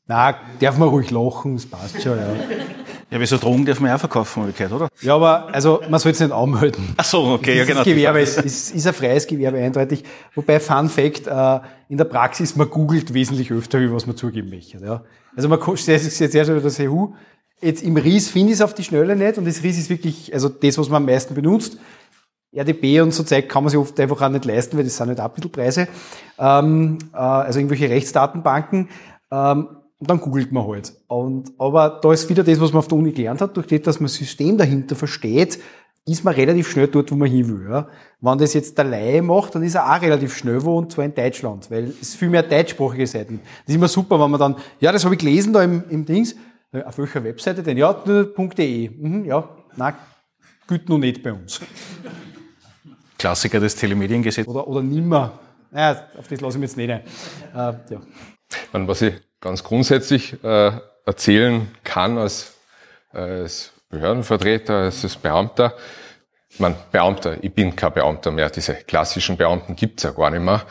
[0.05, 2.35] Na, darf man ruhig lachen, das passt schon, ja.
[3.09, 4.89] Ja, wieso Drogen darf man auch verkaufen, habe ich gehört, oder?
[5.01, 6.93] Ja, aber also man soll es nicht anmelden.
[6.97, 7.77] Ach so, okay, das ja genau.
[7.77, 10.03] Das Gewerbe ist, ist, ist ein freies Gewerbe eindeutig.
[10.35, 14.49] Wobei Fun Fact, äh, in der Praxis, man googelt wesentlich öfter, wie was man zugeben
[14.49, 14.79] möchte.
[14.79, 15.03] Ja.
[15.37, 17.05] Also man stellt sich jetzt erst über das EU.
[17.61, 20.33] Jetzt im RIS finde ich es auf die Schnelle nicht und das RIS ist wirklich,
[20.33, 21.77] also das, was man am meisten benutzt.
[22.53, 25.07] RDB und so Zeug kann man sich oft einfach auch nicht leisten, weil das sind
[25.07, 25.87] nicht halt Abmittelpreise.
[26.37, 28.89] Ähm, äh, also irgendwelche Rechtsdatenbanken.
[29.31, 29.67] Ähm,
[29.99, 30.93] und dann googelt man halt.
[31.07, 33.81] Und, aber da ist wieder das, was man auf der Uni gelernt hat, durch das,
[33.81, 35.59] dass man das System dahinter versteht,
[36.05, 37.69] ist man relativ schnell dort, wo man hin will.
[37.69, 37.89] Ja.
[38.21, 41.05] Wenn das jetzt der Laie macht, dann ist er auch relativ schnell wo, und zwar
[41.05, 43.41] in Deutschland, weil es viel mehr deutschsprachige Seiten.
[43.43, 46.05] Das ist immer super, wenn man dann, ja, das habe ich gelesen da im, im
[46.05, 46.35] Dings,
[46.85, 47.77] auf welcher Webseite denn?
[47.77, 48.89] Ja, .de.
[48.89, 49.95] Mhm, ja, nein,
[50.67, 51.59] gilt noch nicht bei uns.
[53.17, 54.47] Klassiker des Telemediengesetzes.
[54.47, 55.39] Oder, oder nimmer.
[55.71, 57.01] Naja, auf das lasse ich mich jetzt nicht ein.
[57.53, 58.01] Äh, ja.
[58.71, 60.71] Und was ich ganz grundsätzlich äh,
[61.05, 62.53] erzählen kann als,
[63.11, 65.73] als Behördenvertreter, als Beamter.
[66.49, 68.49] Ich meine, Beamter, ich bin kein Beamter mehr.
[68.49, 70.63] Diese klassischen Beamten gibt's ja gar nicht mehr.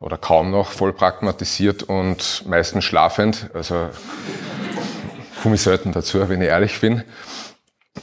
[0.00, 3.50] Oder kaum noch, voll pragmatisiert und meistens schlafend.
[3.52, 3.90] Also
[5.42, 7.02] komme ich selten dazu, wenn ich ehrlich bin.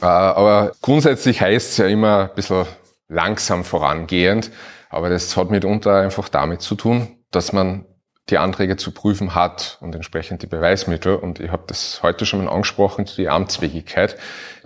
[0.02, 2.66] Äh, aber grundsätzlich heißt es ja immer ein bisschen
[3.08, 4.50] langsam vorangehend.
[4.90, 7.86] Aber das hat mitunter einfach damit zu tun, dass man
[8.30, 11.14] die Anträge zu prüfen hat und entsprechend die Beweismittel.
[11.14, 14.16] Und ich habe das heute schon mal angesprochen, die Amtsfähigkeit.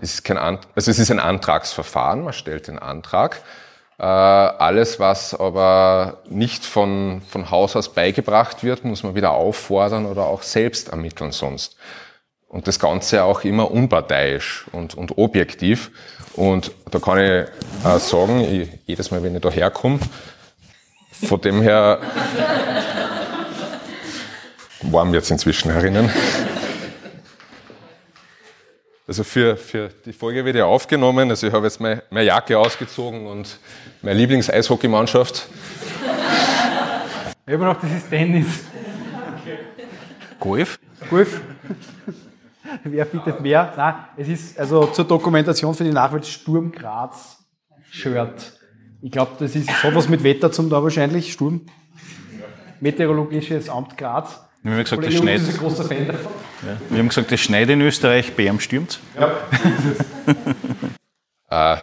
[0.00, 3.42] Es ist kein Ant also es ist ein Antragsverfahren, man stellt den Antrag.
[3.98, 10.06] Äh, alles, was aber nicht von, von Haus aus beigebracht wird, muss man wieder auffordern
[10.06, 11.76] oder auch selbst ermitteln sonst.
[12.48, 15.90] Und das Ganze auch immer unparteiisch und, und objektiv.
[16.34, 17.30] Und da kann ich
[17.84, 20.00] äh, sagen, ich, jedes Mal, wenn ich da herkomme,
[21.22, 22.00] von dem her
[24.82, 26.10] warm jetzt inzwischen herinnen.
[29.06, 31.30] Also für, für die Folge wird ja aufgenommen.
[31.30, 33.58] Also ich habe jetzt meine, meine Jacke ausgezogen und
[34.02, 35.48] meine Lieblings-Eishockeymannschaft.
[37.46, 38.46] Ich habe noch, das ist Tennis.
[40.38, 40.78] Golf?
[41.10, 41.40] Golf.
[42.84, 43.72] Wer bietet mehr?
[43.76, 47.38] Nein, es ist also zur Dokumentation für die Nachwelt Sturm Graz
[47.90, 48.52] Shirt.
[49.02, 51.66] Ich glaube, das ist sowas mit Wetter zum da wahrscheinlich, Sturm.
[52.78, 54.40] Meteorologisches Amt Graz.
[54.62, 55.40] Wir haben gesagt, das schneit.
[55.40, 56.32] Lutz ist ein großer Fan davon.
[56.66, 56.76] Ja.
[56.90, 59.00] Wir haben gesagt, das schneit in Österreich, Bärm stürmt.
[61.52, 61.78] Äh,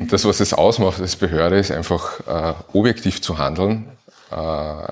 [0.00, 3.88] und das, was es ausmacht als Behörde, ist einfach äh, objektiv zu handeln,
[4.32, 4.88] äh,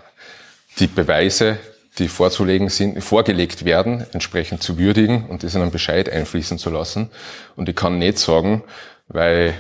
[0.79, 1.59] die Beweise,
[1.99, 6.71] die vorzulegen sind, vorgelegt werden, entsprechend zu würdigen und das in einen Bescheid einfließen zu
[6.71, 7.11] lassen.
[7.57, 8.63] Und ich kann nicht sagen,
[9.09, 9.55] weil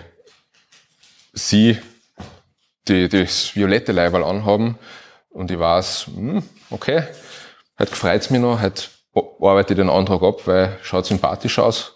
[1.33, 1.79] Sie
[2.87, 4.79] die, das violette Leiberl anhaben
[5.31, 7.03] und ich weiß, hm, okay,
[7.79, 8.85] heute freut's mich noch, heute
[9.41, 11.95] arbeite ich den Antrag ab, weil schaut sympathisch aus,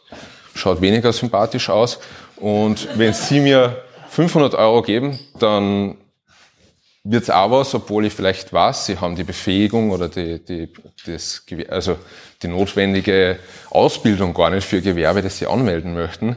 [0.55, 2.01] schaut weniger sympathisch aus.
[2.37, 5.97] Und wenn Sie mir 500 Euro geben, dann
[7.05, 10.73] wird's auch was, obwohl ich vielleicht weiß, Sie haben die Befähigung oder die, die,
[11.07, 11.97] das, also
[12.43, 13.39] die notwendige
[13.71, 16.37] Ausbildung gar nicht für Gewerbe, das Sie anmelden möchten.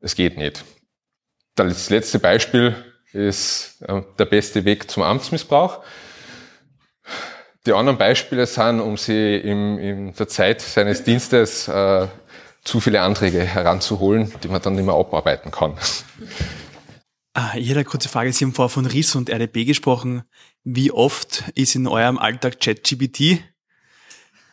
[0.00, 0.64] Es geht nicht.
[1.54, 2.74] Das letzte Beispiel
[3.12, 5.80] ist äh, der beste Weg zum Amtsmissbrauch.
[7.66, 12.06] Die anderen Beispiele sind, um sie im, in der Zeit seines Dienstes äh,
[12.62, 15.74] zu viele Anträge heranzuholen, die man dann nicht mehr abarbeiten kann.
[17.34, 18.32] Ah, Ich hätte eine kurze Frage.
[18.32, 20.22] Sie haben vorher von RIS und RDB gesprochen.
[20.64, 23.42] Wie oft ist in eurem Alltag ChatGPT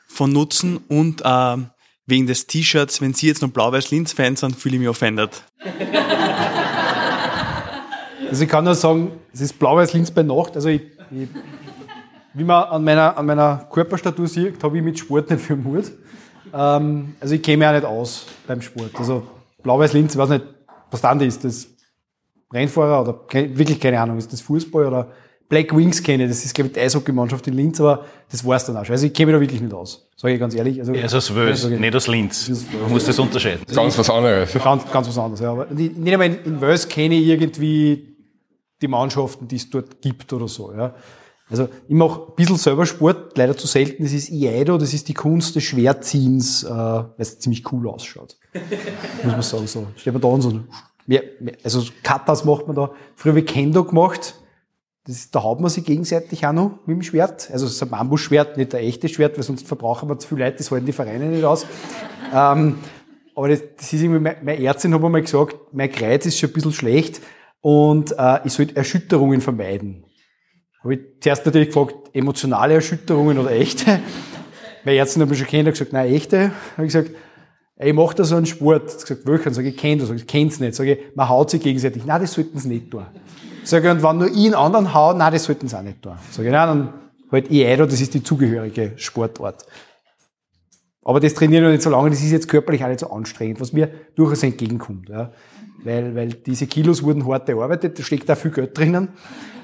[0.08, 0.78] von Nutzen?
[0.78, 1.70] Und ähm,
[2.06, 5.44] wegen des T-Shirts, wenn Sie jetzt noch Blau-Weiß-Linz-Fans sind, fühle ich mich offended.
[8.34, 10.56] Also ich kann nur sagen, es ist blau-weiß-links bei Nacht.
[10.56, 10.82] Also ich,
[11.12, 11.30] ich,
[12.34, 15.92] wie man an meiner, an meiner Körperstatur sieht, habe ich mit Sport nicht viel Mut.
[16.54, 18.92] Ähm, also ich kenne mich auch nicht aus beim Sport.
[18.98, 19.24] Also
[19.62, 20.46] blau-weiß-linz, ich weiß nicht,
[20.92, 21.44] was dann ist.
[21.44, 21.68] Das
[22.54, 25.08] Rennfahrer oder ke- wirklich keine Ahnung, ist das Fußball oder
[25.50, 28.66] Black Wings kenne ich, das ist glaube ich die Eishockeymannschaft in Linz, aber das war's
[28.66, 28.94] dann auch schon.
[28.94, 30.80] Also ich kenne mich da wirklich nicht aus, sage ich ganz ehrlich.
[30.80, 32.50] Also, Er ist aus Wels, Also, nicht aus Linz.
[32.82, 33.62] Man muss das unterscheiden.
[33.74, 34.54] Ganz was anderes.
[34.54, 35.40] Ganz, ganz was anderes.
[35.42, 35.52] Ja.
[35.52, 38.16] Aber nicht einmal in, Wales kenne ich irgendwie
[38.82, 40.72] die Mannschaften, die es dort gibt oder so.
[40.74, 40.94] Ja.
[41.54, 44.02] Also ich mache ein bisschen selber Sport, leider zu selten.
[44.02, 48.38] Das ist Iaido, das ist die Kunst des Schwertziehens, äh, weil es ziemlich cool ausschaut.
[49.24, 49.68] Muss man sagen.
[49.68, 49.86] So.
[49.96, 50.60] Steht man da und so.
[51.06, 52.90] Mehr, mehr, also Katas macht man da.
[53.16, 54.34] Früher ich Kendo gemacht.
[55.06, 57.52] Das, ist- da haut man sich gegenseitig auch noch mit dem Schwert.
[57.52, 60.40] Also es ist ein Bambusschwert, nicht ein echtes Schwert, weil sonst verbrauchen wir zu viel
[60.40, 61.66] Leute, das halten die Vereine nicht aus.
[62.36, 62.78] Ähm,
[63.36, 66.40] aber das, das ist irgendwie, meine meine Ärztin hat mir mal gesagt, mein Kreuz ist
[66.40, 67.22] schon ein bisschen schlecht
[67.62, 70.04] und äh, ich sollte Erschütterungen vermeiden.
[70.84, 74.00] Habe ich zuerst natürlich gefragt, emotionale Erschütterungen oder echte?
[74.84, 76.52] Meine Ärztin hat mich schon kennt, hat gesagt, nein, echte.
[76.76, 77.12] Habe ich gesagt,
[77.78, 78.92] ey, ich mache da so einen Sport.
[78.92, 79.54] Hat gesagt, welchen?
[79.54, 80.10] Sag ich, kenn das.
[80.10, 80.76] Sag ich, kenn's nicht.
[80.76, 82.04] Sag ich, man haut sich gegenseitig.
[82.06, 83.06] Nein, das sollten sie nicht tun.
[83.64, 86.02] Sag ich, und wenn nur ich einen anderen hau, nein, das sollten sie auch nicht
[86.02, 86.18] tun.
[86.32, 86.94] Sag ich, nein, dann
[87.32, 89.66] halt Iaido, das ist die zugehörige Sportart.
[91.06, 93.60] Aber das trainieren wir nicht so lange, das ist jetzt körperlich auch nicht so anstrengend,
[93.60, 95.10] was mir durchaus entgegenkommt.
[95.10, 95.32] Ja.
[95.84, 99.10] Weil, weil diese Kilos wurden hart erarbeitet, da steckt da viel Geld drinnen.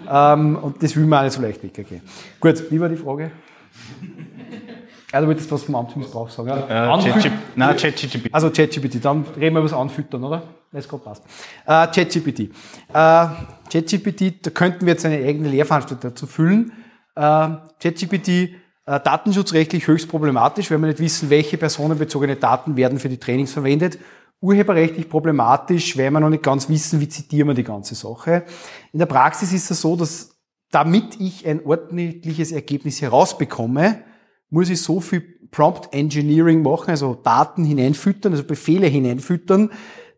[0.10, 2.02] Ähm, und das will man auch nicht so leicht weggehen.
[2.42, 3.32] Gut, wie war die Frage?
[5.14, 6.50] Ja, du wolltest was vom Amtsmissbrauch sagen.
[6.50, 6.68] Ja?
[6.68, 8.34] Äh, Anfüt- ChatGPT Nein, ChatGPT.
[8.34, 10.44] also ChatGPT, dann reden wir über das Anfüttern, oder?
[10.72, 11.24] Das gerade passt.
[11.66, 12.40] Äh, ChatGPT.
[12.42, 12.50] Äh,
[13.72, 16.72] ChatGPT, da könnten wir jetzt eine eigene Lehrveranstaltung dazu füllen.
[17.16, 17.22] Äh,
[17.82, 18.50] ChatGPT,
[18.90, 23.54] äh, datenschutzrechtlich höchst problematisch, weil wir nicht wissen, welche personenbezogene Daten werden für die Trainings
[23.54, 24.00] verwendet.
[24.42, 28.46] Urheberrechtlich problematisch, weil wir noch nicht ganz wissen, wie zitieren wir die ganze Sache.
[28.92, 30.40] In der Praxis ist es so, dass
[30.72, 34.04] damit ich ein ordentliches Ergebnis herausbekomme,
[34.50, 35.22] muss ich so viel
[35.52, 39.70] Prompt Engineering machen, also Daten hineinfüttern, also Befehle hineinfüttern,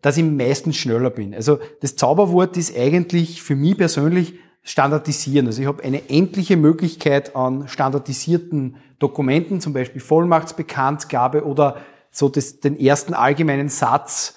[0.02, 1.36] dass ich meistens schneller bin.
[1.36, 5.48] Also das Zauberwort ist eigentlich für mich persönlich standardisieren.
[5.48, 11.78] Also ich habe eine endliche Möglichkeit an standardisierten Dokumenten, zum Beispiel Vollmachtsbekanntgabe oder
[12.12, 14.36] so das, den ersten allgemeinen Satz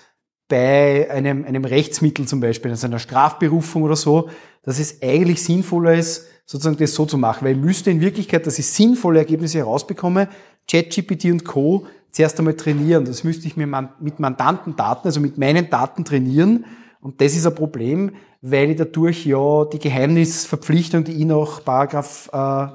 [0.49, 4.31] bei einem, einem Rechtsmittel zum Beispiel, also einer Strafberufung oder so,
[4.63, 8.47] dass es eigentlich sinnvoller ist, sozusagen das so zu machen, weil ich müsste in Wirklichkeit,
[8.47, 10.29] dass ich sinnvolle Ergebnisse herausbekomme,
[10.71, 11.87] ChatGPT und Co.
[12.11, 13.05] zuerst einmal trainieren.
[13.05, 13.67] Das müsste ich mir
[14.01, 16.65] mit Mandantendaten, also mit meinen Daten trainieren.
[17.05, 22.31] Und das ist ein Problem, weil ich dadurch ja die Geheimnisverpflichtung, die ich nach Paragraph,
[22.33, 22.67] äh,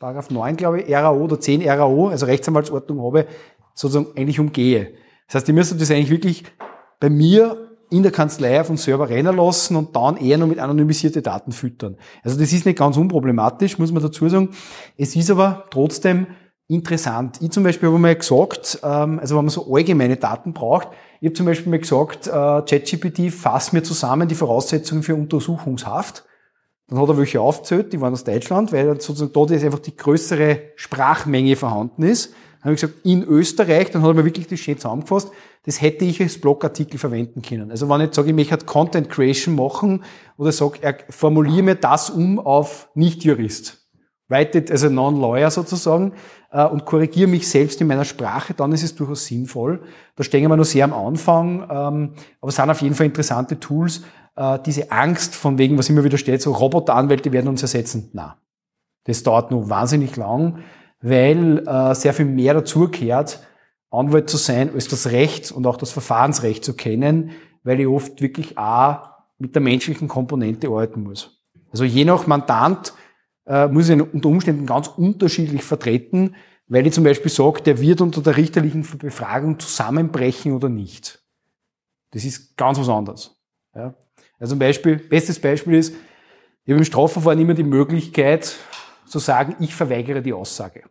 [0.00, 3.26] Paragraph 9, glaube ich, RAO oder 10 RAO, also Rechtsanwaltsordnung habe,
[3.74, 4.94] sozusagen eigentlich umgehe.
[5.28, 6.42] Das heißt, ich müsste das eigentlich wirklich
[6.98, 10.58] bei mir in der Kanzlei auf den Server rennen lassen und dann eher nur mit
[10.58, 11.98] anonymisierte Daten füttern.
[12.24, 14.48] Also das ist nicht ganz unproblematisch, muss man dazu sagen.
[14.96, 16.26] Es ist aber trotzdem
[16.66, 17.38] interessant.
[17.40, 20.88] Ich zum Beispiel habe mal gesagt, ähm, also wenn man so allgemeine Daten braucht,
[21.20, 26.24] ich habe zum Beispiel mal gesagt, äh, ChatGPT fasst mir zusammen die Voraussetzungen für Untersuchungshaft.
[26.88, 29.96] Dann hat er welche aufgezählt, die waren aus Deutschland, weil sozusagen dort jetzt einfach die
[29.96, 32.32] größere Sprachmenge vorhanden ist.
[32.60, 35.30] Dann habe ich gesagt, in Österreich, dann hat er mir wirklich das schön zusammengefasst,
[35.64, 37.70] das hätte ich als Blogartikel verwenden können.
[37.70, 40.02] Also wenn ich sage, ich möchte Content Creation machen
[40.36, 43.86] oder sage, er formuliere mir das um auf Nicht-Jurist,
[44.28, 46.14] weitet, also Non-Lawyer sozusagen, äh,
[46.50, 49.82] und korrigiere mich selbst in meiner Sprache, dann ist es durchaus sinnvoll.
[50.16, 53.60] Da stehen wir noch sehr am Anfang, ähm, aber es sind auf jeden Fall interessante
[53.60, 54.02] Tools.
[54.36, 58.10] Äh, diese Angst von wegen, was immer wieder steht, so Roboteranwälte werden uns ersetzen.
[58.12, 58.38] Na,
[59.04, 60.62] das dauert noch wahnsinnig lang
[61.00, 63.40] weil äh, sehr viel mehr dazugehört,
[63.90, 67.30] Anwalt zu sein, als das Recht und auch das Verfahrensrecht zu kennen,
[67.62, 71.40] weil ich oft wirklich auch mit der menschlichen Komponente arbeiten muss.
[71.70, 72.92] Also je nach Mandant
[73.48, 76.36] äh, muss ich unter Umständen ganz unterschiedlich vertreten,
[76.68, 81.24] weil ich zum Beispiel sage, der wird unter der richterlichen Befragung zusammenbrechen oder nicht.
[82.10, 83.36] Das ist ganz was anderes.
[83.74, 83.94] Ja.
[84.38, 85.94] Also ein Beispiel, bestes Beispiel ist,
[86.64, 88.56] ich habe im Strafverfahren immer die Möglichkeit,
[89.06, 90.82] zu sagen, ich verweigere die Aussage.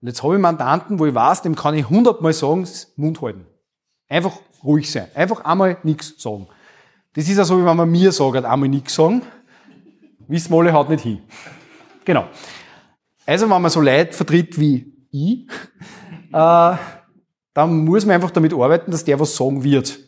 [0.00, 3.46] Und jetzt habe ich Mandanten, wo ich weiß, dem kann ich hundertmal sagen, Mund halten.
[4.08, 5.08] Einfach ruhig sein.
[5.14, 6.46] Einfach einmal nichts sagen.
[7.14, 9.22] Das ist ja so, wie wenn man mir sagt, einmal nichts sagen.
[10.28, 11.20] Alle, haut nicht hin.
[12.04, 12.26] Genau.
[13.26, 15.46] Also, wenn man so Leute vertritt wie ich,
[16.32, 16.76] äh,
[17.54, 19.98] dann muss man einfach damit arbeiten, dass der was sagen wird.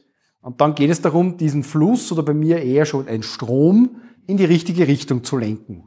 [0.43, 4.37] Und dann geht es darum, diesen Fluss oder bei mir eher schon ein Strom in
[4.37, 5.85] die richtige Richtung zu lenken.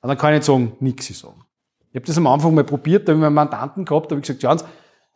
[0.00, 1.44] Und dann kann ich nicht sagen, nichts sagen.
[1.90, 4.20] Ich habe das am Anfang mal probiert, da habe ich einen Mandanten gehabt, da habe
[4.20, 4.66] ich gesagt, Sie,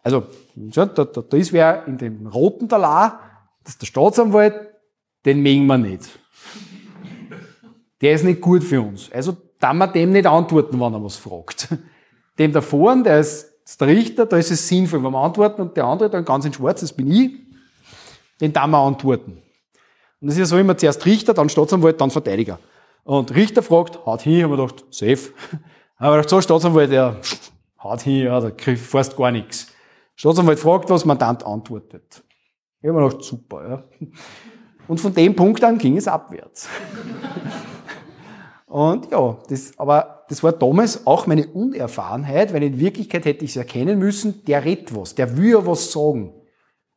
[0.02, 3.20] also, da, da, da ist wer in dem roten Talar,
[3.64, 4.54] das ist der Staatsanwalt,
[5.24, 6.19] den mögen wir nicht.
[8.00, 9.10] Der ist nicht gut für uns.
[9.12, 11.68] Also, da wir dem nicht antworten, wenn er was fragt.
[12.38, 15.76] Dem da vorne, der ist der Richter, da ist es sinnvoll, wenn wir antworten und
[15.76, 17.32] der andere dann ganz in schwarz, das bin ich,
[18.40, 19.42] den da wir antworten.
[20.20, 22.58] Und das ist ja so immer zuerst Richter, dann Staatsanwalt, dann Verteidiger.
[23.04, 25.32] Und Richter fragt, haut hin, haben wir gedacht, safe.
[25.96, 27.16] Aber gedacht, so Staatsanwalt, der
[27.82, 29.72] haut hin, ja, da kriegt fast gar nichts.
[30.16, 32.22] Staatsanwalt fragt was, Mandant antwortet.
[32.80, 33.84] Ich habe mir gedacht, super, ja.
[34.88, 36.68] Und von dem Punkt an ging es abwärts.
[38.66, 43.50] Und ja, das, aber das war damals auch meine Unerfahrenheit, weil in Wirklichkeit hätte ich
[43.50, 46.32] es erkennen müssen, der redet was, der will ja was sagen.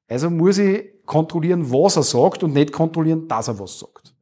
[0.07, 4.13] Also muss ich kontrollieren, was er sagt und nicht kontrollieren, dass er was sagt.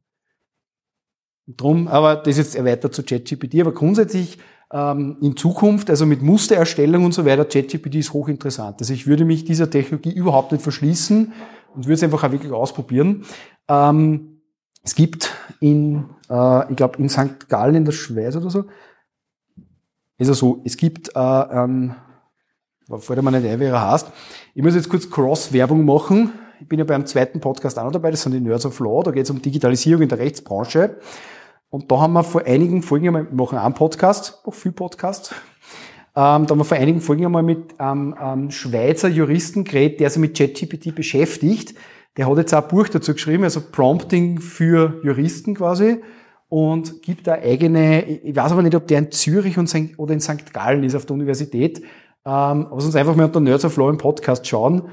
[1.46, 4.38] Drum, aber das ist jetzt erweitert zu ChatGPT, aber grundsätzlich
[4.72, 8.80] ähm, in Zukunft, also mit Mustererstellung und so weiter, ChatGPT ist hochinteressant.
[8.80, 11.32] Also ich würde mich dieser Technologie überhaupt nicht verschließen
[11.74, 13.24] und würde es einfach auch wirklich ausprobieren.
[13.72, 14.40] Ähm,
[14.82, 17.48] es gibt in, äh, ich glaube, in St.
[17.48, 18.64] Gallen in der Schweiz oder so,
[20.18, 21.94] ist also so, es gibt äh, ähm,
[22.98, 24.08] fällt mir nicht ein, er heißt.
[24.54, 26.32] Ich muss jetzt kurz Cross-Werbung machen.
[26.60, 29.02] Ich bin ja beim zweiten Podcast auch noch dabei, das sind die Nerds of Law,
[29.02, 30.98] da geht es um Digitalisierung in der Rechtsbranche.
[31.70, 35.34] Und da haben wir vor einigen Folgen einmal, wir machen einen Podcast, auch viel Podcast,
[36.14, 40.10] ähm, da haben wir vor einigen Folgen einmal mit einem ähm, Schweizer Juristen geredet, der
[40.10, 41.74] sich mit ChatGPT beschäftigt.
[42.16, 46.02] Der hat jetzt auch ein Buch dazu geschrieben, also Prompting für Juristen quasi
[46.48, 50.20] und gibt da eigene, ich weiß aber nicht, ob der in Zürich und oder in
[50.20, 50.52] St.
[50.52, 51.78] Gallen ist auf der Universität,
[52.24, 54.88] ähm, aber sonst einfach mal unter Nerds of Law im Podcast schauen.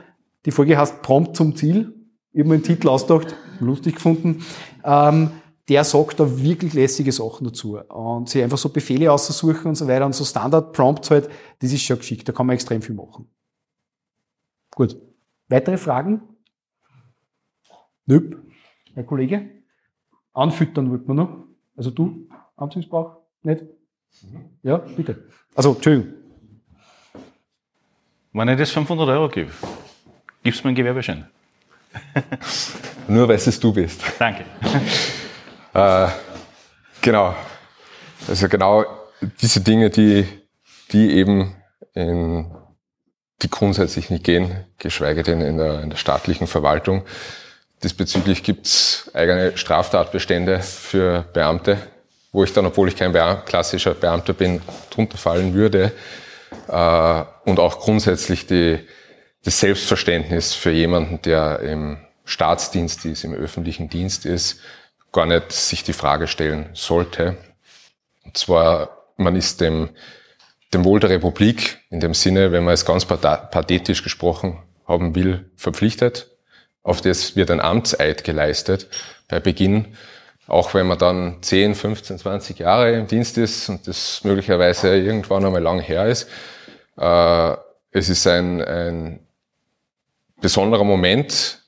[0.46, 1.94] Die Folge heißt Prompt zum Ziel.
[2.32, 4.46] Ich habe mir den Titel ausgedacht, lustig gefunden.
[4.86, 5.32] Ähm,
[5.68, 7.78] der sagt da wirklich lässige Sachen dazu.
[7.78, 11.30] Und sich einfach so Befehle auszusuchen und so weiter und so Standard-Prompts halt,
[11.60, 12.28] das ist schon geschickt.
[12.28, 13.28] Da kann man extrem viel machen.
[14.72, 14.98] Gut.
[15.50, 16.22] Weitere Fragen?
[18.10, 18.38] Nöp.
[18.96, 19.52] Herr Kollege?
[20.34, 21.46] Anfüttern wollte man noch.
[21.78, 22.28] Also du?
[22.56, 23.18] Anzugsbrauch?
[23.44, 23.64] Nicht?
[24.64, 25.28] Ja, bitte.
[25.54, 26.16] Also, Entschuldigung.
[28.34, 29.52] Wenn ich das 500 Euro gebe,
[30.42, 31.28] gibst du mir einen Gewerbeschein?
[33.08, 34.02] Nur weil es du bist.
[34.18, 34.46] Danke.
[35.72, 36.08] Äh,
[37.00, 37.36] genau.
[38.28, 38.84] Also genau
[39.40, 40.26] diese Dinge, die,
[40.92, 41.56] die eben
[41.94, 42.52] in
[43.44, 47.06] die grundsätzlich nicht gehen, geschweige denn in der, in der staatlichen Verwaltung.
[47.84, 51.78] Diesbezüglich gibt's eigene Straftatbestände für Beamte,
[52.32, 53.14] wo ich dann, obwohl ich kein
[53.46, 55.94] klassischer Beamter bin, drunter fallen würde.
[56.68, 58.80] Äh, und auch grundsätzlich die,
[59.44, 64.60] das Selbstverständnis für jemanden, der im Staatsdienst ist, im öffentlichen Dienst ist,
[65.12, 67.38] gar nicht sich die Frage stellen sollte.
[68.26, 69.90] Und zwar, man ist dem,
[70.74, 75.50] dem Wohl der Republik in dem Sinne, wenn man es ganz pathetisch gesprochen haben will,
[75.56, 76.30] verpflichtet.
[76.84, 78.88] Auf das wird ein Amtseid geleistet
[79.28, 79.96] bei Beginn,
[80.48, 85.46] auch wenn man dann 10, 15, 20 Jahre im Dienst ist und das möglicherweise irgendwann
[85.46, 86.28] einmal lang her ist.
[86.98, 87.56] Äh,
[87.92, 89.20] es ist ein, ein
[90.42, 91.62] besonderer Moment,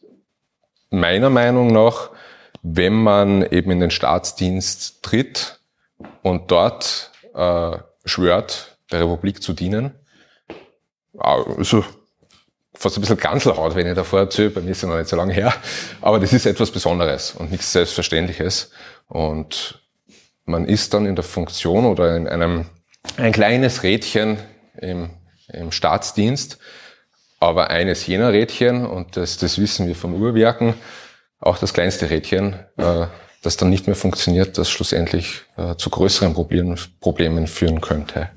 [0.90, 2.10] meiner Meinung nach,
[2.64, 5.60] wenn man eben in den Staatsdienst tritt
[6.22, 9.96] und dort äh, schwört, der Republik zu dienen.
[11.18, 11.84] Also
[12.82, 15.16] fast ein bisschen Ganzelhaut, wenn ich davor erzähle, bei mir ist es noch nicht so
[15.16, 15.54] lange her,
[16.02, 18.72] aber das ist etwas Besonderes und nichts Selbstverständliches.
[19.08, 19.80] Und
[20.46, 22.66] man ist dann in der Funktion oder in einem
[23.18, 24.40] ein kleines Rädchen
[24.80, 25.12] im,
[25.54, 26.58] im Staatsdienst,
[27.40, 30.74] aber eines jener Rädchen, und das, das wissen wir vom Uhrwerken,
[31.40, 33.06] auch das kleinste Rädchen, äh,
[33.44, 38.30] das dann nicht mehr funktioniert, das schlussendlich äh, zu größeren Problemen, Problemen führen könnte.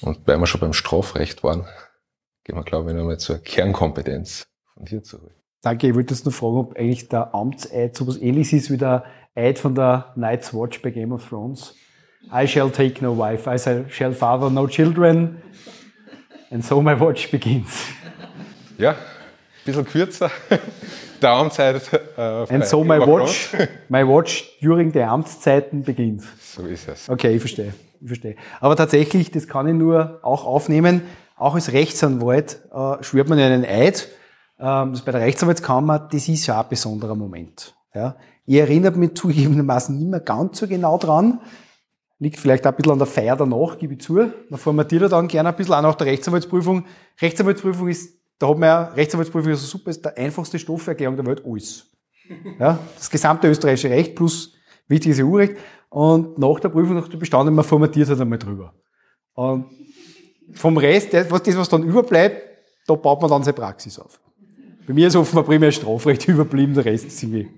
[0.00, 1.66] Und weil wir schon beim Strafrecht waren,
[2.46, 5.32] gehen wir, glaube ich, nochmal zur Kernkompetenz von dir zurück.
[5.62, 8.76] Danke, ich wollte jetzt nur fragen, ob eigentlich der Amtseid so was ähnliches ist wie
[8.76, 9.04] der
[9.34, 11.74] Eid von der Night's Watch bei Game of Thrones.
[12.32, 13.58] I shall take no wife, I
[13.90, 15.42] shall father no children,
[16.50, 17.86] and so my watch begins.
[18.78, 18.96] Ja, ein
[19.64, 20.30] bisschen kürzer.
[21.20, 21.82] der Amtszeit.
[22.16, 23.50] Äh, And so my watch,
[23.88, 26.22] my watch during the Amtszeiten beginnt.
[26.40, 27.08] So ist es.
[27.08, 27.74] Okay, ich verstehe.
[28.00, 28.36] Ich verstehe.
[28.60, 31.02] Aber tatsächlich, das kann ich nur auch aufnehmen.
[31.36, 34.08] Auch als Rechtsanwalt äh, schwört man ja einen Eid.
[34.58, 37.74] Ähm, das bei der Rechtsanwaltskammer, das ist ja ein besonderer Moment.
[37.94, 38.16] Ja.
[38.44, 41.40] Ich erinnere mich zugegebenermaßen nicht mehr ganz so genau dran.
[42.18, 44.14] Liegt vielleicht auch ein bisschen an der Feier danach, gebe ich zu.
[44.14, 46.86] Man formatiert dann gerne ein bisschen auch nach der Rechtsanwaltsprüfung.
[47.20, 51.42] Rechtsanwaltsprüfung ist da hat man ja Rechtsanwaltsprüfung so super, ist der einfachste Stofferklärung der Welt
[51.44, 51.90] alles.
[52.58, 54.54] Ja, das gesamte österreichische Recht plus
[54.88, 55.56] wichtiges EU-Recht.
[55.88, 58.74] Und nach der Prüfung, nach der Bestanden, man formatiert halt einmal drüber.
[59.34, 59.66] Und
[60.52, 62.42] vom Rest, das, was dann überbleibt,
[62.86, 64.20] da baut man dann seine Praxis auf.
[64.86, 67.48] Bei mir ist offenbar primär Strafrecht überblieben, der Rest ist irgendwie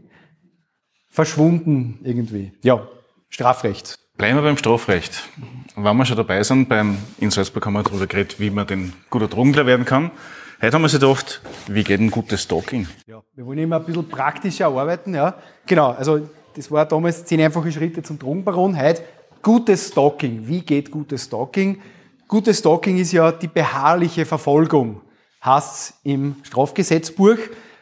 [1.11, 2.53] verschwunden irgendwie.
[2.63, 2.87] Ja,
[3.29, 3.99] Strafrecht.
[4.17, 5.29] Bleiben wir beim Strafrecht.
[5.77, 8.93] Wenn wir schon dabei sind, beim, in Salzburg haben wir darüber geredet, wie man den
[9.11, 10.11] guter Drogenklar werden kann.
[10.61, 12.89] Heute haben wir sich gedacht, wie geht ein gutes Stalking?
[13.07, 15.35] Ja, wir wollen immer ein bisschen praktischer arbeiten, ja.
[15.67, 18.81] Genau, also das war damals zehn einfache Schritte zum Drogenbaron.
[18.81, 19.03] Heute
[19.43, 20.49] gutes Stalking.
[20.49, 21.81] Wie geht gutes Stalking?
[22.29, 25.01] Gutes Stalking ist ja die beharrliche Verfolgung,
[25.43, 27.39] heißt im Strafgesetzbuch.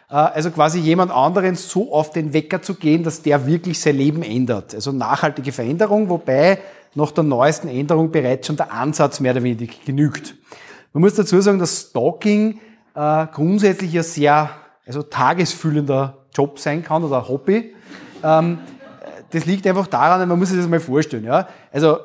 [0.09, 3.97] Äh, also quasi jemand anderen so auf den Wecker zu gehen, dass der wirklich sein
[3.97, 4.73] Leben ändert.
[4.73, 6.61] Also nachhaltige Veränderung, wobei
[6.95, 10.37] nach der neuesten Änderung bereits schon der Ansatz mehr oder weniger genügt.
[10.93, 12.61] Man muss dazu sagen, dass Stalking
[12.95, 14.51] äh, grundsätzlich ein sehr
[14.87, 17.75] also tagesfüllender Job sein kann oder Hobby.
[18.23, 18.59] Ähm,
[19.31, 21.25] das liegt einfach daran, man muss sich das mal vorstellen.
[21.25, 21.49] Ja?
[21.73, 22.01] Also äh,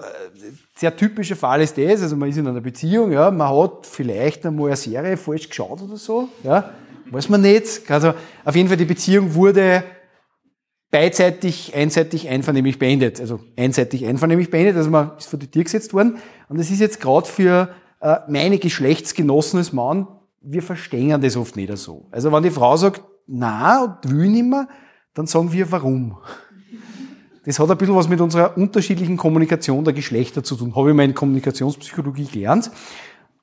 [0.81, 4.45] sehr typischer Fall ist das, also man ist in einer Beziehung, ja, man hat vielleicht
[4.45, 6.71] einmal eine Serie falsch geschaut oder so, ja,
[7.11, 7.89] weiß man nicht.
[7.89, 8.13] Also
[8.43, 9.83] auf jeden Fall die Beziehung wurde
[10.89, 13.21] beidseitig, einseitig, einvernehmlich beendet.
[13.21, 16.17] Also einseitig, einvernehmlich beendet, also man ist vor die Tür gesetzt worden.
[16.49, 17.69] Und das ist jetzt gerade für
[18.01, 20.07] äh, meine Geschlechtsgenossen als Mann
[20.41, 22.07] wir verstehen das oft nicht so.
[22.11, 24.67] Also wenn die Frau sagt, na und will nicht mehr,
[25.13, 26.17] dann sagen wir warum.
[27.43, 30.75] Das hat ein bisschen was mit unserer unterschiedlichen Kommunikation der Geschlechter zu tun.
[30.75, 32.69] Habe ich mal in Kommunikationspsychologie gelernt.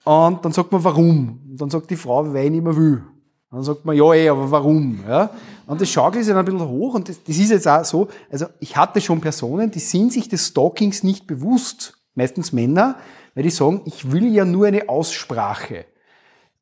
[0.05, 1.41] Und dann sagt man warum.
[1.51, 3.03] Und dann sagt die Frau, weil ich nicht mehr will.
[3.51, 5.01] Dann sagt man, ja, eh, aber warum?
[5.09, 5.31] Ja?
[5.66, 6.95] Und das schaukelt sich dann ein bisschen hoch.
[6.95, 8.09] Und das, das ist jetzt auch so.
[8.31, 11.95] Also ich hatte schon Personen, die sind sich des Stalkings nicht bewusst.
[12.15, 12.97] Meistens Männer,
[13.35, 15.87] weil die sagen, ich will ja nur eine Aussprache.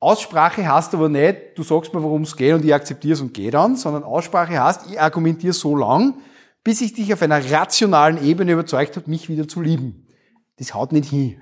[0.01, 3.33] Aussprache heißt aber nicht, du sagst mir, worum es geht und ich akzeptiere es und
[3.33, 6.15] gehe dann, sondern Aussprache heißt, ich argumentiere so lang,
[6.67, 10.05] bis ich dich auf einer rationalen Ebene überzeugt habe, mich wieder zu lieben.
[10.59, 11.37] Das haut nicht hin.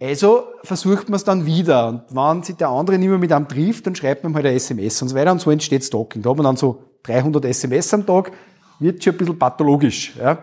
[0.00, 1.86] Also versucht man es dann wieder.
[1.86, 4.56] Und wenn sich der andere nicht mehr mit einem trifft, dann schreibt man halt eine
[4.56, 5.30] SMS und so weiter.
[5.30, 6.22] Und so entsteht Stalking.
[6.22, 8.32] Da hat man dann so 300 SMS am Tag,
[8.80, 10.16] wird schon ein bisschen pathologisch.
[10.16, 10.42] Ja.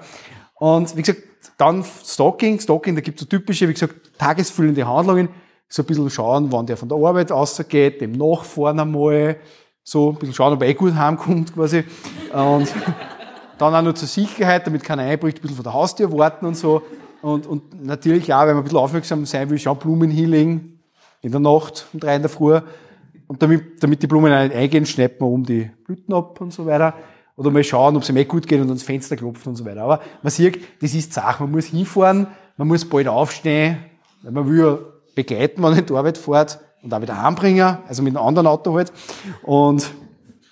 [0.56, 1.22] Und wie gesagt,
[1.58, 2.58] dann Stalking.
[2.58, 5.28] Stalking, da gibt es so typische, wie gesagt, tagesfüllende Handlungen
[5.68, 9.36] so ein bisschen schauen, wann der von der Arbeit ausgeht, dem nachfahren einmal,
[9.84, 11.84] so ein bisschen schauen, ob er eh gut heimkommt quasi.
[12.32, 12.74] Und
[13.62, 16.58] dann auch noch zur Sicherheit, damit keiner einbricht, ein bisschen von der Haustür warten und
[16.58, 16.82] so.
[17.22, 20.80] Und, und natürlich auch, wenn man ein bisschen aufmerksam sein will, schauen, Blumen hinlegen,
[21.22, 22.60] in der Nacht um drei in der Früh.
[23.28, 26.66] Und damit, damit die Blumen nicht eingehen, schneidet man um die Blüten ab und so
[26.66, 26.96] weiter.
[27.38, 29.64] Oder mal schauen, ob es ihm eh gut geht und ans Fenster klopft und so
[29.64, 29.84] weiter.
[29.84, 31.44] Aber man sieht, das ist Sache.
[31.44, 32.28] Man muss hinfahren,
[32.58, 33.78] man muss bald aufstehen,
[34.24, 34.78] weil man will ja
[35.16, 38.48] begleiten, wenn man in die Arbeit fährt und auch wieder heimbringen, also mit einem anderen
[38.48, 38.92] Auto halt.
[39.44, 39.92] Und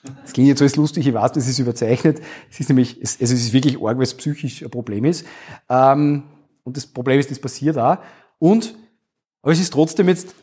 [0.04, 2.22] das klingt jetzt alles lustig, ich weiß, das ist überzeichnet.
[2.50, 5.26] Es ist nämlich, es, also es ist wirklich arg, weil es psychisch ein Problem ist.
[5.70, 6.24] Ähm,
[6.64, 7.98] und das Problem ist, das passiert auch.
[8.38, 8.76] Und,
[9.42, 10.34] aber es ist trotzdem jetzt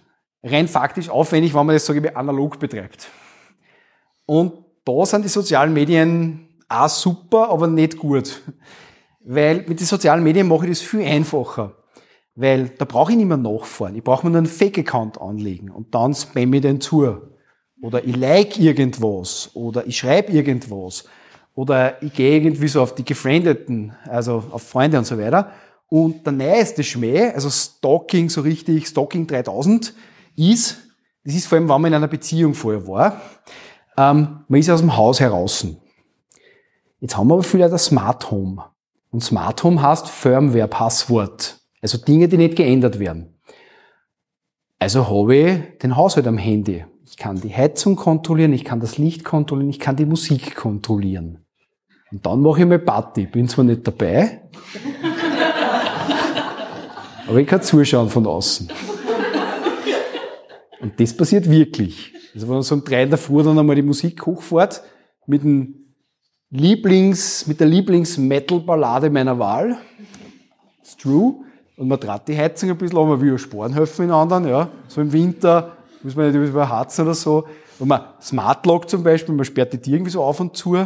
[0.42, 3.08] rein faktisch aufwendig, wenn man das, sage ich mal, analog betreibt.
[4.26, 4.52] Und
[4.84, 8.42] da sind die sozialen Medien auch super, aber nicht gut.
[9.20, 11.76] Weil mit den sozialen Medien mache ich das viel einfacher.
[12.34, 13.96] Weil da brauche ich nicht mehr nachfahren.
[13.96, 17.35] Ich brauche mir nur einen Fake-Account anlegen und dann spamme ich den zu.
[17.80, 19.50] Oder ich like irgendwas.
[19.54, 21.04] Oder ich schreibe irgendwas.
[21.54, 25.52] Oder ich gehe irgendwie so auf die Gefriendeten, also auf Freunde und so weiter.
[25.88, 29.94] Und der neueste Schmäh, also Stalking so richtig, Stalking 3000,
[30.36, 30.78] ist,
[31.24, 33.20] das ist vor allem, wenn man in einer Beziehung vorher war,
[33.96, 35.66] ähm, man ist aus dem Haus heraus.
[37.00, 38.64] Jetzt haben wir aber viele das Smart Home.
[39.10, 41.58] Und Smart Home heißt Firmware-Passwort.
[41.80, 43.38] Also Dinge, die nicht geändert werden.
[44.78, 46.84] Also habe ich den Haushalt am Handy.
[47.16, 51.46] Ich kann die Heizung kontrollieren, ich kann das Licht kontrollieren, ich kann die Musik kontrollieren.
[52.12, 53.24] Und dann mache ich mal Party.
[53.24, 54.42] Bin zwar nicht dabei,
[57.26, 58.68] aber ich kann zuschauen von außen.
[60.82, 62.12] Und das passiert wirklich.
[62.34, 64.82] Also wenn man so um drei in der Früh dann einmal die Musik hochfährt,
[65.26, 65.94] mit dem
[66.50, 69.78] Lieblings, mit der Lieblings-Metal-Ballade meiner Wahl,
[70.80, 71.36] it's true,
[71.78, 74.46] und man trat die Heizung ein bisschen an, man will ja sparen helfen in anderen,
[74.46, 74.68] ja.
[74.88, 77.46] So im Winter muss man nicht überharzen oder so.
[77.78, 80.76] Und man Smart Lock zum Beispiel, man sperrt die Tür irgendwie so auf und zu,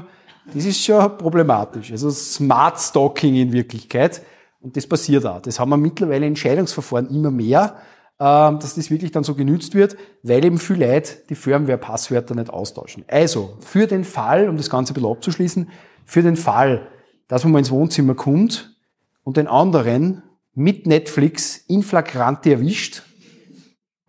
[0.53, 1.91] das ist schon problematisch.
[1.93, 4.23] Also Smart Stalking in Wirklichkeit.
[4.61, 5.41] Und das passiert auch.
[5.41, 7.77] Das haben wir mittlerweile in Entscheidungsverfahren immer mehr,
[8.19, 12.51] ähm, dass das wirklich dann so genützt wird, weil eben viele Leute die Firmware-Passwörter nicht
[12.51, 13.05] austauschen.
[13.09, 15.71] Also, für den Fall, um das Ganze ein bisschen abzuschließen,
[16.05, 16.89] für den Fall,
[17.29, 18.77] dass man mal ins Wohnzimmer kommt
[19.25, 20.23] und den anderen
[20.53, 23.05] mit Netflix in Flagrante erwischt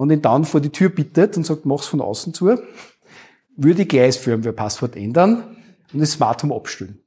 [0.01, 2.57] und ihn dann vor die Tür bittet und sagt, mach's von außen zu,
[3.55, 5.55] würde ich gleich das Firmware-Passwort ändern
[5.93, 6.97] und das Smart Home abstellen.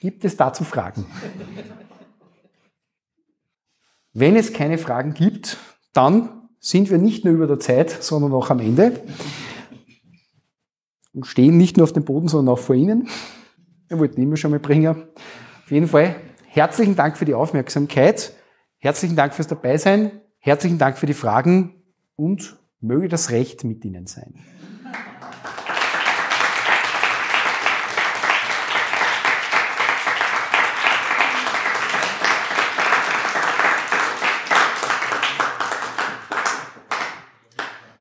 [0.00, 1.06] Gibt es dazu Fragen?
[4.12, 5.56] Wenn es keine Fragen gibt,
[5.92, 9.00] dann sind wir nicht nur über der Zeit, sondern auch am Ende
[11.12, 13.08] und stehen nicht nur auf dem Boden, sondern auch vor Ihnen.
[13.86, 14.88] Wir wollten immer schon mal bringen.
[14.88, 16.16] Auf jeden Fall
[16.48, 18.32] herzlichen Dank für die Aufmerksamkeit,
[18.78, 20.10] herzlichen Dank fürs Dabeisein,
[20.40, 21.82] herzlichen Dank für die Fragen
[22.16, 24.34] und möge das Recht mit Ihnen sein.